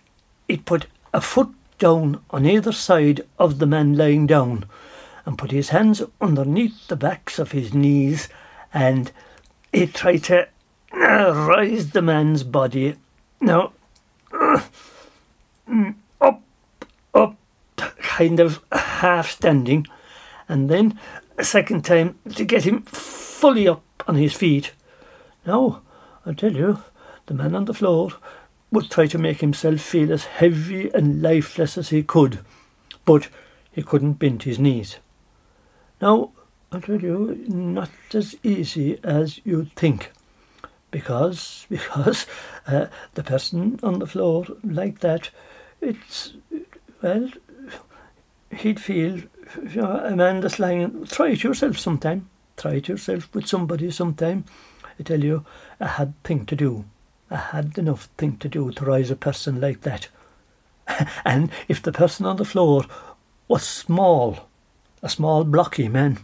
he'd 0.48 0.66
put 0.66 0.86
a 1.14 1.20
foot 1.20 1.50
down 1.78 2.20
on 2.30 2.44
either 2.44 2.72
side 2.72 3.20
of 3.38 3.60
the 3.60 3.66
man 3.66 3.96
lying 3.96 4.26
down 4.26 4.64
and 5.24 5.38
put 5.38 5.52
his 5.52 5.68
hands 5.68 6.02
underneath 6.20 6.88
the 6.88 6.96
backs 6.96 7.38
of 7.38 7.52
his 7.52 7.72
knees 7.72 8.28
and 8.74 9.12
he'd 9.72 9.94
try 9.94 10.16
to 10.16 10.48
uh, 10.92 11.32
rise 11.32 11.90
the 11.90 12.02
man's 12.02 12.42
body. 12.42 12.96
Now, 13.40 13.72
up, 16.20 16.42
up, 17.14 17.36
kind 17.76 18.40
of 18.40 18.62
half 18.72 19.30
standing, 19.30 19.86
and 20.48 20.68
then 20.68 20.98
a 21.36 21.44
second 21.44 21.84
time 21.84 22.18
to 22.34 22.44
get 22.44 22.64
him 22.64 22.82
fully 22.82 23.68
up 23.68 23.82
on 24.06 24.16
his 24.16 24.34
feet. 24.34 24.72
Now, 25.46 25.82
I 26.26 26.32
tell 26.32 26.52
you, 26.52 26.82
the 27.26 27.34
man 27.34 27.54
on 27.54 27.66
the 27.66 27.74
floor 27.74 28.10
would 28.70 28.90
try 28.90 29.06
to 29.06 29.18
make 29.18 29.40
himself 29.40 29.80
feel 29.80 30.12
as 30.12 30.24
heavy 30.24 30.90
and 30.92 31.22
lifeless 31.22 31.78
as 31.78 31.90
he 31.90 32.02
could, 32.02 32.40
but 33.04 33.28
he 33.70 33.82
couldn't 33.82 34.14
bend 34.14 34.42
his 34.42 34.58
knees. 34.58 34.98
Now, 36.00 36.32
I 36.70 36.80
tell 36.80 37.00
you, 37.00 37.44
not 37.48 37.90
as 38.12 38.36
easy 38.42 38.98
as 39.02 39.40
you'd 39.44 39.72
think 39.72 40.10
because 40.90 41.66
because 41.70 42.26
uh, 42.66 42.86
the 43.14 43.22
person 43.22 43.78
on 43.82 43.98
the 43.98 44.06
floor 44.06 44.46
like 44.62 45.00
that 45.00 45.30
it's 45.80 46.34
well 47.02 47.30
he'd 48.50 48.80
feel 48.80 49.18
you 49.18 49.80
know, 49.82 50.00
a 50.04 50.14
man 50.16 50.40
that's 50.40 50.58
lying 50.58 51.06
try 51.06 51.30
it 51.30 51.42
yourself 51.42 51.78
sometime. 51.78 52.28
Try 52.56 52.74
it 52.74 52.88
yourself 52.88 53.32
with 53.34 53.46
somebody 53.46 53.90
sometime. 53.90 54.44
I 54.98 55.02
tell 55.02 55.22
you 55.22 55.44
I 55.80 55.86
had 55.86 56.22
thing 56.24 56.44
to 56.46 56.56
do. 56.56 56.84
I 57.30 57.36
had 57.36 57.78
enough 57.78 58.08
thing 58.16 58.36
to 58.38 58.48
do 58.48 58.72
to 58.72 58.84
rise 58.84 59.10
a 59.10 59.16
person 59.16 59.60
like 59.60 59.82
that. 59.82 60.08
And 61.24 61.50
if 61.68 61.82
the 61.82 61.92
person 61.92 62.26
on 62.26 62.36
the 62.36 62.44
floor 62.44 62.84
was 63.46 63.62
small 63.62 64.48
a 65.02 65.08
small 65.08 65.44
blocky 65.44 65.88
man 65.88 66.18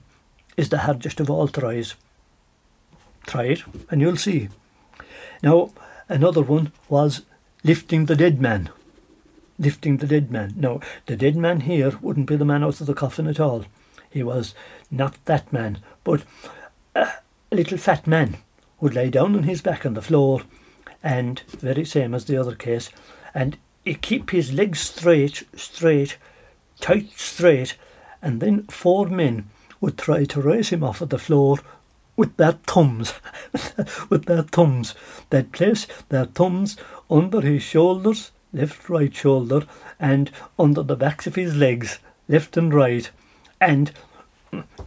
is 0.56 0.70
the 0.70 0.78
hardest 0.78 1.20
of 1.20 1.30
all 1.30 1.48
to 1.48 1.60
rise 1.60 1.94
Try 3.26 3.44
it, 3.44 3.62
and 3.90 4.00
you'll 4.00 4.16
see. 4.16 4.48
Now, 5.42 5.70
another 6.08 6.42
one 6.42 6.72
was 6.88 7.22
lifting 7.62 8.06
the 8.06 8.16
dead 8.16 8.40
man. 8.40 8.70
Lifting 9.58 9.98
the 9.98 10.06
dead 10.06 10.30
man. 10.30 10.54
Now, 10.56 10.80
the 11.06 11.16
dead 11.16 11.36
man 11.36 11.60
here 11.60 11.98
wouldn't 12.00 12.26
be 12.26 12.36
the 12.36 12.44
man 12.44 12.64
out 12.64 12.80
of 12.80 12.86
the 12.86 12.94
coffin 12.94 13.26
at 13.26 13.40
all. 13.40 13.64
He 14.10 14.22
was 14.22 14.54
not 14.90 15.16
that 15.26 15.52
man, 15.52 15.78
but 16.02 16.24
a 16.94 17.08
little 17.50 17.78
fat 17.78 18.06
man 18.06 18.38
would 18.80 18.94
lie 18.94 19.08
down 19.08 19.36
on 19.36 19.44
his 19.44 19.62
back 19.62 19.86
on 19.86 19.94
the 19.94 20.02
floor, 20.02 20.42
and 21.02 21.40
very 21.48 21.84
same 21.84 22.14
as 22.14 22.24
the 22.24 22.36
other 22.36 22.54
case, 22.54 22.90
and 23.32 23.56
he 23.84 23.94
keep 23.94 24.30
his 24.30 24.52
legs 24.52 24.80
straight, 24.80 25.44
straight, 25.54 26.16
tight 26.80 27.10
straight, 27.16 27.76
and 28.22 28.40
then 28.40 28.64
four 28.64 29.06
men 29.06 29.48
would 29.80 29.98
try 29.98 30.24
to 30.24 30.40
raise 30.40 30.70
him 30.70 30.82
off 30.82 31.00
of 31.00 31.10
the 31.10 31.18
floor 31.18 31.58
with 32.16 32.36
their 32.36 32.52
thumbs, 32.52 33.12
with 34.08 34.24
their 34.26 34.42
thumbs. 34.42 34.94
They'd 35.30 35.52
place 35.52 35.86
their 36.08 36.24
thumbs 36.24 36.76
under 37.10 37.40
his 37.40 37.62
shoulders, 37.62 38.30
left, 38.54 38.88
right 38.88 39.14
shoulder, 39.14 39.66
and 39.98 40.30
under 40.58 40.82
the 40.82 40.96
backs 40.96 41.26
of 41.26 41.34
his 41.34 41.54
legs, 41.54 41.98
left 42.28 42.56
and 42.56 42.72
right. 42.72 43.10
And 43.60 43.92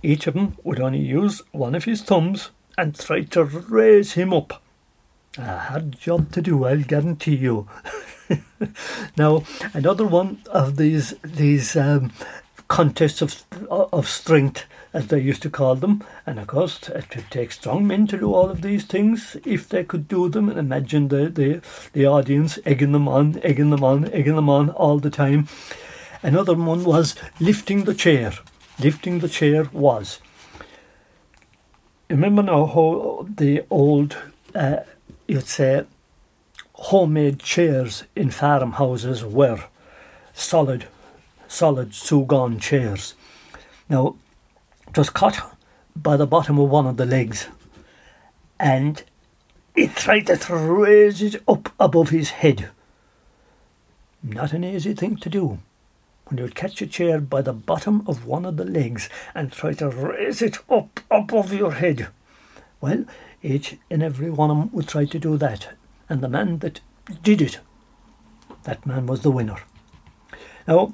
each 0.01 0.27
of 0.27 0.33
them 0.33 0.57
would 0.63 0.79
only 0.79 0.99
use 0.99 1.41
one 1.51 1.75
of 1.75 1.83
his 1.83 2.01
thumbs 2.01 2.49
and 2.77 2.97
try 2.97 3.21
to 3.23 3.43
raise 3.43 4.13
him 4.13 4.33
up. 4.33 4.61
A 5.37 5.57
hard 5.57 5.99
job 5.99 6.31
to 6.31 6.41
do, 6.41 6.65
I'll 6.65 6.81
guarantee 6.81 7.35
you. 7.35 7.67
now, 9.17 9.43
another 9.73 10.05
one 10.05 10.41
of 10.47 10.77
these 10.77 11.13
these 11.23 11.75
um, 11.75 12.11
contests 12.67 13.21
of 13.21 13.43
of 13.69 14.07
strength 14.07 14.65
as 14.97 15.07
they 15.07 15.19
used 15.19 15.43
to 15.43 15.49
call 15.49 15.75
them. 15.75 16.03
And 16.25 16.39
of 16.39 16.47
course, 16.47 16.89
it 16.89 17.15
would 17.15 17.29
take 17.29 17.51
strong 17.51 17.85
men 17.85 18.07
to 18.07 18.17
do 18.17 18.33
all 18.33 18.49
of 18.49 18.63
these 18.63 18.83
things 18.83 19.37
if 19.45 19.69
they 19.69 19.83
could 19.83 20.07
do 20.07 20.27
them. 20.27 20.49
And 20.49 20.57
imagine 20.57 21.09
the, 21.09 21.29
the, 21.29 21.61
the 21.93 22.07
audience 22.07 22.57
egging 22.65 22.93
them 22.93 23.07
on, 23.07 23.39
egging 23.43 23.69
them 23.69 23.83
on, 23.83 24.11
egging 24.11 24.35
them 24.35 24.49
on 24.49 24.71
all 24.71 24.97
the 24.97 25.11
time. 25.11 25.47
Another 26.23 26.55
one 26.55 26.83
was 26.83 27.15
lifting 27.39 27.83
the 27.83 27.93
chair. 27.93 28.33
Lifting 28.79 29.19
the 29.19 29.29
chair 29.29 29.65
was. 29.71 30.19
Remember 32.09 32.41
now 32.41 32.65
how 32.65 33.27
the 33.29 33.65
old, 33.69 34.17
uh, 34.55 34.77
you'd 35.27 35.47
say, 35.47 35.85
homemade 36.73 37.39
chairs 37.39 38.03
in 38.15 38.31
farmhouses 38.31 39.23
were 39.23 39.63
solid, 40.33 40.85
solid 41.47 41.91
súgán 41.91 42.59
chairs. 42.59 43.13
Now, 43.89 44.15
was 44.95 45.09
caught 45.09 45.55
by 45.95 46.17
the 46.17 46.27
bottom 46.27 46.59
of 46.59 46.69
one 46.69 46.87
of 46.87 46.97
the 46.97 47.05
legs, 47.05 47.47
and 48.59 49.03
he 49.75 49.87
tried 49.87 50.27
to 50.27 50.55
raise 50.55 51.21
it 51.21 51.41
up 51.47 51.71
above 51.79 52.09
his 52.09 52.31
head. 52.31 52.69
Not 54.23 54.53
an 54.53 54.63
easy 54.63 54.93
thing 54.93 55.17
to 55.17 55.29
do. 55.29 55.59
When 56.25 56.37
you 56.37 56.43
would 56.43 56.55
catch 56.55 56.81
a 56.81 56.87
chair 56.87 57.21
by 57.21 57.41
the 57.41 57.53
bottom 57.53 58.03
of 58.07 58.25
one 58.25 58.45
of 58.45 58.57
the 58.57 58.65
legs 58.65 59.07
and 59.33 59.51
try 59.51 59.73
to 59.73 59.89
raise 59.89 60.41
it 60.41 60.57
up 60.69 60.99
above 61.09 61.53
your 61.53 61.73
head. 61.73 62.07
Well, 62.81 63.05
each 63.41 63.77
and 63.89 64.03
every 64.03 64.29
one 64.29 64.51
of 64.51 64.57
them 64.57 64.69
would 64.73 64.87
try 64.87 65.05
to 65.05 65.19
do 65.19 65.37
that, 65.37 65.69
and 66.09 66.21
the 66.21 66.29
man 66.29 66.59
that 66.59 66.81
did 67.23 67.41
it, 67.41 67.59
that 68.63 68.85
man 68.85 69.05
was 69.05 69.21
the 69.21 69.31
winner. 69.31 69.57
Now, 70.67 70.93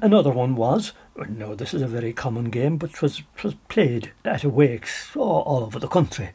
another 0.00 0.30
one 0.30 0.56
was 0.56 0.92
no, 1.28 1.54
this 1.54 1.74
is 1.74 1.82
a 1.82 1.86
very 1.86 2.12
common 2.12 2.50
game, 2.50 2.76
but 2.76 3.02
was 3.02 3.22
was 3.42 3.54
played 3.68 4.12
at 4.24 4.44
wakes 4.44 5.14
all, 5.16 5.64
over 5.64 5.78
the 5.78 5.88
country. 5.88 6.30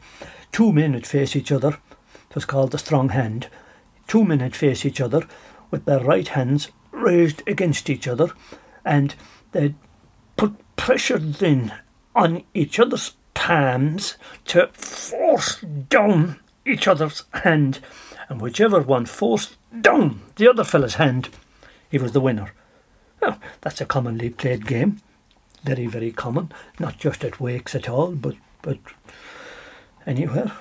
Two 0.52 0.72
men 0.72 0.94
would 0.94 1.08
face 1.08 1.36
each 1.36 1.52
other. 1.52 1.78
It 2.30 2.36
was 2.36 2.46
called 2.46 2.72
the 2.72 2.78
strong 2.78 3.10
hand. 3.10 3.48
Two 4.08 4.24
men 4.24 4.40
would 4.40 4.56
face 4.56 4.86
each 4.86 5.02
other 5.02 5.28
with 5.72 5.86
their 5.86 6.00
right 6.00 6.28
hands 6.28 6.70
raised 6.92 7.44
against 7.48 7.90
each 7.90 8.08
other, 8.08 8.30
and 8.86 9.16
they'd 9.52 9.76
put 10.36 10.54
pressure 10.76 11.20
then 11.20 11.74
on 12.16 12.44
each 12.54 12.80
other's 12.80 13.16
palms 13.34 14.18
to 14.46 14.68
force 14.74 15.62
down 15.90 16.40
each 16.66 16.88
other's 16.88 17.24
hand, 17.34 17.80
and 18.30 18.42
whichever 18.42 18.82
one 18.82 19.06
forced 19.06 19.58
down 19.82 20.22
the 20.36 20.48
other 20.50 20.64
fellow's 20.64 20.96
hand, 20.96 21.30
he 21.90 21.98
was 21.98 22.12
the 22.12 22.22
winner. 22.22 22.54
Well, 23.22 23.40
that's 23.62 23.82
a 23.82 23.86
commonly 23.86 24.30
played 24.30 24.68
game. 24.68 25.02
Very, 25.64 25.88
very 25.88 26.12
common. 26.12 26.52
Not 26.80 26.98
just 26.98 27.24
at 27.24 27.40
wakes 27.40 27.76
at 27.76 27.90
all, 27.90 28.12
but, 28.12 28.36
but 28.62 28.78
anywhere. 30.06 30.52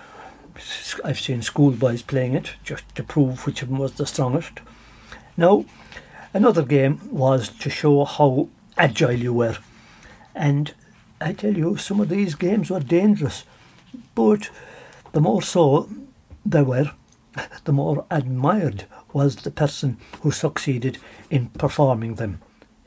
I've 1.05 1.21
seen 1.21 1.43
schoolboys 1.43 2.03
playing 2.03 2.35
it 2.35 2.55
just 2.65 2.83
to 2.95 3.03
prove 3.03 3.47
which 3.47 3.63
of 3.63 3.69
them 3.69 3.79
was 3.79 3.93
the 3.93 4.07
strongest. 4.07 4.61
Now, 5.37 5.67
another 6.33 6.63
game 6.63 7.01
was 7.11 7.49
to 7.49 7.69
show 7.69 8.05
how 8.05 8.49
agile 8.79 9.13
you 9.13 9.35
were. 9.35 9.59
And 10.35 10.73
I 11.21 11.33
tell 11.33 11.57
you, 11.57 11.77
some 11.77 12.01
of 12.01 12.09
these 12.09 12.35
games 12.35 12.71
were 12.71 12.81
dangerous, 12.81 13.45
but 14.15 14.51
the 15.13 15.21
more 15.21 15.43
so 15.43 15.89
they 16.45 16.63
were, 16.63 16.93
the 17.65 17.73
more 17.73 18.07
admired 18.11 18.85
was 19.13 19.37
the 19.37 19.51
person 19.51 19.99
who 20.21 20.31
succeeded 20.31 20.99
in 21.31 21.49
performing 21.51 22.15
them. 22.15 22.41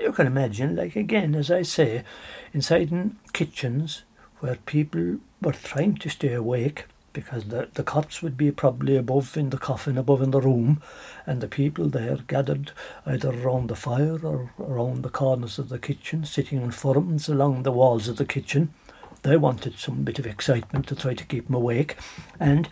You 0.09 0.13
can 0.13 0.25
imagine, 0.25 0.75
like 0.75 0.95
again, 0.95 1.35
as 1.35 1.51
I 1.51 1.61
say, 1.61 2.03
inside 2.51 2.91
in 2.91 3.17
kitchens 3.31 4.01
where 4.39 4.55
people 4.55 5.17
were 5.39 5.53
trying 5.53 5.97
to 5.97 6.09
stay 6.09 6.33
awake 6.33 6.85
because 7.13 7.43
the, 7.43 7.69
the 7.75 7.83
cots 7.83 8.23
would 8.23 8.35
be 8.35 8.49
probably 8.49 8.97
above 8.97 9.37
in 9.37 9.51
the 9.51 9.59
coffin, 9.59 9.99
above 9.99 10.23
in 10.23 10.31
the 10.31 10.41
room, 10.41 10.81
and 11.27 11.41
the 11.41 11.47
people 11.47 11.89
there 11.89 12.17
gathered 12.25 12.71
either 13.05 13.29
around 13.29 13.67
the 13.67 13.75
fire 13.75 14.17
or 14.25 14.51
around 14.59 15.03
the 15.03 15.11
corners 15.11 15.59
of 15.59 15.69
the 15.69 15.77
kitchen, 15.77 16.25
sitting 16.25 16.59
in 16.59 16.71
forms 16.71 17.29
along 17.29 17.61
the 17.61 17.71
walls 17.71 18.07
of 18.07 18.17
the 18.17 18.25
kitchen. 18.25 18.73
They 19.21 19.37
wanted 19.37 19.77
some 19.77 20.01
bit 20.05 20.17
of 20.17 20.25
excitement 20.25 20.87
to 20.87 20.95
try 20.95 21.13
to 21.13 21.25
keep 21.25 21.45
them 21.45 21.55
awake, 21.55 21.97
and 22.39 22.67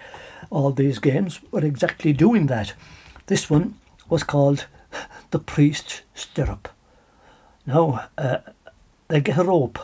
all 0.50 0.72
these 0.72 0.98
games 0.98 1.40
were 1.52 1.64
exactly 1.64 2.14
doing 2.14 2.48
that. 2.48 2.74
This 3.28 3.48
one 3.48 3.76
was 4.10 4.24
called 4.24 4.66
the 5.30 5.38
priest's 5.38 6.02
stirrup. 6.16 6.70
Now, 7.68 8.08
uh, 8.18 8.38
they 9.10 9.20
get 9.20 9.38
a 9.38 9.44
rope, 9.44 9.78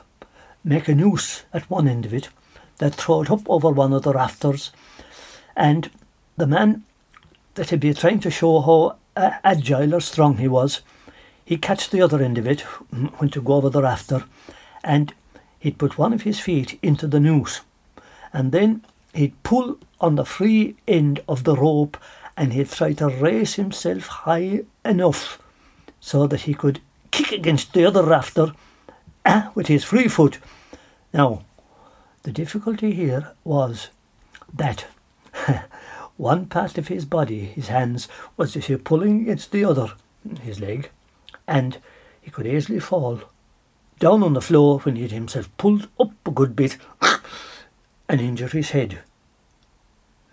make 0.63 0.88
a 0.88 0.96
noose 0.96 1.43
at 1.54 1.69
one 1.69 1.86
end 1.86 2.06
of 2.06 2.13
it, 2.13 2.30
they 2.78 2.89
throw 2.89 3.24
it 3.24 3.30
up 3.30 3.41
over 3.50 3.69
one 3.69 3.91
of 3.91 4.04
the 4.04 4.13
rafters, 4.13 4.72
and 5.54 5.91
the 6.38 6.48
man 6.48 6.86
that 7.56 7.72
had 7.72 7.82
been 7.82 7.93
trying 7.93 8.22
to 8.22 8.32
show 8.32 8.62
how 8.62 8.96
uh, 9.17 9.32
agile 9.43 9.93
or 9.93 10.00
strong 10.00 10.38
he 10.38 10.48
was, 10.48 10.80
he 11.43 11.58
catch 11.58 11.89
the 11.89 12.02
other 12.02 12.24
end 12.24 12.38
of 12.38 12.48
it 12.48 12.62
when 12.62 13.30
to 13.32 13.41
go 13.41 13.56
over 13.56 13.69
the 13.69 13.82
rafter, 13.82 14.24
and 14.82 15.13
he'd 15.60 15.78
put 15.78 15.98
one 15.98 16.13
of 16.13 16.22
his 16.22 16.39
feet 16.39 16.80
into 16.82 17.06
the 17.06 17.19
noose, 17.19 17.62
and 18.32 18.54
then 18.54 18.86
he'd 19.13 19.43
pull 19.43 19.78
on 20.00 20.15
the 20.15 20.26
free 20.26 20.78
end 20.88 21.19
of 21.28 21.43
the 21.43 21.58
rope, 21.58 21.98
and 22.38 22.54
he'd 22.54 22.72
try 22.72 22.93
to 22.93 23.10
raise 23.10 23.56
himself 23.56 24.08
high 24.08 24.62
enough 24.86 25.41
so 26.00 26.26
that 26.28 26.41
he 26.41 26.54
could 26.54 26.80
kick 27.13 27.32
against 27.32 27.73
the 27.73 27.86
other 27.86 28.04
rafter 28.04 28.54
uh, 29.23 29.49
with 29.54 29.67
his 29.67 29.84
free 29.84 30.08
foot. 30.08 30.39
Now, 31.13 31.45
the 32.23 32.32
difficulty 32.32 32.91
here 32.93 33.34
was 33.43 33.89
that 34.52 34.88
one 36.17 36.47
part 36.47 36.80
of 36.80 36.88
his 36.88 37.06
body, 37.06 37.45
his 37.45 37.67
hands, 37.67 38.08
was 38.36 38.58
as 38.58 38.67
if 38.67 38.84
pulling 38.84 39.21
against 39.21 39.52
the 39.52 39.63
other, 39.63 39.93
his 40.41 40.60
leg, 40.60 40.89
and 41.47 41.78
he 42.19 42.32
could 42.32 42.47
easily 42.47 42.80
fall 42.80 43.21
down 43.99 44.23
on 44.23 44.34
the 44.34 44.41
floor 44.41 44.80
when 44.80 44.95
he 44.95 45.04
had 45.04 45.12
himself 45.12 45.56
pulled 45.58 45.88
up 45.99 46.13
a 46.26 46.32
good 46.32 46.56
bit 46.56 46.78
and 48.10 48.21
injure 48.21 48.47
his 48.47 48.71
head. 48.71 48.99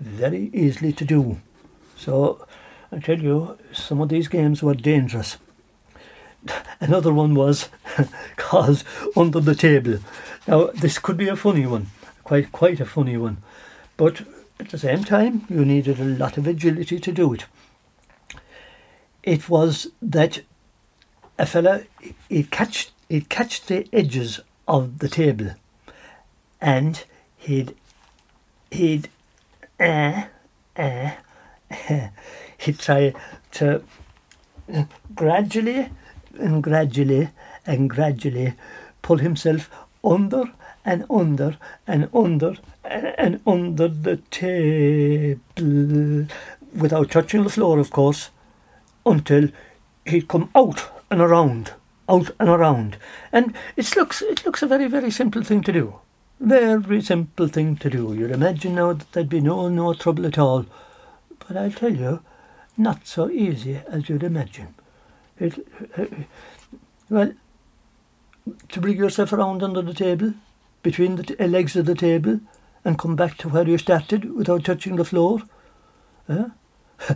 Very 0.01 0.51
easily 0.55 0.95
to 0.95 1.05
do. 1.05 1.41
So 1.95 2.47
I 2.91 3.01
tell 3.01 3.21
you, 3.21 3.59
some 3.71 4.01
of 4.01 4.09
these 4.09 4.29
games 4.29 4.63
were 4.63 4.75
dangerous. 4.75 5.37
Another 6.81 7.13
one 7.13 7.35
was 7.35 7.69
called 8.37 8.83
Under 9.15 9.41
the 9.41 9.55
Table. 9.55 9.99
Now, 10.47 10.67
this 10.69 10.99
could 10.99 11.19
be 11.19 11.29
a 11.29 11.37
funny 11.37 11.67
one, 11.67 11.89
quite 12.25 12.51
quite 12.53 12.81
a 12.81 12.87
funny 12.87 13.19
one, 13.19 13.39
but 13.99 14.23
at 14.59 14.71
the 14.71 14.79
same 14.79 15.05
time, 15.05 15.47
you 15.51 15.65
needed 15.65 16.01
a 16.01 16.05
lot 16.05 16.39
of 16.39 16.47
agility 16.47 16.99
to 16.99 17.13
do 17.13 17.35
it. 17.35 17.45
It 19.23 19.49
was 19.51 19.89
that 20.01 20.41
a 21.39 21.45
fella 21.45 21.83
he'd 22.29 22.51
catch 22.51 22.91
he'd 23.09 23.29
catch 23.29 23.67
the 23.67 23.87
edges 23.93 24.41
of 24.67 25.01
the 25.01 25.09
table, 25.09 25.51
and 26.61 27.05
he'd 27.37 27.75
he'd 28.71 29.11
uh, 29.79 30.25
uh, 30.77 31.11
he'd 32.59 32.79
try 32.79 33.13
to 33.53 33.83
gradually 35.15 35.91
and 36.39 36.63
gradually 36.63 37.31
and 37.67 37.91
gradually 37.91 38.55
pull 39.03 39.19
himself 39.19 39.71
under 40.05 40.45
and 40.85 41.05
under 41.11 41.57
and 41.87 42.09
under 42.15 42.57
and 42.85 43.41
under 43.47 43.89
the 43.89 44.17
table 44.31 45.39
without 46.75 47.11
touching 47.11 47.43
the 47.45 47.51
floor, 47.51 47.79
of 47.79 47.91
course, 47.91 48.31
until 49.05 49.49
he'd 50.07 50.29
come 50.29 50.51
out 50.55 50.89
and 51.11 51.21
around, 51.21 51.73
out 52.09 52.31
and 52.39 52.49
around. 52.49 52.97
And 53.33 53.55
it 53.77 53.95
looks 53.97 54.23
it 54.23 54.45
looks 54.47 54.63
a 54.63 54.67
very 54.67 54.87
very 54.87 55.11
simple 55.11 55.43
thing 55.43 55.63
to 55.63 55.73
do, 55.73 55.95
very 56.41 57.03
simple 57.03 57.49
thing 57.49 57.77
to 57.77 57.91
do. 57.91 58.15
You'd 58.15 58.31
imagine 58.31 58.75
now 58.75 58.93
that 58.93 59.13
there'd 59.13 59.29
be 59.29 59.41
no 59.41 59.69
no 59.69 59.95
trouble 59.95 60.27
at 60.27 60.39
all, 60.39 60.67
but 61.39 61.57
I 61.57 61.69
tell 61.69 61.95
you, 61.95 62.23
not 62.77 63.07
so 63.07 63.29
easy 63.31 63.81
as 63.89 64.09
you'd 64.09 64.23
imagine. 64.23 64.75
It, 65.41 65.67
well, 67.09 67.33
to 68.69 68.81
bring 68.81 68.97
yourself 68.97 69.33
around 69.33 69.63
under 69.63 69.83
the 69.83 69.95
table, 69.95 70.35
between 70.83 71.17
the 71.17 71.23
t- 71.23 71.37
uh, 71.39 71.47
legs 71.47 71.77
of 71.77 71.87
the 71.87 71.95
table, 71.95 72.41
and 72.85 72.99
come 72.99 73.17
back 73.17 73.37
to 73.39 73.49
where 73.49 73.67
you 73.67 73.79
started 73.79 74.33
without 74.35 74.65
touching 74.65 74.97
the 74.97 75.05
floor. 75.05 75.41
Uh, 76.29 76.51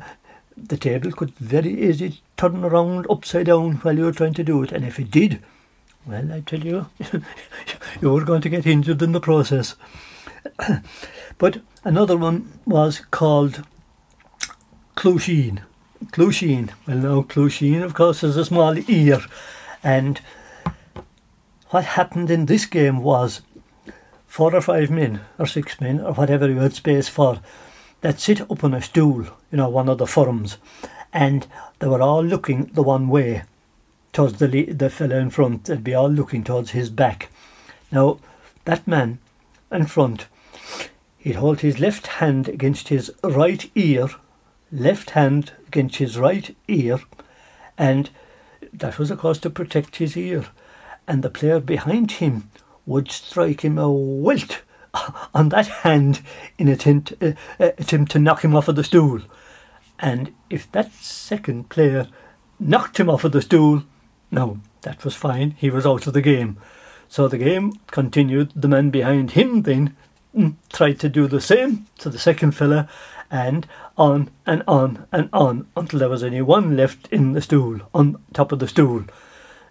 the 0.56 0.76
table 0.76 1.12
could 1.12 1.34
very 1.36 1.88
easily 1.88 2.20
turn 2.36 2.64
around 2.64 3.06
upside 3.10 3.46
down 3.46 3.76
while 3.76 3.96
you 3.96 4.04
were 4.04 4.12
trying 4.12 4.34
to 4.34 4.44
do 4.44 4.62
it, 4.62 4.72
and 4.72 4.84
if 4.84 4.98
it 4.98 5.10
did, 5.10 5.42
well, 6.06 6.32
I 6.32 6.40
tell 6.40 6.60
you, 6.60 6.86
you 8.00 8.10
were 8.10 8.24
going 8.24 8.42
to 8.42 8.48
get 8.48 8.66
injured 8.66 9.02
in 9.02 9.12
the 9.12 9.20
process. 9.20 9.76
but 11.38 11.60
another 11.84 12.16
one 12.16 12.58
was 12.66 13.00
called 13.10 13.64
Clocheen. 14.96 15.62
Clocheen. 16.12 16.70
Well, 16.86 16.96
now, 16.96 17.22
Clocheen, 17.22 17.82
of 17.82 17.94
course, 17.94 18.22
is 18.22 18.36
a 18.36 18.44
small 18.44 18.76
ear, 18.88 19.20
and 19.82 20.20
what 21.70 21.84
happened 21.84 22.30
in 22.30 22.46
this 22.46 22.66
game 22.66 23.02
was 23.02 23.42
four 24.26 24.54
or 24.54 24.60
five 24.60 24.90
men, 24.90 25.20
or 25.38 25.46
six 25.46 25.80
men, 25.80 26.00
or 26.00 26.12
whatever 26.12 26.48
you 26.48 26.58
had 26.58 26.74
space 26.74 27.08
for, 27.08 27.40
that 28.00 28.20
sit 28.20 28.40
up 28.40 28.64
on 28.64 28.74
a 28.74 28.82
stool, 28.82 29.24
you 29.50 29.56
know, 29.58 29.68
one 29.68 29.88
of 29.88 29.98
the 29.98 30.06
forums, 30.06 30.58
and 31.12 31.46
they 31.78 31.86
were 31.86 32.02
all 32.02 32.22
looking 32.22 32.66
the 32.74 32.82
one 32.82 33.08
way, 33.08 33.42
towards 34.12 34.38
the 34.38 34.46
the 34.46 34.90
fellow 34.90 35.18
in 35.18 35.30
front. 35.30 35.64
They'd 35.64 35.84
be 35.84 35.94
all 35.94 36.10
looking 36.10 36.44
towards 36.44 36.72
his 36.72 36.90
back. 36.90 37.30
Now, 37.90 38.18
that 38.64 38.86
man 38.86 39.18
in 39.70 39.86
front, 39.86 40.26
he'd 41.18 41.36
hold 41.36 41.60
his 41.60 41.78
left 41.78 42.06
hand 42.06 42.48
against 42.48 42.88
his 42.88 43.12
right 43.22 43.70
ear, 43.74 44.08
left 44.72 45.10
hand 45.10 45.52
against 45.66 45.96
his 45.96 46.18
right 46.18 46.56
ear, 46.68 47.00
and 47.76 48.10
that 48.72 48.98
was, 48.98 49.10
of 49.10 49.18
course, 49.18 49.38
to 49.38 49.50
protect 49.50 49.96
his 49.96 50.16
ear 50.16 50.46
and 51.06 51.22
the 51.22 51.30
player 51.30 51.60
behind 51.60 52.12
him 52.12 52.50
would 52.86 53.10
strike 53.10 53.62
him 53.62 53.78
a 53.78 53.90
welt 53.90 54.62
on 55.34 55.48
that 55.50 55.66
hand 55.66 56.20
in 56.58 56.68
attempt, 56.68 57.12
uh, 57.20 57.32
uh, 57.58 57.70
attempt 57.78 58.12
to 58.12 58.18
knock 58.18 58.44
him 58.44 58.54
off 58.54 58.68
of 58.68 58.76
the 58.76 58.84
stool. 58.84 59.20
And 59.98 60.34
if 60.50 60.70
that 60.72 60.92
second 60.92 61.68
player 61.68 62.08
knocked 62.58 62.98
him 62.98 63.08
off 63.08 63.24
of 63.24 63.32
the 63.32 63.42
stool, 63.42 63.84
no, 64.30 64.60
that 64.82 65.04
was 65.04 65.14
fine. 65.14 65.52
He 65.52 65.70
was 65.70 65.86
out 65.86 66.06
of 66.06 66.12
the 66.12 66.22
game. 66.22 66.58
So 67.08 67.28
the 67.28 67.38
game 67.38 67.72
continued. 67.88 68.52
The 68.54 68.68
man 68.68 68.90
behind 68.90 69.32
him 69.32 69.62
then 69.62 69.96
mm, 70.36 70.54
tried 70.72 70.98
to 71.00 71.08
do 71.08 71.28
the 71.28 71.40
same 71.40 71.86
to 71.98 72.10
the 72.10 72.18
second 72.18 72.52
fella, 72.52 72.88
and 73.34 73.66
on 73.98 74.30
and 74.46 74.62
on 74.68 75.06
and 75.10 75.28
on 75.32 75.66
until 75.76 75.98
there 75.98 76.08
was 76.08 76.22
only 76.22 76.40
one 76.40 76.76
left 76.76 77.08
in 77.08 77.32
the 77.32 77.42
stool, 77.42 77.80
on 77.92 78.16
top 78.32 78.52
of 78.52 78.60
the 78.60 78.68
stool. 78.68 79.02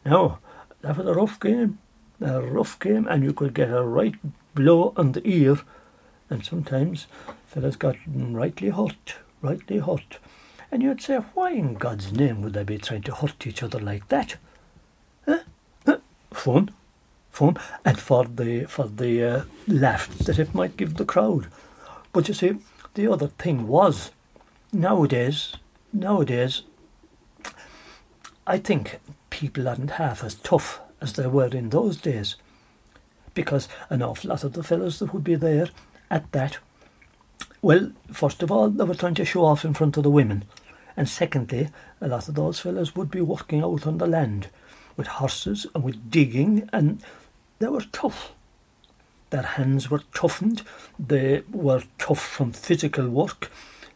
Now, 0.06 0.40
that 0.82 0.98
was 0.98 1.08
a 1.08 1.14
rough 1.14 1.40
game, 1.40 1.80
a 2.20 2.42
rough 2.42 2.78
game, 2.78 3.08
and 3.08 3.24
you 3.24 3.32
could 3.32 3.54
get 3.54 3.72
a 3.72 3.82
right 3.82 4.16
blow 4.54 4.94
on 4.98 5.14
the 5.14 5.26
ear, 5.26 5.60
and 6.30 6.44
sometimes 6.44 7.08
fellas 7.48 7.78
got 7.78 7.96
rightly 8.06 8.70
hurt, 8.70 9.16
rightly 9.42 9.78
hurt. 9.78 10.20
And 10.70 10.84
you'd 10.84 11.02
say, 11.02 11.20
why 11.34 11.52
in 11.52 11.76
God's 11.76 12.12
name 12.12 12.42
would 12.42 12.54
they 12.54 12.66
be 12.66 12.78
trying 12.78 13.04
to 13.04 13.16
hurt 13.16 13.48
each 13.48 13.64
other 13.64 13.80
like 13.80 14.10
that? 14.10 14.36
Huh? 15.26 15.40
Huh? 15.86 16.00
Fun, 16.32 16.72
fun, 17.32 17.56
and 17.86 17.98
for 17.98 18.26
the 18.26 18.66
for 18.66 18.90
the 18.90 19.24
uh, 19.24 19.44
laugh 19.70 20.10
that 20.18 20.38
it 20.38 20.54
might 20.54 20.76
give 20.76 20.96
the 20.96 21.06
crowd. 21.06 21.48
But 22.12 22.28
you 22.28 22.34
see, 22.34 22.58
the 22.94 23.12
other 23.12 23.28
thing 23.28 23.68
was, 23.68 24.12
nowadays, 24.72 25.56
nowadays, 25.92 26.64
I 28.46 28.58
think 28.58 29.00
people 29.30 29.68
aren't 29.68 29.92
half 29.92 30.24
as 30.24 30.36
tough 30.36 30.82
as 31.02 31.14
they 31.14 31.28
were 31.28 31.48
in 31.48 31.70
those 31.70 31.98
days. 31.98 32.36
Because 33.34 33.68
an 33.90 34.02
awful 34.02 34.30
lot 34.30 34.44
of 34.44 34.54
the 34.54 34.64
fellows 34.64 35.00
that 35.00 35.14
would 35.14 35.24
be 35.24 35.36
there 35.36 35.70
at 36.12 36.32
that 36.34 36.58
Well, 37.64 37.94
first 38.12 38.44
of 38.44 38.52
all, 38.52 38.70
they 38.70 38.84
were 38.84 38.94
trying 38.94 39.16
to 39.16 39.24
show 39.24 39.46
off 39.46 39.64
in 39.64 39.74
front 39.74 39.96
of 39.96 40.04
the 40.04 40.12
women. 40.12 40.44
And 40.98 41.08
secondly, 41.08 41.70
a 42.02 42.10
lot 42.10 42.28
of 42.28 42.36
those 42.36 42.60
fellows 42.60 42.94
would 42.94 43.10
be 43.10 43.22
working 43.22 43.64
out 43.64 43.88
on 43.88 44.00
the 44.00 44.06
land 44.06 44.50
with 44.98 45.08
horses 45.08 45.66
and 45.74 45.82
with 45.82 46.12
digging, 46.12 46.70
and 46.74 47.02
they 47.60 47.68
were 47.68 47.86
tough. 47.94 48.34
Their 49.34 49.42
hands 49.42 49.90
were 49.90 50.04
toughened, 50.14 50.62
they 51.00 51.42
were 51.52 51.82
tough 51.98 52.22
from 52.24 52.52
physical 52.52 53.10
work, 53.10 53.50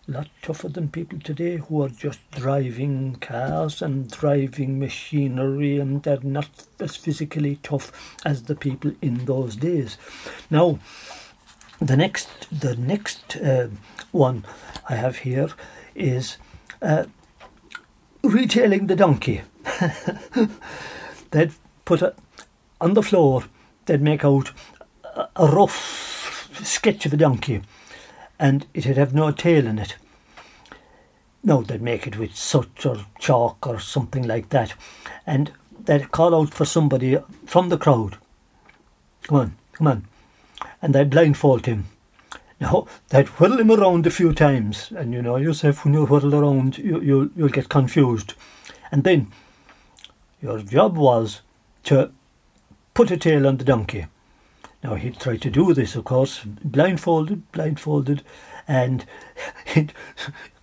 a 0.08 0.12
lot 0.12 0.30
tougher 0.42 0.68
than 0.68 0.90
people 0.90 1.20
today 1.20 1.58
who 1.58 1.84
are 1.84 1.90
just 1.90 2.20
driving 2.32 3.18
cars 3.22 3.84
and 3.84 4.10
driving 4.10 4.80
machinery, 4.80 5.78
and 5.78 6.02
they're 6.02 6.24
not 6.24 6.50
as 6.80 6.96
physically 6.96 7.58
tough 7.62 8.18
as 8.26 8.46
the 8.46 8.56
people 8.56 8.94
in 9.00 9.26
those 9.26 9.56
days. 9.56 10.00
Now, 10.50 10.80
the 11.80 11.96
next, 11.96 12.48
the 12.50 12.76
next 12.76 13.38
uh, 13.38 13.68
one 14.12 14.44
I 14.90 14.96
have 14.96 15.18
here 15.18 15.50
is 15.94 16.38
uh, 16.82 17.06
retailing 18.24 18.88
the 18.88 18.96
donkey. 18.96 19.44
they'd 21.30 21.54
put 21.86 22.02
it 22.02 22.18
on 22.82 22.96
the 22.96 23.04
floor, 23.04 23.44
they'd 23.86 24.02
make 24.02 24.26
out 24.26 24.52
a, 25.36 25.48
rough 25.48 26.50
sketch 26.64 27.06
of 27.06 27.14
a 27.14 27.18
donkey, 27.18 27.62
and 28.40 28.66
it'd 28.74 28.98
have 28.98 29.14
no 29.14 29.32
tail 29.32 29.66
in 29.66 29.80
it. 29.80 29.96
No, 31.44 31.62
they'd 31.62 31.82
make 31.82 32.08
it 32.08 32.18
with 32.18 32.36
soot 32.36 32.86
or 32.86 33.06
chalk 33.20 33.66
or 33.66 33.80
something 33.80 34.24
like 34.28 34.50
that, 34.50 34.74
and 35.26 35.52
they'd 35.86 36.12
call 36.12 36.36
out 36.36 36.54
for 36.54 36.66
somebody 36.66 37.18
from 37.46 37.70
the 37.70 37.78
crowd. 37.78 38.18
Come 39.24 39.38
on, 39.38 39.56
come 39.74 39.88
on. 39.88 40.08
And 40.82 40.94
they'd 40.94 41.10
blindfold 41.10 41.66
him 41.66 41.86
now, 42.60 42.88
they'd 43.10 43.28
whirl 43.28 43.60
him 43.60 43.72
around 43.72 44.08
a 44.08 44.12
few 44.12 44.34
times, 44.34 44.92
and 44.96 45.14
you 45.14 45.22
know 45.22 45.36
yourself 45.38 45.86
when 45.86 45.94
you 45.94 46.06
whirl 46.06 46.34
around, 46.34 46.80
you, 46.80 47.00
you, 47.02 47.32
you'll 47.36 47.50
get 47.50 47.70
confused. 47.70 48.34
And 48.92 49.04
then 49.04 49.32
your 50.42 50.60
job 50.60 50.98
was 50.98 51.42
to 51.84 52.12
put 52.96 53.12
a 53.12 53.18
tail 53.18 53.46
on 53.46 53.58
the 53.58 53.64
donkey. 53.64 54.08
Now, 54.88 54.96
he'd 54.96 55.20
try 55.20 55.36
to 55.36 55.50
do 55.50 55.74
this, 55.74 55.98
of 55.98 56.06
course, 56.06 56.44
blindfolded, 56.46 57.52
blindfolded, 57.52 58.24
and 58.70 59.06
of 59.76 59.94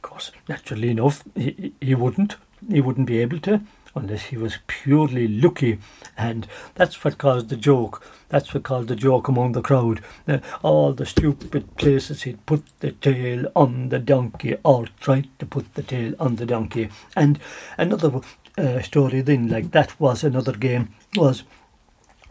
course, 0.01 0.33
naturally 0.49 0.89
enough, 0.89 1.23
he, 1.35 1.75
he 1.79 1.95
wouldn't. 1.95 2.37
He 2.67 2.81
wouldn't 2.81 3.07
be 3.07 3.19
able 3.19 3.39
to 3.41 3.61
unless 3.95 4.23
he 4.23 4.39
was 4.39 4.61
purely 4.67 5.29
lucky, 5.29 5.79
and 6.17 6.49
that's 6.75 7.05
what 7.05 7.19
caused 7.19 7.51
the 7.51 7.57
joke. 7.57 8.03
That's 8.31 8.55
what 8.55 8.63
caused 8.63 8.89
the 8.89 8.97
joke 8.97 9.29
among 9.29 9.53
the 9.53 9.61
crowd. 9.61 10.01
Uh, 10.27 10.39
all 10.63 10.95
the 10.95 11.05
stupid 11.05 11.77
places 11.77 12.23
he'd 12.23 12.47
put 12.47 12.65
the 12.81 12.93
tail 12.93 13.53
on 13.55 13.91
the 13.91 13.99
donkey, 13.99 14.57
or 14.65 14.87
tried 15.01 15.29
to 15.39 15.45
put 15.45 15.75
the 15.75 15.83
tail 15.83 16.15
on 16.19 16.37
the 16.37 16.47
donkey. 16.47 16.89
And 17.15 17.39
another 17.77 18.21
uh, 18.57 18.81
story 18.81 19.21
then, 19.21 19.49
like 19.49 19.73
that, 19.73 20.01
was 20.01 20.25
another 20.25 20.53
game 20.53 20.95
was 21.15 21.43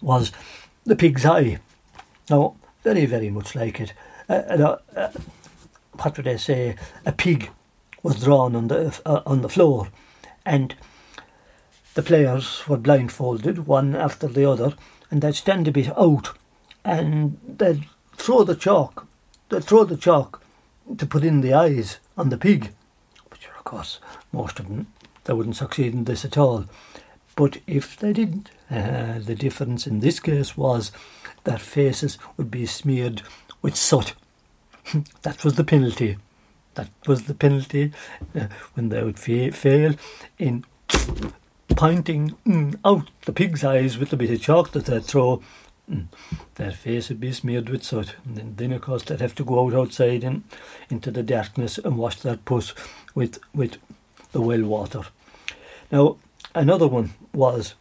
was 0.02 0.32
the 0.86 0.96
pig's 0.96 1.24
eye. 1.24 1.60
Now, 2.30 2.56
very 2.84 3.06
very 3.06 3.30
much 3.30 3.56
like 3.56 3.80
it. 3.80 3.94
Uh, 4.30 4.78
uh, 4.96 5.12
what 5.94 6.18
would 6.18 6.28
I 6.28 6.38
say? 6.38 6.76
A 7.06 7.12
pig 7.12 7.50
was 8.02 8.24
drawn 8.24 8.56
on 8.56 8.68
the 8.68 9.00
uh, 9.06 9.22
on 9.26 9.42
the 9.42 9.50
floor, 9.50 9.90
and 10.46 10.76
the 11.94 12.04
players 12.04 12.68
were 12.68 12.78
blindfolded, 12.78 13.68
one 13.68 13.96
after 13.96 14.28
the 14.28 14.50
other, 14.50 14.74
and 15.12 15.22
they'd 15.22 15.36
stand 15.36 15.68
a 15.68 15.72
bit 15.72 15.96
out, 15.98 16.32
and 16.84 17.38
they'd 17.48 17.86
throw 18.16 18.44
the 18.44 18.56
chalk. 18.56 19.08
They'd 19.50 19.64
throw 19.64 19.84
the 19.84 19.98
chalk 19.98 20.42
to 20.98 21.06
put 21.06 21.24
in 21.24 21.42
the 21.42 21.54
eyes 21.54 22.00
on 22.18 22.30
the 22.30 22.38
pig, 22.38 22.74
which, 23.30 23.48
of 23.48 23.64
course, 23.64 24.00
most 24.32 24.60
of 24.60 24.68
them 24.68 24.88
they 25.26 25.34
wouldn't 25.34 25.56
succeed 25.56 25.94
in 25.94 26.04
this 26.04 26.26
at 26.26 26.38
all. 26.38 26.66
But 27.36 27.60
if 27.66 27.98
they 27.98 28.14
didn't, 28.14 28.52
uh, 28.70 29.20
the 29.20 29.36
difference 29.36 29.88
in 29.88 30.00
this 30.00 30.20
case 30.20 30.58
was 30.58 30.92
their 31.44 31.58
faces 31.58 32.18
would 32.38 32.50
be 32.52 32.66
smeared 32.66 33.22
with 33.62 33.76
soot. 33.76 34.14
that 35.22 35.44
was 35.44 35.56
the 35.56 35.64
penalty. 35.64 36.18
That 36.76 36.90
was 37.08 37.24
the 37.24 37.34
penalty 37.34 37.92
uh, 38.36 38.48
when 38.74 38.90
they 38.90 39.04
would 39.04 39.20
fa- 39.20 39.52
fail 39.52 39.96
in 40.40 40.66
pointing 41.76 42.36
mm, 42.46 42.76
out 42.84 43.10
the 43.26 43.34
pig's 43.34 43.64
eyes 43.64 43.98
with 43.98 44.14
a 44.14 44.18
bit 44.18 44.32
of 44.32 44.42
chalk 44.42 44.72
that 44.72 44.86
they'd 44.86 45.04
throw. 45.04 45.42
Mm, 45.90 46.08
their 46.56 46.72
face 46.72 47.10
would 47.10 47.20
be 47.20 47.32
smeared 47.32 47.70
with 47.70 47.84
soot. 47.84 48.16
And 48.26 48.58
then, 48.58 48.72
of 48.72 48.82
course, 48.82 49.04
they'd 49.04 49.22
have 49.22 49.36
to 49.36 49.44
go 49.44 49.66
out 49.66 49.74
outside 49.74 50.24
and 50.24 50.44
into 50.90 51.12
the 51.12 51.24
darkness 51.24 51.78
and 51.78 51.98
wash 51.98 52.18
their 52.18 52.38
puss 52.38 52.74
with, 53.14 53.40
with 53.54 53.78
the 54.32 54.42
well 54.42 54.64
water. 54.64 55.04
Now, 55.92 56.18
another 56.56 56.88
one 56.88 57.14
was 57.34 57.76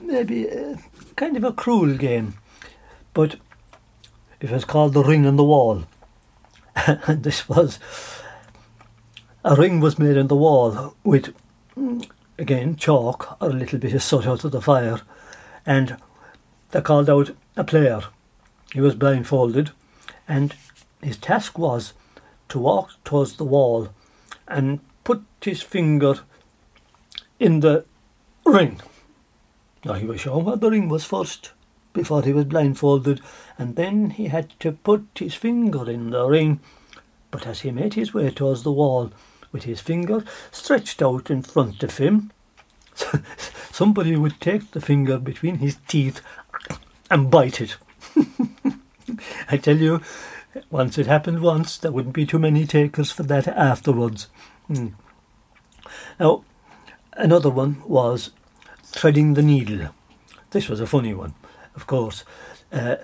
maybe 0.00 0.46
a, 0.46 0.78
kind 1.16 1.36
of 1.36 1.44
a 1.44 1.52
cruel 1.52 1.96
game, 1.96 2.34
but 3.18 3.34
it 4.40 4.48
was 4.48 4.64
called 4.64 4.94
the 4.94 5.02
ring 5.02 5.26
on 5.26 5.34
the 5.34 5.42
wall. 5.42 5.82
and 6.76 7.24
this 7.24 7.48
was 7.48 7.80
a 9.44 9.56
ring 9.56 9.80
was 9.80 9.98
made 9.98 10.16
in 10.16 10.28
the 10.28 10.36
wall 10.36 10.94
with 11.02 11.34
again 12.38 12.76
chalk 12.76 13.36
or 13.42 13.50
a 13.50 13.52
little 13.52 13.80
bit 13.80 13.92
of 13.92 14.04
soot 14.04 14.24
out 14.24 14.44
of 14.44 14.52
the 14.52 14.62
fire, 14.62 15.00
and 15.66 15.96
they 16.70 16.80
called 16.80 17.10
out 17.10 17.32
a 17.56 17.64
player. 17.64 18.02
He 18.72 18.80
was 18.80 18.94
blindfolded, 18.94 19.72
and 20.28 20.54
his 21.02 21.16
task 21.16 21.58
was 21.58 21.94
to 22.50 22.60
walk 22.60 22.90
towards 23.02 23.36
the 23.36 23.42
wall 23.42 23.88
and 24.46 24.78
put 25.02 25.24
his 25.40 25.60
finger 25.60 26.20
in 27.40 27.58
the 27.58 27.84
ring. 28.46 28.80
Now 29.84 29.94
he 29.94 30.06
was 30.06 30.20
shown 30.20 30.44
where 30.44 30.54
the 30.54 30.70
ring 30.70 30.88
was 30.88 31.04
first 31.04 31.50
before 31.98 32.22
he 32.22 32.32
was 32.32 32.44
blindfolded, 32.44 33.20
and 33.58 33.74
then 33.74 34.10
he 34.10 34.28
had 34.28 34.50
to 34.60 34.70
put 34.70 35.04
his 35.16 35.34
finger 35.34 35.90
in 35.90 36.10
the 36.10 36.24
ring. 36.24 36.60
But 37.32 37.44
as 37.44 37.62
he 37.62 37.72
made 37.72 37.94
his 37.94 38.14
way 38.14 38.30
towards 38.30 38.62
the 38.62 38.70
wall, 38.70 39.10
with 39.50 39.64
his 39.64 39.80
finger 39.80 40.22
stretched 40.52 41.02
out 41.02 41.28
in 41.28 41.42
front 41.42 41.82
of 41.82 41.98
him. 41.98 42.30
Somebody 43.72 44.14
would 44.14 44.40
take 44.40 44.70
the 44.70 44.80
finger 44.80 45.18
between 45.18 45.56
his 45.56 45.78
teeth 45.88 46.20
and 47.10 47.32
bite 47.32 47.60
it. 47.60 47.76
I 49.50 49.56
tell 49.56 49.76
you, 49.76 50.00
once 50.70 50.98
it 50.98 51.06
happened 51.06 51.40
once, 51.42 51.78
there 51.78 51.90
wouldn't 51.90 52.14
be 52.14 52.26
too 52.26 52.38
many 52.38 52.64
takers 52.64 53.10
for 53.10 53.24
that 53.24 53.48
afterwards. 53.48 54.28
Hmm. 54.68 54.88
Now, 56.20 56.44
another 57.14 57.50
one 57.50 57.82
was 57.86 58.30
threading 58.84 59.34
the 59.34 59.42
needle. 59.42 59.88
This 60.50 60.68
was 60.68 60.80
a 60.80 60.86
funny 60.86 61.12
one, 61.12 61.34
of 61.78 61.86
course. 61.86 62.24
Uh, 62.72 62.96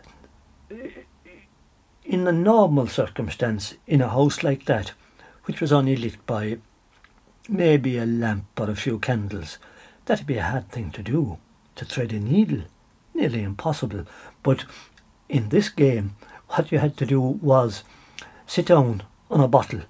in 2.05 2.27
a 2.27 2.33
normal 2.33 2.89
circumstance, 2.89 3.75
in 3.87 4.01
a 4.01 4.09
house 4.09 4.43
like 4.43 4.64
that, 4.64 4.93
which 5.45 5.61
was 5.61 5.72
only 5.72 5.95
lit 5.95 6.27
by 6.27 6.59
maybe 7.49 7.97
a 7.97 8.05
lamp 8.05 8.47
or 8.59 8.68
a 8.68 8.75
few 8.75 8.99
candles. 8.99 9.59
That'd 10.07 10.27
be 10.27 10.39
a 10.39 10.51
hard 10.51 10.70
thing 10.70 10.91
to 10.91 11.05
do, 11.05 11.39
to 11.77 11.85
thread 11.85 12.12
a 12.12 12.18
needle. 12.18 12.62
Nearly 13.14 13.45
impossible. 13.45 14.07
But 14.43 14.64
in 15.29 15.51
this 15.51 15.68
game, 15.68 16.16
what 16.49 16.72
you 16.72 16.81
had 16.81 16.97
to 16.97 17.07
do 17.07 17.20
was 17.20 17.85
sit 18.45 18.66
down 18.66 19.05
on 19.31 19.41
a 19.41 19.47
bottle. 19.47 19.83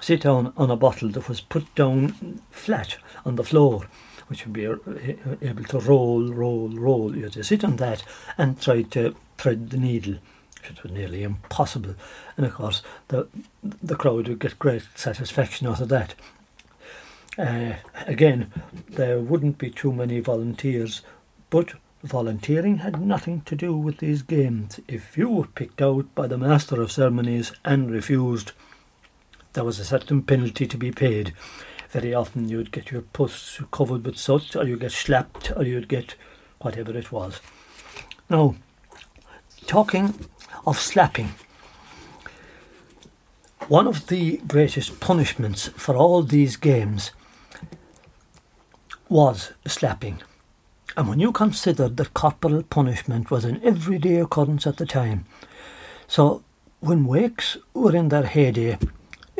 Sit 0.00 0.22
down 0.22 0.54
on 0.56 0.70
a 0.70 0.76
bottle 0.76 1.10
that 1.10 1.28
was 1.28 1.42
put 1.42 1.74
down 1.74 2.40
flat 2.50 2.96
on 3.26 3.36
the 3.36 3.44
floor, 3.44 3.88
which 4.30 4.46
would 4.46 4.52
be 4.52 4.64
able 4.64 5.64
to 5.64 5.80
roll, 5.80 6.32
roll, 6.32 6.68
roll. 6.68 7.16
You 7.16 7.24
had 7.24 7.32
to 7.32 7.44
sit 7.44 7.64
on 7.64 7.76
that 7.76 8.04
and 8.38 8.60
try 8.60 8.82
to 8.82 9.14
thread 9.36 9.70
the 9.70 9.76
needle 9.76 10.16
which 10.68 10.82
was 10.82 10.92
nearly 10.92 11.22
impossible. 11.22 11.94
And 12.36 12.46
of 12.46 12.54
course, 12.54 12.82
the 13.08 13.28
the 13.62 13.96
crowd 13.96 14.28
would 14.28 14.38
get 14.38 14.58
great 14.58 14.86
satisfaction 14.94 15.66
out 15.66 15.80
of 15.80 15.88
that. 15.88 16.14
Uh, 17.38 17.74
again, 18.06 18.52
there 18.88 19.18
wouldn't 19.18 19.58
be 19.58 19.70
too 19.70 19.92
many 19.92 20.20
volunteers, 20.20 21.02
but 21.48 21.74
volunteering 22.02 22.78
had 22.78 23.00
nothing 23.00 23.40
to 23.42 23.54
do 23.54 23.76
with 23.76 23.98
these 23.98 24.22
games. 24.22 24.80
If 24.88 25.16
you 25.16 25.28
were 25.28 25.46
picked 25.46 25.80
out 25.80 26.14
by 26.14 26.26
the 26.26 26.38
master 26.38 26.80
of 26.80 26.92
ceremonies 26.92 27.52
and 27.64 27.90
refused, 27.90 28.52
there 29.52 29.64
was 29.64 29.78
a 29.78 29.84
certain 29.84 30.22
penalty 30.22 30.66
to 30.66 30.76
be 30.76 30.90
paid. 30.90 31.32
Very 31.90 32.14
often 32.14 32.48
you'd 32.48 32.70
get 32.70 32.92
your 32.92 33.02
puss 33.02 33.60
covered 33.72 34.04
with 34.04 34.16
soot, 34.16 34.54
or 34.54 34.64
you'd 34.64 34.80
get 34.80 34.92
slapped, 34.92 35.52
or 35.56 35.64
you'd 35.64 35.88
get 35.88 36.14
whatever 36.60 36.96
it 36.96 37.10
was. 37.10 37.40
Now, 38.28 38.54
talking 39.66 40.14
of 40.66 40.78
slapping. 40.78 41.30
One 43.66 43.88
of 43.88 44.06
the 44.06 44.38
greatest 44.46 45.00
punishments 45.00 45.68
for 45.68 45.96
all 45.96 46.22
these 46.22 46.56
games 46.56 47.10
was 49.08 49.52
slapping. 49.66 50.22
And 50.96 51.08
when 51.08 51.20
you 51.20 51.32
consider 51.32 51.88
that 51.88 52.14
corporal 52.14 52.62
punishment 52.62 53.30
was 53.30 53.44
an 53.44 53.60
everyday 53.64 54.20
occurrence 54.20 54.66
at 54.66 54.76
the 54.76 54.86
time, 54.86 55.24
so 56.06 56.42
when 56.80 57.04
Wakes 57.04 57.56
were 57.74 57.94
in 57.94 58.08
their 58.08 58.24
heyday, 58.24 58.78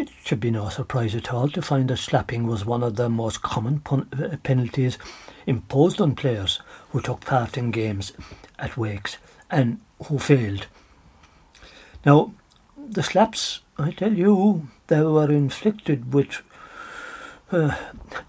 it 0.00 0.08
should 0.24 0.40
be 0.40 0.50
no 0.50 0.70
surprise 0.70 1.14
at 1.14 1.30
all 1.30 1.50
to 1.50 1.60
find 1.60 1.90
that 1.90 1.98
slapping 1.98 2.46
was 2.46 2.64
one 2.64 2.82
of 2.82 2.96
the 2.96 3.10
most 3.10 3.42
common 3.42 3.80
pun- 3.80 4.08
uh, 4.12 4.34
penalties 4.42 4.96
imposed 5.46 6.00
on 6.00 6.14
players 6.14 6.58
who 6.88 7.02
took 7.02 7.20
part 7.20 7.58
in 7.58 7.70
games 7.70 8.14
at 8.58 8.78
Wakes 8.78 9.18
and 9.50 9.78
who 10.06 10.18
failed. 10.18 10.66
Now, 12.06 12.32
the 12.78 13.02
slaps, 13.02 13.60
I 13.76 13.90
tell 13.90 14.14
you, 14.14 14.68
they 14.86 15.02
were 15.02 15.30
inflicted 15.30 16.14
with 16.14 16.40
uh, 17.52 17.76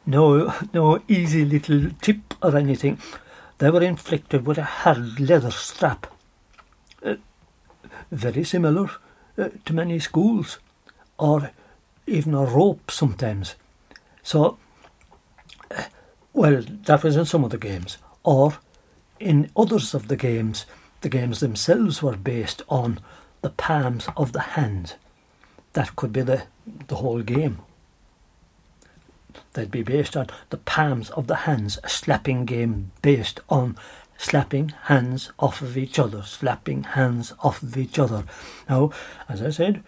no, 0.05 0.53
no 0.73 1.01
easy 1.07 1.45
little 1.45 1.91
tip 2.01 2.33
or 2.43 2.57
anything. 2.57 2.99
They 3.59 3.69
were 3.69 3.83
inflicted 3.83 4.45
with 4.45 4.57
a 4.57 4.63
hard 4.63 5.21
leather 5.21 5.51
strap, 5.51 6.07
uh, 7.01 7.15
very 8.11 8.43
similar 8.43 8.89
uh, 9.37 9.49
to 9.63 9.73
many 9.73 9.99
schools, 9.99 10.59
or 11.17 11.51
even 12.11 12.33
a 12.33 12.43
rope 12.43 12.91
sometimes. 12.91 13.55
So, 14.21 14.57
well, 16.33 16.63
that 16.85 17.03
was 17.03 17.15
in 17.15 17.25
some 17.25 17.43
of 17.43 17.51
the 17.51 17.57
games, 17.57 17.97
or 18.23 18.57
in 19.19 19.49
others 19.55 19.93
of 19.93 20.07
the 20.07 20.17
games, 20.17 20.65
the 21.01 21.09
games 21.09 21.39
themselves 21.39 22.03
were 22.03 22.15
based 22.15 22.61
on 22.69 22.99
the 23.41 23.49
palms 23.49 24.07
of 24.15 24.33
the 24.33 24.41
hands. 24.41 24.95
That 25.73 25.95
could 25.95 26.13
be 26.13 26.21
the, 26.21 26.43
the 26.87 26.97
whole 26.97 27.21
game. 27.21 27.59
They'd 29.53 29.71
be 29.71 29.83
based 29.83 30.17
on 30.17 30.27
the 30.49 30.57
palms 30.57 31.09
of 31.11 31.27
the 31.27 31.35
hands, 31.35 31.79
a 31.83 31.89
slapping 31.89 32.45
game 32.45 32.91
based 33.01 33.39
on 33.49 33.77
slapping 34.17 34.69
hands 34.83 35.31
off 35.39 35.61
of 35.61 35.77
each 35.77 35.97
other, 35.97 36.21
slapping 36.23 36.83
hands 36.83 37.33
off 37.39 37.63
of 37.63 37.77
each 37.77 37.97
other. 37.97 38.25
Now, 38.69 38.91
as 39.27 39.41
I 39.41 39.49
said, 39.49 39.83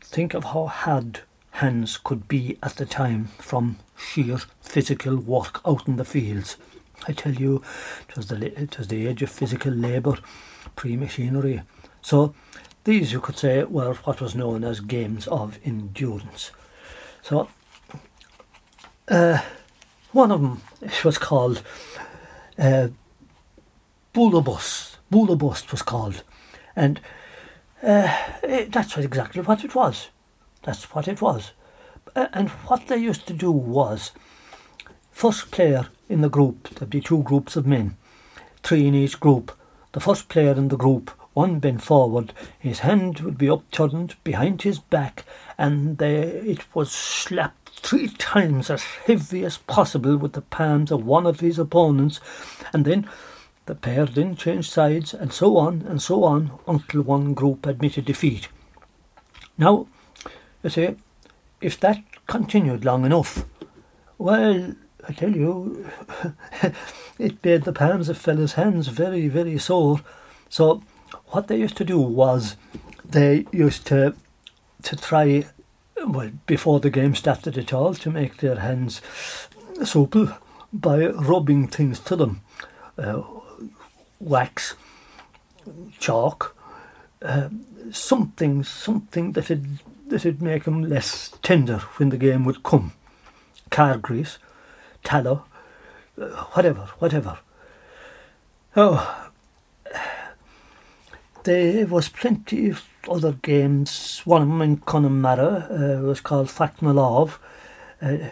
think 0.00 0.34
of 0.34 0.44
how 0.44 0.66
hard 0.66 1.20
hands 1.52 1.96
could 1.96 2.28
be 2.28 2.58
at 2.62 2.76
the 2.76 2.86
time 2.86 3.26
from 3.38 3.78
sheer 3.96 4.38
physical 4.60 5.16
work 5.16 5.60
out 5.66 5.88
in 5.88 5.96
the 5.96 6.04
fields. 6.04 6.56
I 7.06 7.12
tell 7.12 7.34
you, 7.34 7.62
it 8.08 8.16
was 8.16 8.28
the, 8.28 8.60
it 8.60 8.78
was 8.78 8.88
the 8.88 9.06
age 9.06 9.22
of 9.22 9.30
physical 9.30 9.72
labour, 9.72 10.18
pre-machinery. 10.76 11.62
So 12.02 12.34
these, 12.84 13.12
you 13.12 13.20
could 13.20 13.38
say, 13.38 13.64
were 13.64 13.94
what 13.94 14.20
was 14.20 14.34
known 14.34 14.64
as 14.64 14.80
games 14.80 15.26
of 15.28 15.58
endurance. 15.64 16.50
So 17.22 17.48
uh, 19.08 19.40
one 20.12 20.32
of 20.32 20.40
them 20.40 20.62
was 21.04 21.18
called 21.18 21.62
uh, 22.58 22.88
Bualadh 24.14 24.44
bos. 24.44 24.96
Boulabust 25.10 25.70
was 25.70 25.82
called. 25.82 26.22
And 26.76 27.00
uh, 27.82 28.14
it, 28.42 28.72
that's 28.72 28.96
exactly 28.96 29.42
what 29.42 29.64
it 29.64 29.74
was. 29.74 30.08
That's 30.62 30.84
what 30.94 31.08
it 31.08 31.20
was. 31.20 31.52
And 32.14 32.48
what 32.48 32.86
they 32.86 32.96
used 32.96 33.26
to 33.26 33.32
do 33.32 33.50
was, 33.50 34.12
first 35.10 35.50
player 35.50 35.88
in 36.08 36.20
the 36.20 36.28
group, 36.28 36.68
there'd 36.70 36.90
be 36.90 37.00
two 37.00 37.22
groups 37.22 37.56
of 37.56 37.66
men, 37.66 37.96
three 38.62 38.86
in 38.86 38.94
each 38.94 39.20
group. 39.20 39.52
The 39.92 40.00
first 40.00 40.28
player 40.28 40.52
in 40.52 40.68
the 40.68 40.76
group, 40.76 41.10
one 41.34 41.58
bent 41.60 41.82
forward, 41.82 42.32
his 42.58 42.80
hand 42.80 43.20
would 43.20 43.38
be 43.38 43.48
upturned 43.48 44.16
behind 44.24 44.62
his 44.62 44.78
back, 44.78 45.24
and 45.56 45.98
they, 45.98 46.20
it 46.20 46.74
was 46.74 46.90
slapped 46.90 47.80
three 47.80 48.08
times 48.08 48.70
as 48.70 48.82
heavy 48.82 49.44
as 49.44 49.58
possible 49.58 50.16
with 50.16 50.32
the 50.32 50.42
palms 50.42 50.90
of 50.90 51.06
one 51.06 51.26
of 51.26 51.40
his 51.40 51.58
opponents, 51.58 52.20
and 52.72 52.84
then 52.84 53.08
the 53.66 53.74
pair 53.74 54.06
then 54.06 54.34
changed 54.34 54.70
sides, 54.70 55.14
and 55.14 55.32
so 55.32 55.56
on 55.56 55.82
and 55.82 56.02
so 56.02 56.24
on 56.24 56.58
until 56.66 57.02
one 57.02 57.34
group 57.34 57.66
admitted 57.66 58.06
defeat. 58.06 58.48
Now, 59.56 59.86
you 60.76 60.88
see, 60.88 60.96
if 61.60 61.80
that 61.80 62.02
continued 62.26 62.84
long 62.84 63.04
enough, 63.04 63.44
well, 64.18 64.74
I 65.08 65.12
tell 65.12 65.34
you, 65.34 65.88
it 67.18 67.44
made 67.44 67.62
the 67.62 67.72
palms 67.72 68.08
of 68.08 68.18
fellows' 68.18 68.54
hands 68.54 68.88
very, 68.88 69.28
very 69.28 69.58
sore. 69.58 70.00
So, 70.48 70.82
what 71.28 71.48
they 71.48 71.58
used 71.58 71.76
to 71.78 71.84
do 71.84 71.98
was 71.98 72.56
they 73.04 73.46
used 73.52 73.86
to 73.86 74.14
to 74.82 74.96
try 74.96 75.44
well, 76.06 76.30
before 76.46 76.80
the 76.80 76.90
game 76.90 77.14
started 77.14 77.58
at 77.58 77.72
all, 77.72 77.94
to 77.94 78.10
make 78.10 78.36
their 78.36 78.56
hands 78.56 79.00
supple 79.84 80.28
by 80.72 81.06
rubbing 81.06 81.66
things 81.66 81.98
to 82.00 82.16
them. 82.16 82.40
Uh, 82.96 83.22
wax, 84.20 84.74
chalk, 85.98 86.56
uh, 87.22 87.48
something, 87.90 88.62
something 88.62 89.32
that 89.32 89.50
would 90.08 90.20
that'd 90.20 90.42
make 90.42 90.64
them 90.64 90.82
less 90.82 91.32
tender 91.42 91.78
when 91.96 92.08
the 92.08 92.16
game 92.16 92.44
would 92.44 92.62
come. 92.62 92.92
Car 93.70 93.98
grease, 93.98 94.38
tallow, 95.04 95.44
uh, 96.20 96.44
whatever, 96.54 96.88
whatever. 96.98 97.38
Oh, 98.76 99.30
there 101.44 101.86
was 101.86 102.08
plenty 102.08 102.70
of 102.70 102.84
other 103.08 103.32
games. 103.32 104.22
One 104.24 104.42
of 104.42 104.48
them 104.48 104.62
in 104.62 104.76
Connemara 104.78 105.68
uh, 105.70 106.02
was 106.02 106.20
called 106.20 106.48
Fatmalov. 106.48 107.38
Uh, 108.00 108.30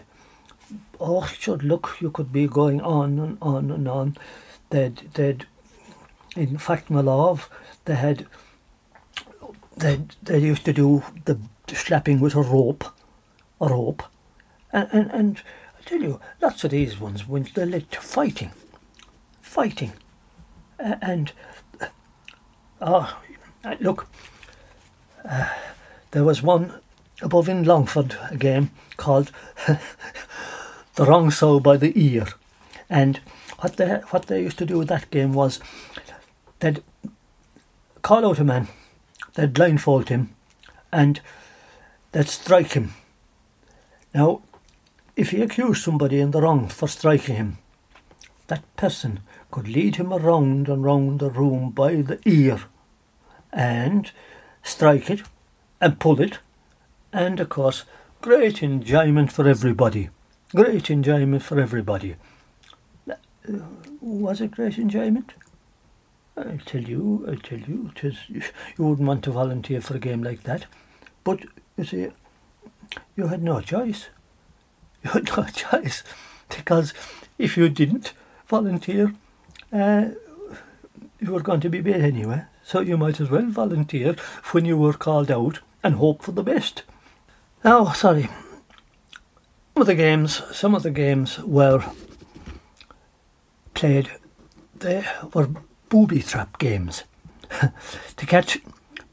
oh, 1.01 1.27
should 1.27 1.63
look, 1.63 1.97
you 2.01 2.11
could 2.11 2.33
be 2.33 2.47
going 2.47 2.81
on 2.81 3.19
and 3.19 3.39
on 3.43 3.71
and 3.71 3.89
on. 3.89 4.17
They'd, 4.71 4.97
they'd 5.15 5.47
in 6.35 6.59
Fatmalov, 6.59 7.49
they 7.85 7.95
had, 7.95 8.27
they 9.77 10.01
they 10.23 10.39
used 10.39 10.65
to 10.65 10.73
do 10.73 11.03
the 11.25 11.39
slapping 11.75 12.21
with 12.21 12.35
a 12.35 12.43
rope, 12.43 12.85
a 13.61 13.69
rope, 13.69 14.03
and, 14.73 14.89
and, 14.93 15.11
and 15.11 15.43
I 15.79 15.83
tell 15.89 16.01
you, 16.01 16.21
lots 16.41 16.65
of 16.65 16.71
these 16.71 17.01
ones 17.01 17.27
went 17.27 17.55
they 17.55 17.65
led 17.65 17.91
to 17.93 18.01
fighting, 18.01 18.53
fighting, 19.41 19.93
uh, 20.79 20.97
and 21.01 21.33
oh, 22.81 23.19
look, 23.81 24.07
uh, 25.29 25.49
there 26.11 26.25
was 26.25 26.43
one 26.43 26.81
above 27.23 27.49
in 27.49 27.65
Longford, 27.65 28.17
a 28.31 28.37
game 28.37 28.71
called 28.97 29.31
The 30.95 31.05
Wrong 31.05 31.31
Sow 31.31 31.61
by 31.61 31.77
the 31.77 31.93
Ear. 31.95 32.27
And 32.89 33.21
what 33.59 33.77
they, 33.77 33.89
what 34.11 34.27
they 34.27 34.43
used 34.43 34.59
to 34.59 34.67
do 34.67 34.79
with 34.79 34.89
that 34.89 35.11
game 35.11 35.33
was 35.33 35.61
they'd 36.61 36.83
call 38.03 38.27
out 38.27 38.39
a 38.39 38.45
man, 38.45 38.69
they'd 39.35 39.53
blindfold 39.53 40.09
him, 40.09 40.35
and 40.93 41.21
they'd 42.13 42.29
strike 42.29 42.73
him. 42.73 42.95
Now, 44.15 44.43
if 45.17 45.31
he 45.31 45.43
accused 45.43 45.83
somebody 45.83 46.21
in 46.21 46.31
the 46.31 46.41
wrong 46.41 46.69
for 46.69 46.89
striking 46.89 47.37
him, 47.37 47.59
that 48.49 48.65
person 48.77 49.21
could 49.51 49.69
lead 49.69 49.97
him 49.97 50.13
around 50.13 50.69
and 50.69 50.85
round 50.85 51.21
the 51.21 51.31
room 51.31 51.71
by 51.71 51.97
the 51.97 52.21
ear 52.25 52.61
and 53.53 54.11
strike 54.63 55.11
it 55.11 55.23
and 55.81 55.99
pull 55.99 56.21
it, 56.21 56.39
and 57.13 57.41
of 57.41 57.49
course, 57.49 57.85
great 58.21 58.63
enjoyment 58.63 59.33
for 59.33 59.49
everybody. 59.49 60.11
Great 60.55 60.91
enjoyment 60.91 61.43
for 61.43 61.61
everybody. 61.61 62.17
Was 64.01 64.41
it 64.41 64.53
great 64.53 64.79
enjoyment? 64.79 65.35
I'll 66.37 66.59
tell 66.65 66.83
you, 66.83 67.25
I'll 67.29 67.37
tell 67.37 67.59
you, 67.59 67.91
it 67.95 68.05
is, 68.05 68.19
you 68.29 68.43
wouldn't 68.79 69.09
want 69.09 69.25
to 69.25 69.31
volunteer 69.31 69.81
for 69.81 69.97
a 69.97 69.99
game 69.99 70.23
like 70.23 70.43
that. 70.43 70.67
But, 71.25 71.45
you 71.77 71.85
see, 71.85 72.09
you 73.17 73.27
had 73.29 73.43
no 73.43 73.61
choice. 73.61 74.09
You 75.03 75.11
had 75.11 75.37
no 75.37 75.45
choice. 75.55 76.03
Because 76.49 76.95
if 77.39 77.57
you 77.57 77.69
didn't 77.69 78.13
volunteer, 78.47 79.15
uh, 79.73 80.11
you 81.21 81.33
were 81.33 81.41
going 81.41 81.61
to 81.61 81.69
be 81.69 81.81
bad 81.81 82.01
anyway 82.01 82.45
so 82.67 82.81
you 82.81 82.97
might 82.97 83.21
as 83.21 83.31
well 83.31 83.47
volunteer 83.47 84.17
when 84.51 84.65
you 84.65 84.77
were 84.77 84.93
called 84.93 85.31
out 85.31 85.61
and 85.85 85.95
hope 85.95 86.21
for 86.21 86.33
the 86.33 86.43
best. 86.43 86.83
Oh, 87.65 87.93
sorry. 87.93 88.29
Some 89.75 89.83
of 89.83 89.87
the 89.87 89.95
games, 89.95 90.43
some 90.53 90.75
of 90.75 90.83
the 90.83 90.91
games 90.91 91.39
were 91.39 91.85
played. 93.75 94.11
They 94.75 95.05
were 95.33 95.49
booby 95.89 96.23
trap 96.23 96.59
games 96.59 97.05
to 98.17 98.27
catch 98.27 98.59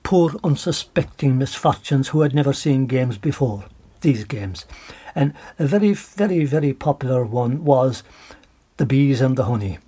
poor 0.03 0.35
unsuspecting 0.43 1.37
misfortunes 1.37 2.09
who 2.09 2.21
had 2.21 2.35
never 2.35 2.53
seen 2.53 2.85
games 2.85 3.17
before. 3.17 3.65
These 4.01 4.25
games, 4.25 4.65
and 5.15 5.33
a 5.57 5.65
very, 5.65 5.93
very, 5.93 6.43
very 6.43 6.73
popular 6.73 7.23
one 7.23 7.63
was 7.63 8.03
the 8.75 8.85
bees 8.85 9.21
and 9.21 9.37
the 9.37 9.45
honey. 9.45 9.79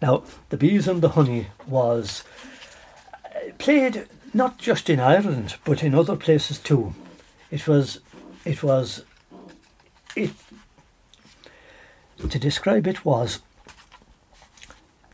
Now, 0.00 0.22
the 0.50 0.56
bees 0.56 0.86
and 0.86 1.02
the 1.02 1.08
honey 1.10 1.48
was 1.66 2.22
played 3.58 4.06
not 4.32 4.58
just 4.58 4.88
in 4.88 5.00
Ireland 5.00 5.56
but 5.64 5.82
in 5.82 5.94
other 5.94 6.14
places 6.14 6.58
too. 6.60 6.94
It 7.50 7.66
was, 7.66 7.98
it 8.44 8.62
was, 8.62 9.04
it. 10.14 10.30
To 12.18 12.38
describe 12.38 12.86
it 12.86 13.04
was, 13.04 13.40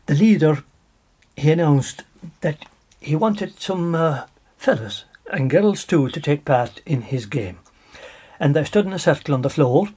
the 0.05 0.15
leader. 0.15 0.63
He 1.35 1.51
announced 1.51 2.03
that 2.41 2.65
he 2.99 3.15
wanted 3.15 3.59
some 3.59 3.95
uh, 3.95 4.25
fellas, 4.65 5.05
and 5.31 5.51
girls 5.51 5.85
too 5.85 6.09
to 6.09 6.19
take 6.19 6.43
part 6.43 6.81
in 6.87 7.03
his 7.03 7.27
game. 7.27 7.59
And 8.39 8.55
they 8.55 8.63
stood 8.63 8.87
in 8.87 8.93
a 8.93 8.97
circle 8.97 9.35
on 9.35 9.43
the 9.43 9.49
floor, 9.49 9.89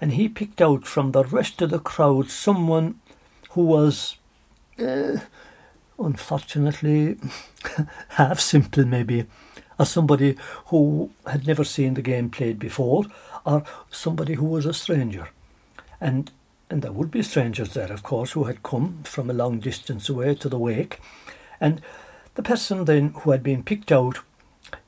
and 0.00 0.10
he 0.10 0.28
picked 0.28 0.60
out 0.60 0.84
from 0.84 1.12
the 1.12 1.22
rest 1.22 1.62
of 1.62 1.70
the 1.70 1.78
crowd 1.78 2.28
someone 2.28 2.98
who 3.50 3.62
was, 3.62 4.16
uh, 4.80 5.18
unfortunately, 6.00 7.16
half 8.08 8.40
simple 8.40 8.84
maybe, 8.84 9.24
or 9.78 9.86
somebody 9.86 10.36
who 10.66 11.12
had 11.24 11.46
never 11.46 11.62
seen 11.62 11.94
the 11.94 12.02
game 12.02 12.28
played 12.28 12.58
before, 12.58 13.04
or 13.46 13.62
somebody 13.88 14.34
who 14.34 14.46
was 14.46 14.66
a 14.66 14.74
stranger. 14.74 15.28
And 16.00 16.32
and 16.68 16.82
there 16.82 16.92
would 16.92 17.12
be 17.12 17.22
strangers 17.22 17.72
there, 17.72 17.92
of 17.92 18.02
course, 18.02 18.32
who 18.32 18.44
had 18.44 18.64
come 18.64 19.04
from 19.04 19.30
a 19.30 19.32
long 19.32 19.60
distance 19.60 20.08
away 20.08 20.34
to 20.34 20.48
the 20.48 20.58
wake. 20.58 20.98
And 21.60 21.80
the 22.38 22.42
person 22.44 22.84
then 22.84 23.08
who 23.08 23.32
had 23.32 23.42
been 23.42 23.64
picked 23.64 23.90
out, 23.90 24.20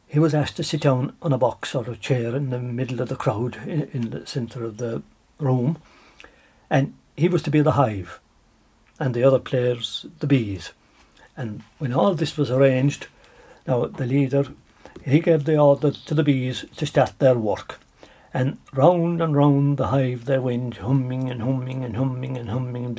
he 0.06 0.20
was 0.20 0.36
asked 0.36 0.54
to 0.54 0.62
sit 0.62 0.82
down 0.82 1.16
on 1.20 1.32
a 1.32 1.38
box 1.38 1.74
or 1.74 1.90
a 1.90 1.96
chair 1.96 2.36
in 2.36 2.50
the 2.50 2.60
middle 2.60 3.00
of 3.00 3.08
the 3.08 3.16
crowd, 3.16 3.56
in, 3.66 3.90
in 3.92 4.10
the 4.10 4.24
centre 4.24 4.62
of 4.62 4.76
the 4.76 5.02
room. 5.40 5.76
And 6.70 6.94
he 7.16 7.28
was 7.28 7.42
to 7.42 7.50
be 7.50 7.60
the 7.60 7.72
hive, 7.72 8.20
and 9.00 9.14
the 9.14 9.24
other 9.24 9.40
players 9.40 10.06
the 10.20 10.28
bees. 10.28 10.70
And 11.36 11.64
when 11.78 11.92
all 11.92 12.14
this 12.14 12.36
was 12.36 12.52
arranged, 12.52 13.08
now 13.66 13.86
the 13.86 14.06
leader, 14.06 14.46
he 15.04 15.18
gave 15.18 15.42
the 15.42 15.58
order 15.58 15.90
to 15.90 16.14
the 16.14 16.22
bees 16.22 16.66
to 16.76 16.86
start 16.86 17.18
their 17.18 17.34
work 17.34 17.80
and 18.32 18.58
round 18.72 19.20
and 19.20 19.36
round 19.36 19.76
the 19.76 19.88
hive 19.88 20.24
they 20.24 20.38
went, 20.38 20.76
humming 20.76 21.30
and 21.30 21.42
humming 21.42 21.84
and 21.84 21.96
humming 21.96 22.36
and 22.36 22.48
humming, 22.48 22.94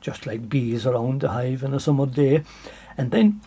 just 0.00 0.26
like 0.26 0.48
bees 0.48 0.84
around 0.86 1.20
the 1.20 1.28
hive 1.28 1.62
on 1.64 1.74
a 1.74 1.80
summer 1.80 2.06
day. 2.06 2.42
And 2.98 3.10
then 3.10 3.40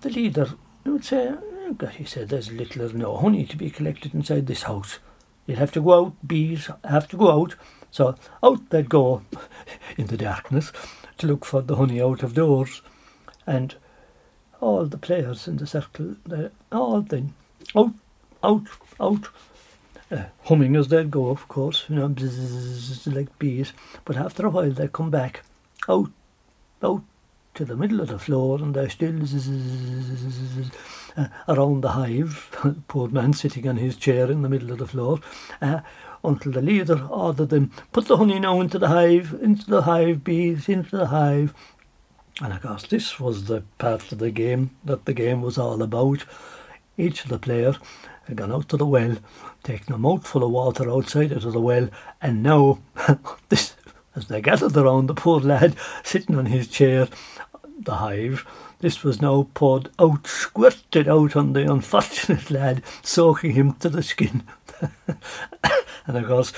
the 0.00 0.10
leader 0.10 0.48
would 0.84 1.04
say, 1.04 1.34
"God, 1.76 1.90
he 1.90 2.04
said, 2.04 2.28
there's 2.28 2.50
little 2.50 2.82
or 2.82 2.92
no 2.92 3.16
honey 3.16 3.46
to 3.46 3.56
be 3.56 3.70
collected 3.70 4.14
inside 4.14 4.46
this 4.46 4.64
house. 4.64 4.98
You'll 5.46 5.58
have 5.58 5.72
to 5.72 5.80
go 5.80 6.06
out, 6.06 6.26
bees 6.26 6.68
have 6.84 7.08
to 7.08 7.16
go 7.16 7.30
out. 7.30 7.54
So 7.90 8.16
out 8.42 8.70
they'd 8.70 8.88
go 8.88 9.22
in 9.96 10.06
the 10.06 10.16
darkness 10.16 10.72
to 11.18 11.26
look 11.26 11.44
for 11.44 11.62
the 11.62 11.76
honey 11.76 12.00
out 12.00 12.22
of 12.22 12.34
doors. 12.34 12.82
And 13.46 13.74
all 14.60 14.86
the 14.86 14.98
players 14.98 15.48
in 15.48 15.56
the 15.56 15.66
circle, 15.66 16.16
they 16.26 16.50
all 16.70 17.00
then 17.02 17.34
out 17.76 17.92
out, 18.42 18.66
out, 19.00 19.28
uh, 20.10 20.24
humming 20.44 20.76
as 20.76 20.88
they'd 20.88 21.10
go, 21.10 21.28
of 21.28 21.46
course, 21.48 21.84
you 21.88 21.96
know, 21.96 22.08
bzzz, 22.08 23.12
like 23.14 23.38
bees. 23.38 23.72
But 24.04 24.16
after 24.16 24.46
a 24.46 24.50
while, 24.50 24.70
they'd 24.70 24.92
come 24.92 25.10
back, 25.10 25.42
out, 25.88 26.10
out 26.82 27.02
to 27.54 27.64
the 27.64 27.76
middle 27.76 28.00
of 28.00 28.08
the 28.08 28.18
floor, 28.18 28.58
and 28.58 28.74
they're 28.74 28.90
still 28.90 29.24
zzz, 29.24 30.70
uh, 31.16 31.28
around 31.48 31.82
the 31.82 31.90
hive. 31.90 32.56
Poor 32.88 33.08
man 33.08 33.32
sitting 33.32 33.68
on 33.68 33.76
his 33.76 33.96
chair 33.96 34.30
in 34.30 34.42
the 34.42 34.48
middle 34.48 34.72
of 34.72 34.78
the 34.78 34.86
floor. 34.86 35.20
Uh, 35.60 35.80
until 36.22 36.52
the 36.52 36.62
leader 36.62 37.06
ordered 37.08 37.48
them, 37.48 37.70
put 37.92 38.06
the 38.06 38.16
honey 38.16 38.38
now 38.38 38.60
into 38.60 38.78
the 38.78 38.88
hive, 38.88 39.38
into 39.40 39.66
the 39.70 39.82
hive, 39.82 40.22
bees, 40.22 40.68
into 40.68 40.96
the 40.96 41.06
hive. 41.06 41.54
And 42.40 42.52
of 42.52 42.62
course, 42.62 42.86
this 42.86 43.18
was 43.18 43.44
the 43.44 43.62
part 43.78 44.12
of 44.12 44.18
the 44.18 44.30
game 44.30 44.70
that 44.84 45.04
the 45.04 45.12
game 45.12 45.42
was 45.42 45.58
all 45.58 45.82
about. 45.82 46.24
Each 46.96 47.24
of 47.24 47.30
the 47.30 47.38
players 47.38 47.76
gone 48.34 48.52
out 48.52 48.68
to 48.68 48.76
the 48.76 48.86
well, 48.86 49.16
taken 49.62 49.94
a 49.94 49.98
mouthful 49.98 50.44
of 50.44 50.50
water 50.50 50.90
outside 50.90 51.32
out 51.32 51.44
of 51.44 51.52
the 51.52 51.60
well, 51.60 51.88
and 52.20 52.42
now, 52.42 52.78
this, 53.48 53.74
as 54.16 54.26
they 54.26 54.40
gathered 54.40 54.76
around 54.76 55.06
the 55.06 55.14
poor 55.14 55.40
lad 55.40 55.76
sitting 56.02 56.36
on 56.36 56.46
his 56.46 56.68
chair, 56.68 57.08
the 57.78 57.96
hive, 57.96 58.46
this 58.80 59.02
was 59.02 59.20
now 59.20 59.48
poured 59.54 59.90
out, 59.98 60.26
squirted 60.26 61.08
out 61.08 61.36
on 61.36 61.52
the 61.52 61.70
unfortunate 61.70 62.50
lad, 62.50 62.82
soaking 63.02 63.52
him 63.52 63.74
to 63.74 63.88
the 63.88 64.02
skin. 64.02 64.42
and 65.06 66.16
of 66.16 66.26
course, 66.26 66.52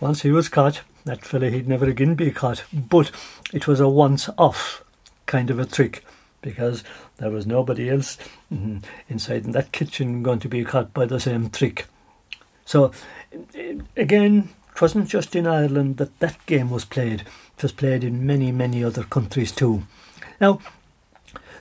once 0.00 0.22
he 0.22 0.30
was 0.30 0.48
caught, 0.48 0.82
that 1.04 1.24
fellow 1.24 1.50
he'd 1.50 1.68
never 1.68 1.86
again 1.86 2.14
be 2.14 2.30
caught. 2.30 2.64
But 2.72 3.10
it 3.52 3.66
was 3.66 3.80
a 3.80 3.88
once 3.88 4.28
off 4.38 4.84
kind 5.26 5.50
of 5.50 5.58
a 5.58 5.66
trick 5.66 6.04
because 6.44 6.84
there 7.16 7.30
was 7.30 7.46
nobody 7.46 7.90
else 7.90 8.18
mm, 8.52 8.84
inside 9.08 9.44
in 9.44 9.52
that 9.52 9.72
kitchen 9.72 10.22
going 10.22 10.38
to 10.38 10.48
be 10.48 10.62
caught 10.62 10.92
by 10.92 11.06
the 11.06 11.18
same 11.18 11.48
trick. 11.48 11.86
So, 12.66 12.92
again, 13.96 14.50
it 14.74 14.80
wasn't 14.80 15.08
just 15.08 15.34
in 15.34 15.46
Ireland 15.46 15.96
that 15.96 16.18
that 16.20 16.44
game 16.46 16.70
was 16.70 16.84
played. 16.84 17.22
It 17.56 17.62
was 17.62 17.72
played 17.72 18.04
in 18.04 18.26
many, 18.26 18.52
many 18.52 18.84
other 18.84 19.04
countries 19.04 19.52
too. 19.52 19.84
Now, 20.40 20.60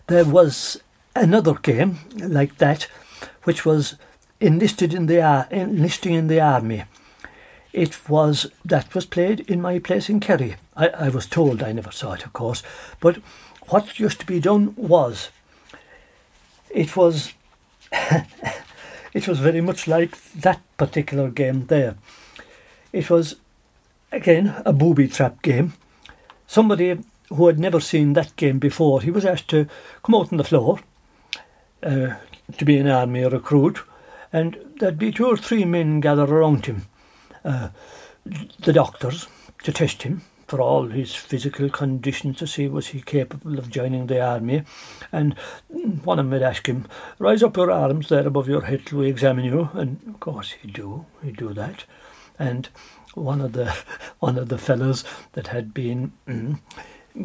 there 0.08 0.26
was 0.26 0.82
another 1.16 1.54
game 1.54 2.00
like 2.18 2.58
that, 2.58 2.88
which 3.44 3.66
was 3.66 3.96
enlisted 4.42 4.94
in 4.94 5.06
the 5.06 5.48
enlisting 5.50 6.14
in 6.14 6.28
the 6.28 6.42
army. 6.42 6.84
It 7.72 8.10
was 8.10 8.48
that 8.66 8.94
was 8.94 9.06
played 9.06 9.40
in 9.42 9.62
my 9.62 9.80
place 9.80 10.10
in 10.10 10.20
Kerry. 10.20 10.56
I, 10.76 10.90
I 10.90 11.10
was 11.10 11.26
told 11.26 11.64
I 11.64 11.72
never 11.72 11.92
saw 11.92 12.14
it, 12.14 12.26
of 12.26 12.34
course, 12.34 12.62
but 13.00 13.18
what 13.70 14.00
used 14.00 14.20
to 14.20 14.26
be 14.26 14.40
done 14.40 14.74
was 14.76 15.30
it 16.70 16.96
was 16.96 17.34
it 19.14 19.28
was 19.28 19.40
very 19.40 19.62
much 19.62 19.88
like 19.88 20.18
that 20.34 20.60
particular 20.78 21.30
game 21.30 21.68
there. 21.68 21.96
It 22.92 23.10
was 23.10 23.36
again 24.12 24.62
a 24.66 24.74
booby 24.74 25.08
trap 25.08 25.42
game. 25.42 25.74
Somebody 26.48 27.00
who 27.30 27.48
had 27.48 27.60
never 27.60 27.80
seen 27.80 28.14
that 28.14 28.36
game 28.36 28.60
before, 28.60 29.02
he 29.02 29.12
was 29.12 29.26
asked 29.26 29.50
to 29.50 29.68
come 30.04 30.16
out 30.16 30.32
on 30.32 30.38
the 30.38 30.44
floor 30.44 30.80
uh, 31.82 32.16
to 32.58 32.66
be 32.66 32.78
an 32.78 32.88
army 32.88 33.24
recruit, 33.24 33.80
and 34.32 34.58
there'd 34.80 35.00
be 35.00 35.12
two 35.12 35.26
or 35.26 35.38
three 35.38 35.66
men 35.66 36.00
gathered 36.00 36.30
around 36.30 36.66
him, 36.66 36.86
uh, 37.44 37.70
the 38.60 38.74
doctors, 38.74 39.28
to 39.64 39.72
test 39.72 40.04
him 40.04 40.22
for 40.54 40.62
all 40.62 40.86
his 40.86 41.16
physical 41.16 41.68
condition 41.68 42.32
to 42.32 42.46
see 42.46 42.68
was 42.68 42.86
he 42.86 43.02
capable 43.02 43.58
of 43.58 43.72
joining 43.72 44.06
the 44.06 44.22
army. 44.22 44.62
And 45.12 45.34
one 46.04 46.20
of 46.20 46.26
them 46.26 46.30
would 46.30 46.44
ask 46.44 46.68
him, 46.68 46.86
Rise 47.18 47.42
up 47.42 47.58
your 47.58 47.72
arms 47.72 48.10
there 48.10 48.28
above 48.28 48.48
your 48.48 48.62
head 48.62 48.86
till 48.86 49.00
we 49.00 49.10
examine 49.10 49.46
you. 49.46 49.72
And 49.74 50.00
of 50.08 50.20
course 50.20 50.52
he'd 50.52 50.74
do, 50.74 51.08
he'd 51.24 51.38
do 51.38 51.56
that. 51.56 51.86
And 52.38 52.70
one 53.16 53.42
of 53.42 53.54
the 53.54 53.76
one 54.20 54.38
of 54.38 54.50
the 54.50 54.60
fellows 54.60 55.04
that 55.32 55.48
had 55.48 55.74
been 55.74 56.12
mm, 56.28 56.60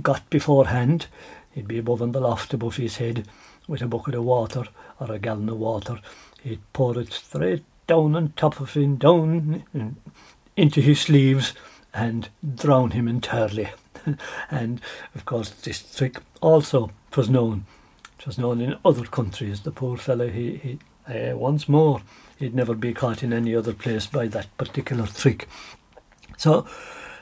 got 0.01 0.31
beforehand, 0.31 1.09
he'd 1.51 1.69
be 1.69 1.77
above 1.77 2.01
in 2.01 2.13
the 2.13 2.21
loft 2.21 2.55
above 2.55 2.77
his 2.77 2.97
head 2.97 3.29
with 3.67 3.83
a 3.83 3.87
bucket 3.87 4.15
of 4.15 4.25
water 4.25 4.65
or 5.01 5.13
a 5.13 5.19
gallon 5.19 5.51
of 5.51 5.59
water. 5.59 6.01
He'd 6.43 6.63
pour 6.73 6.99
it 6.99 7.13
straight 7.13 7.65
down 7.87 8.17
on 8.17 8.33
top 8.37 8.59
of 8.59 8.73
him, 8.73 8.97
down 8.97 9.67
into 10.57 10.81
his 10.81 11.03
sleeves 11.03 11.53
and 11.95 12.29
drown 12.55 12.93
him 12.93 13.09
entirely. 13.09 13.71
and 14.51 14.81
of 15.15 15.25
course, 15.25 15.51
this 15.51 15.83
trick 15.97 16.19
also 16.41 16.91
was 17.17 17.29
known. 17.29 17.67
It 18.19 18.27
was 18.27 18.39
known 18.39 18.61
in 18.61 18.77
other 18.85 19.05
countries. 19.05 19.61
The 19.61 19.71
poor 19.71 19.97
fellow, 19.97 20.29
he, 20.29 20.57
he 20.57 20.79
uh, 21.09 21.37
once 21.37 21.69
more, 21.69 22.03
he'd 22.39 22.55
never 22.55 22.75
be 22.75 22.93
caught 22.93 23.23
in 23.23 23.33
any 23.33 23.55
other 23.55 23.73
place 23.73 24.07
by 24.07 24.29
that 24.29 24.55
particular 24.59 25.07
trick. 25.07 25.49
So 26.37 26.67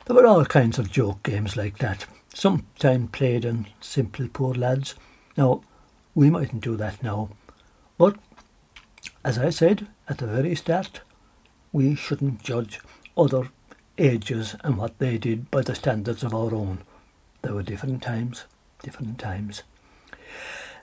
there 0.06 0.16
were 0.16 0.26
all 0.26 0.44
kinds 0.44 0.78
of 0.78 0.90
joke 0.90 1.22
games 1.22 1.56
like 1.56 1.78
that. 1.78 2.06
Sometimes 2.34 3.10
played 3.12 3.46
on 3.46 3.66
simple 3.80 4.28
poor 4.28 4.54
lads. 4.54 4.94
Now, 5.36 5.62
we 6.14 6.30
mightn't 6.30 6.64
do 6.64 6.76
that 6.76 7.02
now, 7.02 7.30
but 7.98 8.16
as 9.24 9.38
I 9.38 9.50
said 9.50 9.86
at 10.08 10.18
the 10.18 10.26
very 10.26 10.54
start, 10.54 11.00
we 11.72 11.94
shouldn't 11.94 12.42
judge 12.42 12.80
other 13.16 13.50
ages 13.98 14.56
and 14.62 14.76
what 14.76 14.98
they 14.98 15.18
did 15.18 15.50
by 15.50 15.62
the 15.62 15.74
standards 15.74 16.22
of 16.22 16.34
our 16.34 16.54
own. 16.54 16.78
There 17.42 17.54
were 17.54 17.62
different 17.62 18.02
times, 18.02 18.44
different 18.82 19.18
times. 19.18 19.62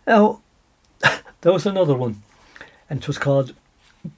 Now, 0.07 0.41
there 1.41 1.53
was 1.53 1.66
another 1.66 1.95
one, 1.95 2.24
and 2.89 3.01
it 3.01 3.07
was 3.07 3.18
called 3.18 3.53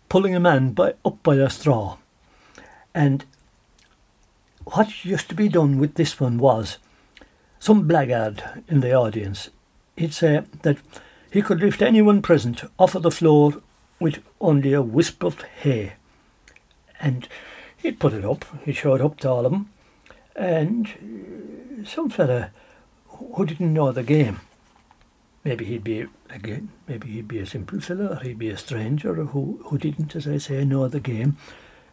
Pulling 0.09 0.35
a 0.35 0.39
Man 0.39 0.71
by, 0.71 0.93
Up 1.03 1.21
by 1.23 1.35
a 1.35 1.49
Straw. 1.49 1.97
And 2.93 3.25
what 4.63 5.05
used 5.05 5.29
to 5.29 5.35
be 5.35 5.49
done 5.49 5.77
with 5.77 5.95
this 5.95 6.19
one 6.19 6.37
was 6.37 6.77
some 7.59 7.87
blackguard 7.87 8.43
in 8.67 8.81
the 8.81 8.93
audience, 8.93 9.49
he'd 9.95 10.13
say 10.13 10.43
that 10.61 10.77
he 11.31 11.41
could 11.41 11.59
lift 11.59 11.81
anyone 11.81 12.21
present 12.21 12.63
off 12.77 12.95
of 12.95 13.03
the 13.03 13.11
floor 13.11 13.53
with 13.99 14.23
only 14.39 14.73
a 14.73 14.81
wisp 14.81 15.23
of 15.23 15.41
hay. 15.41 15.93
And 16.99 17.27
He'd 17.85 17.99
put 17.99 18.13
it 18.13 18.25
up, 18.25 18.45
he 18.65 18.73
showed 18.73 18.99
up 18.99 19.19
to 19.19 19.29
all 19.29 19.45
of 19.45 19.51
them, 19.51 19.69
and 20.35 20.87
uh, 20.87 21.87
some 21.87 22.09
fella 22.09 22.49
who 23.05 23.45
didn't 23.45 23.75
know 23.75 23.91
the 23.91 24.01
game, 24.01 24.39
maybe 25.43 25.65
he'd 25.65 25.83
be 25.83 26.07
again, 26.31 26.69
maybe 26.87 27.09
he'd 27.09 27.27
be 27.27 27.37
a 27.37 27.45
simple 27.45 27.79
fella, 27.79 28.13
or 28.13 28.19
he'd 28.21 28.39
be 28.39 28.49
a 28.49 28.57
stranger 28.57 29.13
who 29.13 29.59
who 29.65 29.77
didn't, 29.77 30.15
as 30.15 30.27
I 30.27 30.39
say, 30.39 30.65
know 30.65 30.87
the 30.87 30.99
game. 30.99 31.37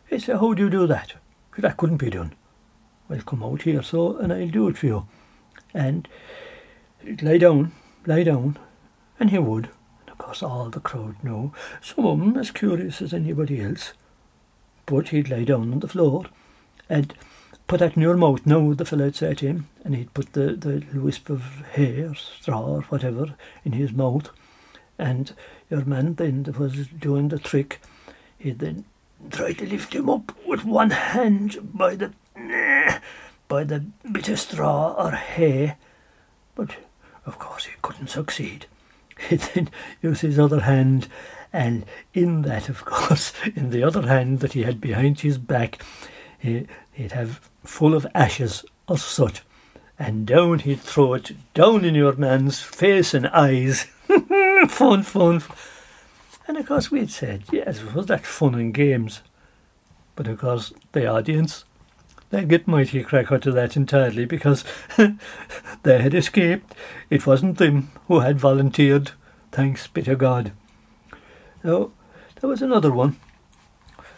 He 0.08 0.18
said, 0.18 0.38
"How 0.38 0.54
do 0.54 0.62
you 0.62 0.70
do 0.70 0.86
that? 0.86 1.12
That 1.58 1.76
couldn't 1.76 1.98
be 1.98 2.08
done." 2.08 2.32
Well, 3.10 3.20
come 3.20 3.42
out 3.42 3.60
here, 3.60 3.82
so, 3.82 4.16
and 4.16 4.32
I'll 4.32 4.48
do 4.48 4.68
it 4.68 4.78
for 4.78 4.86
you. 4.86 5.06
And 5.74 6.08
he'd 7.04 7.22
lie 7.22 7.36
down, 7.36 7.72
lie 8.06 8.22
down, 8.22 8.58
and 9.20 9.28
he 9.28 9.36
would. 9.36 9.68
And 10.00 10.08
of 10.08 10.16
course, 10.16 10.42
all 10.42 10.70
the 10.70 10.80
crowd 10.80 11.22
know. 11.22 11.52
Some 11.82 12.06
of 12.06 12.18
them 12.18 12.38
as 12.38 12.50
curious 12.50 13.02
as 13.02 13.12
anybody 13.12 13.60
else. 13.60 13.92
But 14.92 15.08
he'd 15.08 15.30
lay 15.30 15.46
down 15.46 15.72
on 15.72 15.80
the 15.80 15.88
floor 15.88 16.26
and 16.86 17.14
put 17.66 17.80
that 17.80 17.96
in 17.96 18.02
your 18.02 18.18
mouth 18.18 18.44
now, 18.44 18.74
the 18.74 18.84
fellow 18.84 19.06
would 19.06 19.16
say 19.16 19.32
to 19.32 19.46
him, 19.46 19.68
and 19.82 19.94
he'd 19.94 20.12
put 20.12 20.34
the, 20.34 20.52
the 20.52 20.84
wisp 21.00 21.30
of 21.30 21.40
hair, 21.72 22.14
straw, 22.14 22.60
or 22.60 22.82
whatever 22.82 23.34
in 23.64 23.72
his 23.72 23.90
mouth. 23.90 24.28
And 24.98 25.32
your 25.70 25.86
man 25.86 26.16
then 26.16 26.44
was 26.58 26.88
doing 26.88 27.28
the 27.28 27.38
trick, 27.38 27.80
he'd 28.36 28.58
then 28.58 28.84
try 29.30 29.54
to 29.54 29.66
lift 29.66 29.94
him 29.94 30.10
up 30.10 30.36
with 30.46 30.62
one 30.62 30.90
hand 30.90 31.56
by 31.72 31.96
the 31.96 32.12
by 33.48 33.64
the 33.64 33.86
bit 34.12 34.28
of 34.28 34.38
straw 34.38 34.92
or 34.92 35.12
hay, 35.12 35.76
but 36.54 36.76
of 37.24 37.38
course 37.38 37.64
he 37.64 37.72
couldn't 37.80 38.08
succeed. 38.10 38.66
He'd 39.30 39.40
then 39.54 39.70
use 40.02 40.20
his 40.20 40.38
other 40.38 40.60
hand, 40.60 41.08
and 41.52 41.84
in 42.14 42.42
that, 42.42 42.68
of 42.68 42.84
course, 42.84 43.32
in 43.56 43.70
the 43.70 43.82
other 43.82 44.02
hand 44.02 44.40
that 44.40 44.54
he 44.54 44.62
had 44.62 44.80
behind 44.80 45.20
his 45.20 45.38
back, 45.38 45.84
he, 46.38 46.66
he'd 46.92 47.12
have 47.12 47.40
full 47.64 47.94
of 47.94 48.06
ashes 48.14 48.64
or 48.88 48.98
soot, 48.98 49.42
and 49.98 50.26
down 50.26 50.60
he'd 50.60 50.80
throw 50.80 51.14
it 51.14 51.32
down 51.54 51.84
in 51.84 51.94
your 51.94 52.14
man's 52.14 52.60
face 52.60 53.14
and 53.14 53.26
eyes. 53.28 53.86
fun, 54.68 55.02
fun. 55.02 55.42
And 56.48 56.56
of 56.56 56.66
course 56.66 56.90
we'd 56.90 57.10
said, 57.10 57.44
yes, 57.52 57.82
was 57.82 58.06
that 58.06 58.26
fun 58.26 58.54
and 58.54 58.74
games. 58.74 59.22
But 60.16 60.26
of 60.26 60.38
course 60.38 60.72
the 60.92 61.06
audience, 61.06 61.64
they 62.30 62.44
get 62.44 62.66
mighty 62.66 63.04
crack 63.04 63.30
out 63.30 63.46
of 63.46 63.54
that 63.54 63.76
entirely 63.76 64.24
because 64.24 64.64
they 65.82 66.02
had 66.02 66.14
escaped. 66.14 66.74
It 67.10 67.26
wasn't 67.26 67.58
them 67.58 67.92
who 68.08 68.20
had 68.20 68.40
volunteered, 68.40 69.12
thanks 69.52 69.86
be 69.86 70.02
to 70.02 70.16
God. 70.16 70.52
Now, 71.64 71.90
there 72.40 72.50
was 72.50 72.62
another 72.62 72.90
one, 72.90 73.16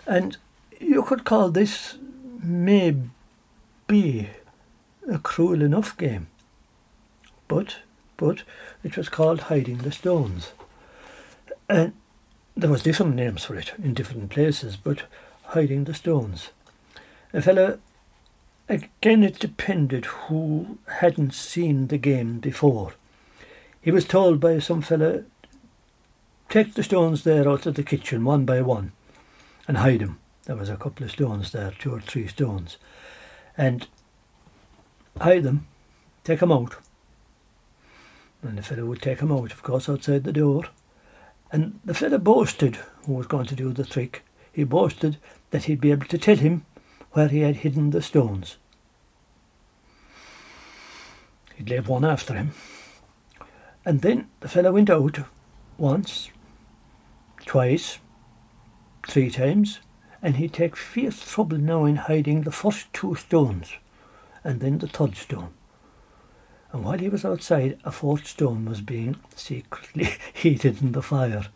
and 0.07 0.37
you 0.81 1.03
could 1.03 1.25
call 1.25 1.51
this 1.51 1.97
maybe 2.43 4.31
a 5.09 5.19
cruel 5.19 5.63
enough 5.63 5.97
game. 5.97 6.29
But, 7.49 7.77
but, 8.17 8.43
it 8.83 8.97
was 8.97 9.09
called 9.09 9.41
hiding 9.41 9.79
the 9.79 9.93
stones. 9.93 10.53
And 11.69 11.93
there 12.57 12.71
was 12.71 12.83
different 12.83 13.15
names 13.15 13.45
for 13.45 13.57
it 13.57 13.73
in 13.83 13.95
different 13.95 14.31
places, 14.31 14.77
but 14.77 15.03
hiding 15.49 15.85
the 15.85 15.95
stones. 15.95 16.51
A 17.33 17.43
fellow, 17.43 17.79
again 18.69 19.23
it 19.23 19.39
depended 19.39 20.07
who 20.07 20.79
hadn't 20.87 21.35
seen 21.35 21.89
the 21.89 21.99
game 21.99 22.39
before. 22.39 22.95
He 23.83 23.91
was 23.91 24.07
told 24.07 24.41
by 24.41 24.59
some 24.61 24.81
fellow, 24.81 25.25
take 26.49 26.75
the 26.75 26.83
stones 26.83 27.25
there 27.25 27.49
out 27.49 27.67
of 27.67 27.75
the 27.75 27.83
kitchen 27.83 28.25
one 28.25 28.45
by 28.45 28.61
one 28.61 28.93
and 29.67 29.79
hide 29.79 30.01
them. 30.01 30.19
There 30.45 30.57
was 30.57 30.69
a 30.69 30.77
couple 30.77 31.05
of 31.05 31.11
stones 31.11 31.53
there, 31.53 31.73
two 31.79 31.95
or 31.95 32.01
three 32.01 32.29
stones. 32.29 32.77
And 33.57 33.87
hide 35.21 35.43
them, 35.43 35.67
take 36.23 36.41
them 36.41 36.53
out. 36.53 36.77
And 38.43 38.59
the 38.59 38.63
fellow 38.63 38.85
would 38.85 39.01
take 39.01 39.21
them 39.21 39.33
out, 39.33 39.53
of 39.53 39.63
course, 39.63 39.89
outside 39.89 40.25
the 40.25 40.33
door. 40.33 40.65
And 41.51 41.81
the 41.85 41.95
fellow 41.95 42.19
boasted, 42.19 42.77
who 43.07 43.15
was 43.15 43.27
going 43.27 43.47
to 43.47 43.55
do 43.55 43.73
the 43.73 43.85
trick, 43.85 44.23
he 44.53 44.65
boasted 44.65 45.17
that 45.51 45.65
he'd 45.65 45.81
be 45.81 45.93
able 45.93 46.07
to 46.07 46.19
tell 46.19 46.37
him 46.37 46.67
where 47.13 47.29
he 47.29 47.41
had 47.41 47.57
hidden 47.57 47.91
the 47.91 48.03
stones. 48.03 48.57
He'd 51.55 51.71
leave 51.71 51.89
one 51.89 52.05
after 52.05 52.35
him. 52.35 52.53
And 53.85 54.03
then 54.03 54.29
the 54.41 54.49
fellow 54.49 54.73
went 54.73 54.91
out 54.91 55.21
once, 55.79 56.31
twice, 57.45 57.99
three 59.07 59.31
times, 59.31 59.81
and 60.23 60.37
he'd 60.37 60.53
take 60.53 60.77
fierce 60.77 61.25
trouble 61.33 61.59
now 61.59 61.85
in 61.85 61.97
hiding 61.97 62.43
the 62.43 62.53
first 62.53 62.93
two 62.93 63.15
stones 63.15 63.75
and 64.43 64.61
then 64.61 64.79
the 64.79 64.89
third 64.89 65.17
stone. 65.17 65.51
And 66.73 66.85
while 66.85 66.99
he 66.99 67.09
was 67.09 67.25
outside, 67.25 67.79
a 67.85 67.93
fourth 67.93 68.27
stone 68.27 68.65
was 68.65 68.81
being 68.81 69.17
secretly 69.35 70.09
heated 70.35 70.83
in 70.83 70.93
the 70.93 71.03
fire, 71.03 71.47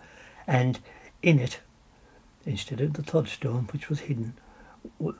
and 0.47 0.78
in 1.22 1.39
it, 1.39 1.61
instead 2.47 2.80
of 2.80 2.95
the 2.95 3.03
third 3.03 3.28
stone, 3.28 3.68
which 3.72 3.89
was 3.89 4.01
hidden, 4.01 4.34
it 4.84 4.93
was, 4.99 5.16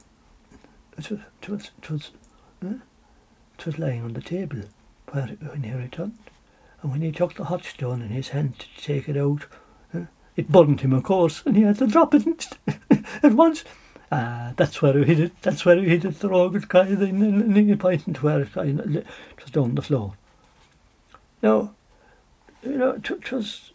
it 0.97 1.11
was, 1.49 1.71
it 1.83 1.91
was, 1.91 2.11
eh? 2.65 2.75
it 3.59 3.67
was 3.67 3.79
lying 3.79 4.03
on 4.03 4.13
the 4.13 4.23
table 4.23 4.61
where, 5.11 5.27
when 5.27 5.63
he 5.63 5.73
returned. 5.73 6.19
And 6.81 6.93
when 6.93 7.03
he 7.03 7.11
took 7.11 7.35
the 7.35 7.45
hot 7.45 7.65
stone 7.65 8.01
in 8.03 8.11
his 8.11 8.29
hand 8.29 8.59
to 8.61 8.83
take 8.83 9.09
it 9.09 9.17
out, 9.17 9.47
it 10.39 10.49
burned 10.49 10.83
him, 10.83 10.93
of 10.93 11.03
course, 11.03 11.43
and 11.45 11.57
he 11.57 11.63
had 11.63 11.79
to 11.79 11.87
drop 11.89 12.15
it 12.15 12.49
at 13.25 13.33
once. 13.33 13.65
Ah, 14.13 14.53
that's 14.57 14.81
where 14.81 14.97
he 14.97 15.05
hid 15.05 15.19
it. 15.19 15.33
That's 15.43 15.65
where 15.65 15.77
he 15.77 15.89
hid 15.89 16.05
it. 16.05 16.21
The 16.21 16.29
rocket 16.29 16.69
guy 16.69 16.87
and 16.87 17.57
he 17.57 17.75
pointed 17.75 18.15
to 18.15 18.21
where 18.21 18.43
it, 18.43 18.55
was 18.55 19.51
down 19.51 19.75
the 19.75 19.83
floor. 19.83 20.15
Now, 21.43 21.75
you 22.63 22.79
know, 22.79 22.93
it, 22.93 23.33
was 23.33 23.73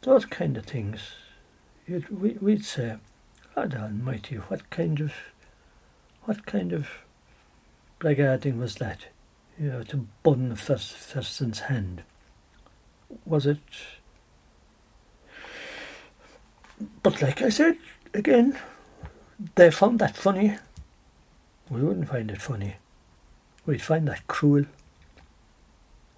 those 0.00 0.24
kind 0.24 0.56
of 0.56 0.64
things. 0.64 1.00
You'd, 1.86 2.08
we, 2.08 2.38
we'd 2.40 2.64
say, 2.64 2.96
God 3.54 3.74
Almighty, 3.74 4.36
what 4.36 4.70
kind 4.70 5.00
of, 5.00 5.12
what 6.24 6.46
kind 6.46 6.72
of 6.72 6.88
blackguarding 8.00 8.58
was 8.58 8.76
that? 8.76 9.08
You 9.60 9.68
know, 9.68 9.82
to 9.82 10.06
burn 10.22 10.48
the 10.48 10.56
first 10.56 11.12
person's 11.12 11.60
hand. 11.60 12.04
Was 13.26 13.44
it? 13.44 13.58
But 17.02 17.22
like 17.22 17.42
I 17.42 17.48
said, 17.48 17.76
again, 18.12 18.58
they 19.54 19.70
found 19.70 19.98
that 20.00 20.16
funny. 20.16 20.56
We 21.70 21.82
wouldn't 21.82 22.08
find 22.08 22.30
it 22.30 22.40
funny. 22.40 22.76
We'd 23.64 23.82
find 23.82 24.06
that 24.08 24.26
cruel. 24.26 24.64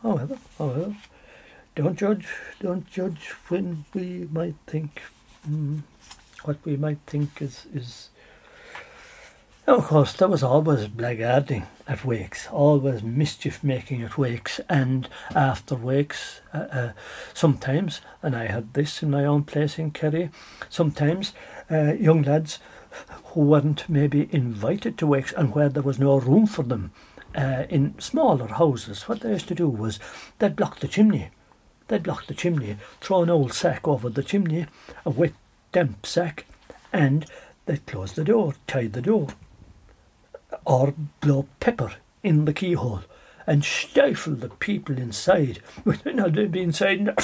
However, 0.03 0.39
however, 0.59 0.97
don't 1.75 1.99
judge, 1.99 2.27
don't 2.61 2.89
judge 2.91 3.31
when 3.49 3.85
we 3.95 4.29
might 4.33 4.55
think, 4.67 5.03
mm, 5.49 5.83
what 6.45 6.59
we 6.65 6.77
might 6.77 6.99
think 7.07 7.41
is, 7.41 7.67
is 7.73 8.11
of 9.77 9.87
course, 9.87 10.15
there 10.15 10.29
was 10.29 10.43
always 10.43 10.89
blackguarding 10.89 11.67
at 11.87 12.05
wakes, 12.05 12.49
always 12.49 13.03
mischief 13.03 13.63
making 13.63 14.03
at 14.03 14.17
wakes 14.17 14.61
and 14.69 15.09
after 15.35 15.75
wakes. 15.75 16.41
Uh, 16.55 16.57
uh, 16.59 16.93
sometimes, 17.35 18.01
and 18.23 18.35
I 18.35 18.47
had 18.47 18.73
this 18.73 19.03
in 19.03 19.11
my 19.11 19.25
own 19.27 19.45
place 19.45 19.79
in 19.79 19.91
Kerry, 19.91 20.31
sometimes 20.71 21.35
uh, 21.71 21.93
young 21.93 22.23
lads 22.23 22.61
who 23.27 23.43
weren't 23.43 23.87
maybe 23.89 24.29
invited 24.33 24.97
to 24.99 25.07
wakes 25.07 25.33
and 25.33 25.55
where 25.55 25.69
there 25.69 25.83
was 25.83 25.99
no 25.99 26.19
room 26.19 26.47
for 26.47 26.63
them 26.63 26.93
uh, 27.37 27.65
in 27.69 27.99
smaller 27.99 28.47
houses, 28.47 29.03
what 29.03 29.21
they 29.21 29.31
used 29.31 29.49
to 29.49 29.55
do 29.55 29.69
was 29.69 29.99
they'd 30.39 30.57
block 30.57 30.81
the 30.81 30.89
chimney. 30.89 31.29
They'd 31.89 32.03
block 32.03 32.27
the 32.27 32.35
chimney, 32.35 32.77
throw 33.01 33.23
an 33.23 33.31
old 33.31 33.53
sack 33.53 33.87
over 33.87 34.09
the 34.09 34.23
chimney, 34.23 34.67
a 35.05 35.11
wet, 35.11 35.35
damp 35.73 36.07
sack, 36.07 36.47
and 36.93 37.27
they'd 37.67 37.85
close 37.87 38.15
the 38.15 38.25
door, 38.25 38.55
tie 38.67 38.87
the 38.87 39.03
door 39.03 39.29
or 40.69 40.95
blow 41.21 41.49
pepper 41.61 41.95
in 42.23 42.45
the 42.45 42.53
keyhole 42.53 43.01
and 43.47 43.65
stifle 43.65 44.35
the 44.35 44.51
people 44.51 44.99
inside. 44.99 45.61
Now 46.05 46.29
they'd 46.29 46.53
be 46.53 46.63
inside 46.63 46.99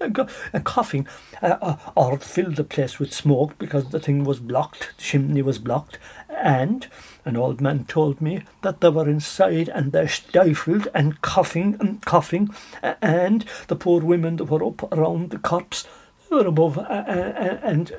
and 0.00 0.64
coughing, 0.64 1.06
uh, 1.40 1.56
uh, 1.62 1.76
or 1.94 2.18
fill 2.18 2.50
the 2.50 2.64
place 2.64 2.98
with 2.98 3.14
smoke 3.14 3.56
because 3.58 3.90
the 3.90 4.00
thing 4.00 4.24
was 4.24 4.40
blocked, 4.40 4.90
the 4.96 5.02
chimney 5.02 5.42
was 5.42 5.58
blocked, 5.58 5.98
and 6.28 6.88
an 7.24 7.36
old 7.36 7.60
man 7.60 7.84
told 7.84 8.20
me 8.20 8.42
that 8.62 8.80
they 8.80 8.88
were 8.88 9.08
inside 9.08 9.68
and 9.68 9.92
they're 9.92 10.08
stifled 10.08 10.88
and 10.94 11.20
coughing 11.20 11.76
and 11.78 12.04
coughing, 12.04 12.48
and 12.82 13.44
the 13.68 13.76
poor 13.76 14.00
women 14.00 14.36
that 14.36 14.46
were 14.46 14.64
up 14.64 14.90
around 14.92 15.30
the 15.30 15.38
cots 15.38 15.86
were 16.30 16.46
above 16.46 16.78
uh, 16.78 16.82
uh, 16.82 17.60
and 17.62 17.92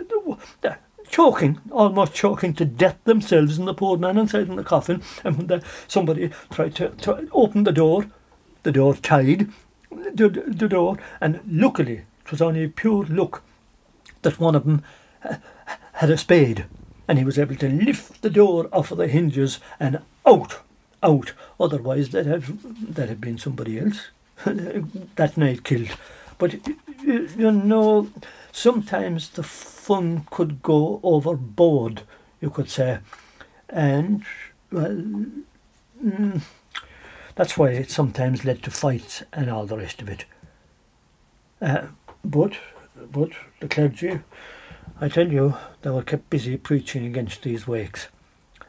uh, 0.64 0.76
choking, 1.12 1.60
almost 1.70 2.14
choking 2.14 2.54
to 2.56 2.66
death 2.66 2.98
themselves, 3.04 3.60
and 3.60 3.68
the 3.68 3.74
poor 3.74 3.98
man 3.98 4.18
inside 4.18 4.48
in 4.48 4.56
the 4.56 4.64
coffin. 4.64 5.04
And 5.24 5.38
when 5.38 5.48
the, 5.48 5.64
somebody 5.88 6.32
tried 6.50 6.76
to, 6.76 6.90
to 6.90 7.30
open 7.34 7.64
the 7.64 7.72
door, 7.72 8.08
the 8.64 8.72
door 8.72 8.96
tied, 8.96 9.50
the, 9.92 10.30
the 10.30 10.68
door, 10.68 10.98
and 11.20 11.42
luckily 11.46 12.06
it 12.26 12.32
was 12.32 12.42
only 12.42 12.68
pure 12.68 13.06
luck 13.06 13.44
that 14.22 14.40
one 14.40 14.56
of 14.56 14.66
them 14.66 14.84
had 15.94 16.10
a 16.10 16.18
spade, 16.18 16.66
and 17.08 17.18
he 17.18 17.26
was 17.26 17.38
able 17.38 17.56
to 17.56 17.70
lift 17.70 18.22
the 18.22 18.30
door 18.30 18.70
off 18.72 18.92
of 18.92 18.98
the 18.98 19.08
hinges 19.08 19.60
and 19.80 20.00
out, 20.26 20.60
out. 21.04 21.34
Otherwise, 21.60 22.10
that 22.10 22.26
had 22.26 22.44
that 22.96 23.10
had 23.10 23.20
been 23.20 23.38
somebody 23.38 23.80
else 23.80 24.08
that 24.46 25.38
night 25.38 25.64
killed. 25.64 25.90
But 26.38 26.56
you 27.04 27.52
know, 27.52 28.10
sometimes 28.52 29.30
the 29.30 29.44
fun 29.44 30.26
could 30.30 30.62
go 30.62 31.00
overboard, 31.04 32.04
you 32.40 32.50
could 32.50 32.70
say, 32.70 33.00
and 33.70 34.24
well, 34.72 35.06
mm, 36.04 36.42
that's 37.36 37.58
why 37.58 37.70
it 37.70 37.90
sometimes 37.90 38.46
led 38.46 38.62
to 38.64 38.72
fights 38.72 39.24
and 39.34 39.50
all 39.50 39.66
the 39.66 39.78
rest 39.78 40.02
of 40.02 40.10
it. 40.10 40.26
Uh, 41.62 41.88
but, 42.24 42.54
but 43.12 43.32
the 43.60 43.68
clergy, 43.68 44.20
I 45.00 45.10
tell 45.10 45.32
you, 45.32 45.56
they 45.82 45.90
were 45.90 46.04
kept 46.04 46.30
busy 46.30 46.58
preaching 46.58 47.06
against 47.06 47.44
these 47.44 47.68
wakes. 47.68 48.08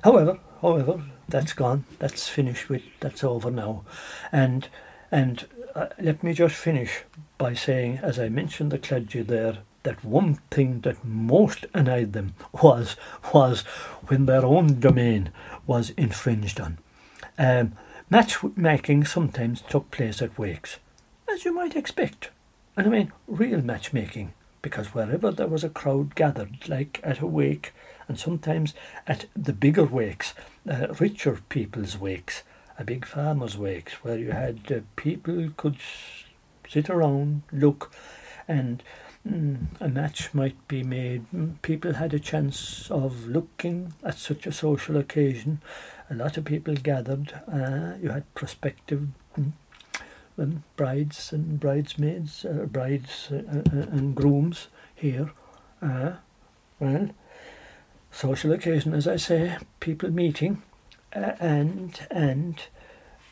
However, 0.05 0.39
however, 0.61 1.03
that's 1.29 1.53
gone. 1.53 1.85
That's 1.99 2.29
finished 2.29 2.69
with. 2.69 2.83
That's 3.01 3.25
over 3.25 3.51
now, 3.51 3.85
and 4.31 4.69
and 5.11 5.47
uh, 5.75 5.87
let 5.99 6.23
me 6.23 6.35
just 6.35 6.55
finish 6.55 7.05
by 7.39 7.55
saying, 7.55 8.01
as 8.03 8.19
I 8.19 8.29
mentioned 8.29 8.73
the 8.73 8.79
clergy 8.79 9.23
there, 9.23 9.59
that 9.83 10.05
one 10.05 10.37
thing 10.51 10.81
that 10.81 11.05
most 11.05 11.67
annoyed 11.75 12.13
them 12.13 12.35
was 12.63 12.97
was 13.33 13.63
when 14.07 14.27
their 14.27 14.45
own 14.45 14.81
domain 14.81 15.31
was 15.67 15.91
infringed 15.91 16.61
on. 16.61 16.79
Um, 17.39 17.73
matchmaking 18.11 19.05
sometimes 19.05 19.63
took 19.63 19.91
place 19.91 20.21
at 20.23 20.39
wakes, 20.39 20.79
as 21.33 21.45
you 21.45 21.55
might 21.55 21.77
expect, 21.77 22.31
and 22.77 22.87
I 22.87 22.91
mean 22.91 23.13
real 23.27 23.63
matchmaking, 23.63 24.33
because 24.61 24.95
wherever 24.95 25.31
there 25.31 25.47
was 25.47 25.65
a 25.65 25.69
crowd 25.69 26.15
gathered, 26.15 26.69
like 26.69 27.01
at 27.03 27.21
a 27.21 27.27
wake, 27.27 27.73
and 28.09 28.19
sometimes 28.19 28.75
at 29.07 29.27
the 29.35 29.53
bigger 29.53 29.85
wakes, 29.85 30.35
uh, 30.69 30.89
richer 31.01 31.41
people's 31.49 31.99
wakes, 31.99 32.43
a 32.79 32.85
big 32.85 33.07
farmer's 33.07 33.57
wakes, 33.57 33.95
where 34.05 34.19
you 34.19 34.31
had 34.33 34.71
uh, 34.71 34.81
people 34.97 35.51
could 35.57 35.77
sit 36.69 36.89
around, 36.89 37.43
look, 37.53 37.93
and 38.49 38.83
a 39.25 39.89
match 39.89 40.35
might 40.35 40.57
be 40.69 40.83
made. 40.83 41.25
Mm, 41.33 41.61
people 41.63 41.95
had 41.95 42.13
a 42.13 42.19
chance 42.19 42.91
of 42.91 43.27
looking 43.27 43.95
at 44.03 44.19
such 44.19 44.47
a 44.47 44.53
social 44.53 44.97
occasion. 44.97 45.61
A 46.11 46.15
lot 46.15 46.37
of 46.37 46.45
people 46.45 46.75
gathered. 46.75 47.33
Uh, 47.51 47.95
you 48.03 48.11
had 48.11 48.35
prospective 48.35 49.09
mm, 49.39 49.53
um, 50.39 50.65
brides 50.77 51.33
and 51.33 51.61
bridesmaids, 51.61 52.45
uh, 52.45 52.67
brides 52.67 53.29
uh, 53.31 53.37
uh, 53.37 53.87
and 53.93 54.15
grooms 54.15 54.69
here. 54.95 55.31
Uh, 55.81 56.13
well, 56.81 57.11
social 58.11 58.53
occasion, 58.53 58.93
as 58.93 59.07
I 59.07 59.17
say, 59.17 59.57
people 59.81 60.11
meeting, 60.11 60.63
uh, 61.15 61.33
and 61.39 62.01
and 62.11 62.61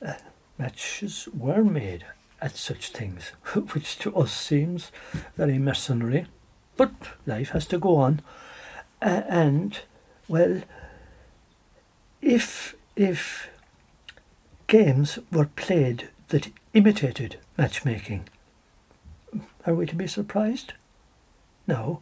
uh, 0.04 0.14
matches 0.56 1.28
were 1.34 1.64
made 1.64 2.04
at 2.40 2.56
such 2.56 2.90
things, 2.90 3.32
which 3.72 3.98
to 3.98 4.14
us 4.16 4.32
seems 4.32 4.90
very 5.36 5.58
mercenary, 5.58 6.26
but 6.76 6.92
life 7.26 7.50
has 7.50 7.66
to 7.66 7.78
go 7.78 7.96
on, 7.96 8.22
uh, 9.02 9.22
and 9.28 9.80
well, 10.28 10.62
if 12.22 12.74
if 12.96 13.48
games 14.66 15.18
were 15.32 15.46
played 15.56 16.08
that 16.28 16.50
imitated 16.74 17.36
matchmaking, 17.58 18.28
are 19.66 19.74
we 19.74 19.86
to 19.86 19.94
be 19.94 20.06
surprised? 20.06 20.74
No, 21.66 22.00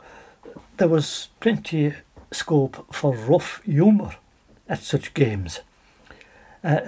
there 0.76 0.88
was 0.88 1.28
plenty 1.40 1.94
scope 2.30 2.94
for 2.94 3.14
rough 3.14 3.62
humour 3.64 4.16
at 4.68 4.82
such 4.82 5.14
games. 5.14 5.60
Uh, 6.62 6.80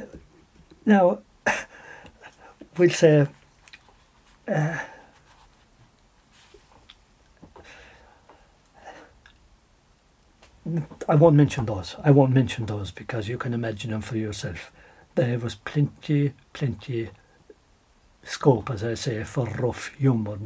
now, 0.85 1.21
we'll 2.77 2.91
say 2.91 3.27
uh, 4.51 4.79
I 11.09 11.15
won't 11.15 11.37
mention 11.37 11.67
those. 11.67 11.97
I 12.05 12.11
won't 12.11 12.33
mention 12.33 12.67
those 12.67 12.91
because 12.91 13.29
you 13.29 13.39
can 13.39 13.55
imagine 13.55 13.91
them 13.91 14.03
for 14.03 14.17
yourself. 14.17 14.71
There 15.15 15.39
was 15.39 15.55
plenty, 15.55 16.35
plenty 16.53 17.11
scope, 18.23 18.71
as 18.71 18.85
I 18.85 18.95
say, 18.95 19.25
for 19.25 19.47
rough 19.47 19.95
humour. 19.95 20.39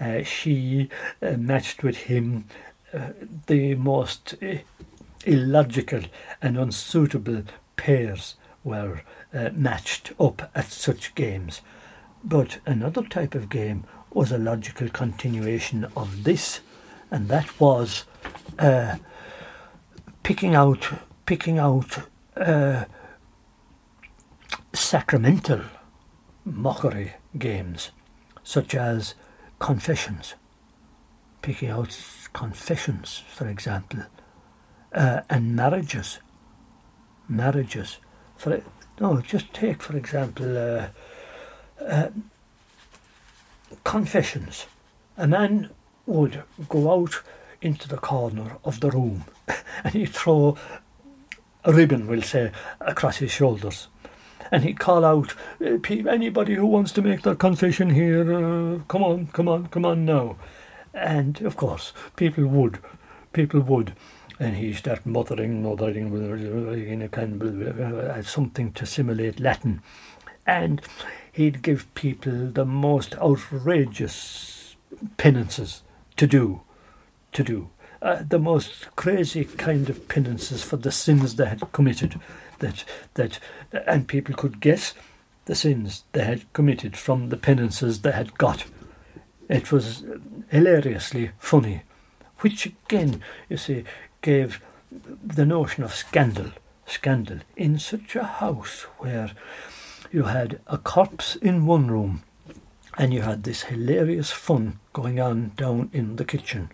Uh, 0.00 0.22
she 0.22 0.88
uh, 1.22 1.32
matched 1.32 1.82
with 1.82 1.96
him 1.96 2.44
uh, 2.92 3.10
the 3.46 3.74
most 3.76 4.34
uh, 4.42 4.56
illogical 5.24 6.02
and 6.42 6.58
unsuitable 6.58 7.44
pairs 7.76 8.34
were 8.64 9.02
uh, 9.32 9.50
matched 9.54 10.12
up 10.20 10.50
at 10.54 10.70
such 10.70 11.14
games. 11.14 11.62
But 12.24 12.58
another 12.66 13.02
type 13.02 13.34
of 13.34 13.48
game 13.48 13.84
was 14.10 14.30
a 14.30 14.38
logical 14.38 14.88
continuation 14.88 15.86
of 15.96 16.24
this, 16.24 16.60
and 17.10 17.28
that 17.28 17.60
was 17.60 18.04
uh, 18.58 18.96
picking 20.22 20.54
out 20.54 20.88
picking 21.26 21.58
out 21.58 21.98
uh, 22.36 22.84
sacramental 24.72 25.60
mockery 26.44 27.12
games, 27.38 27.90
such 28.42 28.74
as 28.74 29.14
confessions, 29.58 30.34
picking 31.40 31.70
out 31.70 31.96
confessions, 32.32 33.22
for 33.28 33.48
example, 33.48 34.00
uh, 34.92 35.22
and 35.30 35.56
marriages. 35.56 36.18
Marriages. 37.28 37.98
For 38.36 38.62
no, 39.00 39.20
just 39.20 39.52
take 39.54 39.82
for 39.82 39.96
example 39.96 40.56
confessions. 43.84 44.66
A 45.16 45.26
man 45.26 45.70
would 46.06 46.42
go 46.68 46.92
out 46.92 47.22
into 47.60 47.88
the 47.88 47.96
corner 47.96 48.56
of 48.64 48.80
the 48.80 48.90
room 48.90 49.24
and 49.84 49.94
he'd 49.94 50.10
throw 50.10 50.56
a 51.64 51.72
ribbon, 51.72 52.06
we'll 52.06 52.22
say, 52.22 52.50
across 52.80 53.18
his 53.18 53.30
shoulders. 53.30 53.88
And 54.50 54.64
he'd 54.64 54.80
call 54.80 55.04
out, 55.04 55.34
uh, 55.64 55.78
anybody 56.08 56.54
who 56.54 56.66
wants 56.66 56.92
to 56.92 57.02
make 57.02 57.22
their 57.22 57.34
confession 57.34 57.90
here, 57.90 58.32
uh, 58.32 58.78
come 58.88 59.02
on, 59.02 59.28
come 59.28 59.48
on, 59.48 59.68
come 59.68 59.84
on 59.84 60.04
now. 60.04 60.36
And 60.92 61.40
of 61.42 61.56
course, 61.56 61.92
people 62.16 62.46
would, 62.46 62.78
people 63.32 63.60
would. 63.60 63.94
And 64.38 64.56
he 64.56 64.72
start 64.72 65.06
muttering, 65.06 65.62
muttering 65.62 66.10
something 68.26 68.72
to 68.72 68.84
simulate 68.84 69.38
Latin. 69.38 69.82
And 70.46 70.82
he'd 71.32 71.62
give 71.62 71.92
people 71.94 72.50
the 72.50 72.64
most 72.64 73.14
outrageous 73.16 74.76
penances 75.16 75.82
to 76.16 76.26
do, 76.26 76.60
to 77.32 77.42
do. 77.42 77.70
Uh, 78.02 78.22
the 78.28 78.38
most 78.38 78.94
crazy 78.96 79.44
kind 79.44 79.88
of 79.88 80.08
penances 80.08 80.62
for 80.62 80.76
the 80.76 80.92
sins 80.92 81.36
they 81.36 81.46
had 81.46 81.72
committed, 81.72 82.20
that 82.58 82.84
that, 83.14 83.38
and 83.86 84.08
people 84.08 84.34
could 84.34 84.60
guess 84.60 84.94
the 85.44 85.54
sins 85.54 86.04
they 86.12 86.24
had 86.24 86.52
committed 86.52 86.96
from 86.96 87.28
the 87.28 87.36
penances 87.36 88.00
they 88.00 88.12
had 88.12 88.36
got. 88.38 88.64
It 89.48 89.70
was 89.70 90.04
hilariously 90.50 91.30
funny, 91.38 91.82
which 92.38 92.66
again, 92.66 93.22
you 93.48 93.56
see, 93.56 93.84
gave 94.20 94.60
the 95.24 95.46
notion 95.46 95.84
of 95.84 95.94
scandal, 95.94 96.50
scandal 96.86 97.38
in 97.56 97.78
such 97.78 98.16
a 98.16 98.24
house 98.24 98.82
where 98.98 99.30
you 100.12 100.24
had 100.24 100.60
a 100.66 100.76
corpse 100.76 101.36
in 101.36 101.64
one 101.64 101.88
room 101.88 102.22
and 102.98 103.14
you 103.14 103.22
had 103.22 103.42
this 103.42 103.62
hilarious 103.62 104.30
fun 104.30 104.78
going 104.92 105.18
on 105.18 105.52
down 105.56 105.88
in 105.94 106.16
the 106.16 106.24
kitchen. 106.24 106.70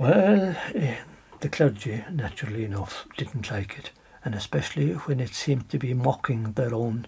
Well, 0.00 0.56
eh, 0.74 0.96
the 1.38 1.48
clergy, 1.48 2.04
naturally 2.10 2.64
enough, 2.64 3.06
didn't 3.16 3.50
like 3.52 3.78
it, 3.78 3.90
and 4.24 4.34
especially 4.34 4.92
when 4.92 5.20
it 5.20 5.34
seemed 5.34 5.68
to 5.70 5.78
be 5.78 5.94
mocking 5.94 6.52
their 6.52 6.74
own 6.74 7.06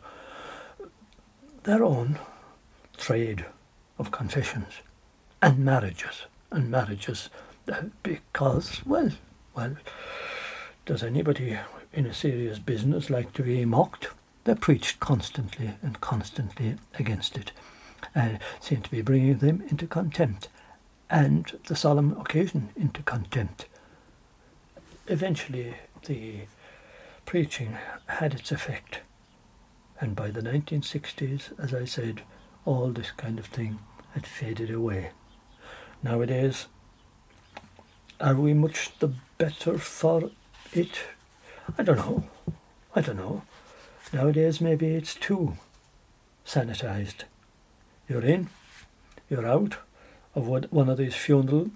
their 1.64 1.82
own 1.82 2.18
trade 2.96 3.44
of 3.98 4.10
confessions 4.10 4.74
and 5.40 5.58
marriages 5.58 6.26
and 6.50 6.70
marriages 6.70 7.30
uh, 7.72 7.80
because 8.02 8.84
well 8.84 9.10
well 9.56 9.74
does 10.84 11.02
anybody 11.02 11.58
in 11.94 12.04
a 12.04 12.12
serious 12.12 12.58
business 12.58 13.08
like 13.08 13.32
to 13.32 13.42
be 13.42 13.64
mocked 13.64 14.08
they 14.44 14.54
preached 14.54 15.00
constantly 15.00 15.74
and 15.82 16.00
constantly 16.00 16.76
against 16.98 17.36
it, 17.36 17.52
uh, 18.14 18.20
and 18.20 18.38
seemed 18.60 18.84
to 18.84 18.90
be 18.90 19.02
bringing 19.02 19.38
them 19.38 19.62
into 19.68 19.86
contempt, 19.86 20.48
and 21.10 21.58
the 21.66 21.76
solemn 21.76 22.18
occasion 22.20 22.68
into 22.76 23.02
contempt. 23.02 23.66
Eventually, 25.06 25.74
the 26.06 26.40
preaching 27.26 27.76
had 28.06 28.34
its 28.34 28.52
effect, 28.52 29.00
and 30.00 30.14
by 30.14 30.30
the 30.30 30.42
1960s, 30.42 31.58
as 31.58 31.74
I 31.74 31.84
said, 31.84 32.22
all 32.64 32.90
this 32.90 33.10
kind 33.10 33.38
of 33.38 33.46
thing 33.46 33.78
had 34.12 34.26
faded 34.26 34.70
away. 34.70 35.10
Nowadays, 36.02 36.66
are 38.20 38.34
we 38.34 38.54
much 38.54 38.98
the 38.98 39.12
better 39.38 39.78
for 39.78 40.30
it? 40.72 41.00
I 41.78 41.82
don't 41.82 41.96
know. 41.96 42.24
I 42.94 43.00
don't 43.00 43.16
know. 43.16 43.42
Nowadays, 44.14 44.60
maybe 44.60 44.94
it's 44.94 45.16
too 45.16 45.56
sanitized. 46.46 47.24
You're 48.08 48.24
in, 48.24 48.48
you're 49.28 49.44
out 49.44 49.78
of 50.36 50.46
one 50.46 50.88
of 50.88 50.98
these 50.98 51.16
funeral 51.16 51.72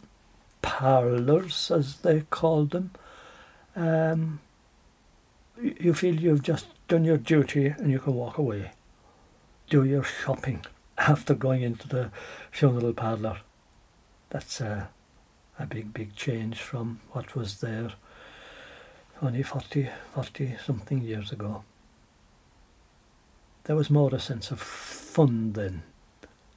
parlours, 0.62 1.68
as 1.72 1.97
they 1.97 2.20
called 2.30 2.70
them. 2.70 2.93
Um, 3.74 4.39
you 5.61 5.93
feel 5.93 6.14
you've 6.14 6.45
just 6.45 6.68
done 6.86 7.05
your 7.05 7.16
duty 7.16 7.66
and 7.66 7.91
you 7.91 7.99
can 7.99 8.14
walk 8.14 8.39
away. 8.39 8.70
Do 9.68 9.82
your 9.82 10.05
shopping 10.05 10.64
after 10.97 11.34
going 11.34 11.62
into 11.62 11.89
the 11.89 12.12
funeral 12.53 12.93
parlour. 12.93 13.39
That's 14.30 14.61
a, 14.61 14.91
a 15.59 15.66
big, 15.66 15.93
big 15.93 16.14
change 16.14 16.61
from 16.61 17.01
what 17.11 17.34
was 17.34 17.59
there 17.59 17.95
only 19.20 19.43
40, 19.43 19.89
40 20.14 20.57
something 20.64 21.03
years 21.03 21.32
ago. 21.32 21.64
There 23.69 23.77
was 23.77 23.91
more 23.91 24.14
a 24.14 24.19
sense 24.19 24.51
of 24.51 24.62
fun 24.62 25.53
then, 25.53 25.83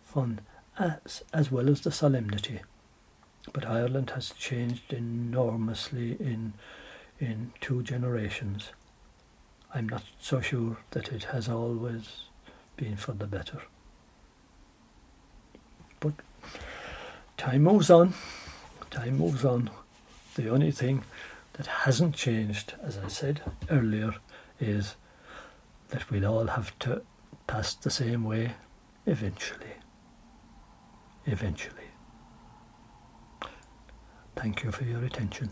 fun 0.05 0.39
as, 0.80 1.24
as 1.34 1.51
well 1.51 1.68
as 1.68 1.82
the 1.82 1.91
solemnity. 1.91 2.62
But 3.51 3.66
Ireland 3.66 4.12
has 4.12 4.30
changed 4.30 4.93
enormously 4.93 6.14
in 6.14 6.53
in 7.20 7.51
two 7.59 7.84
generations. 7.84 8.70
I'm 9.76 9.89
not 9.89 10.03
so 10.22 10.39
sure 10.39 10.78
that 10.91 11.12
it 11.12 11.26
has 11.26 11.49
always 11.49 12.22
been 12.78 12.95
for 12.95 13.12
the 13.12 13.28
better. 13.28 13.62
But 15.99 16.14
time 17.36 17.64
moves 17.64 17.89
on. 17.89 18.14
Time 18.89 19.18
moves 19.18 19.43
on. 19.43 19.70
The 20.36 20.47
only 20.47 20.72
thing 20.72 21.03
that 21.53 21.68
hasn't 21.68 22.16
changed, 22.16 22.76
as 22.82 22.97
I 22.97 23.09
said 23.09 23.41
earlier, 23.70 24.16
is 24.62 24.95
that 25.91 26.09
we'll 26.09 26.25
all 26.25 26.47
have 26.47 26.77
to 26.79 27.01
pass 27.47 27.75
the 27.75 27.91
same 27.91 28.23
way 28.23 28.53
eventually. 29.05 29.75
Eventually. 31.25 31.91
Thank 34.35 34.63
you 34.63 34.71
for 34.71 34.85
your 34.85 35.03
attention. 35.03 35.51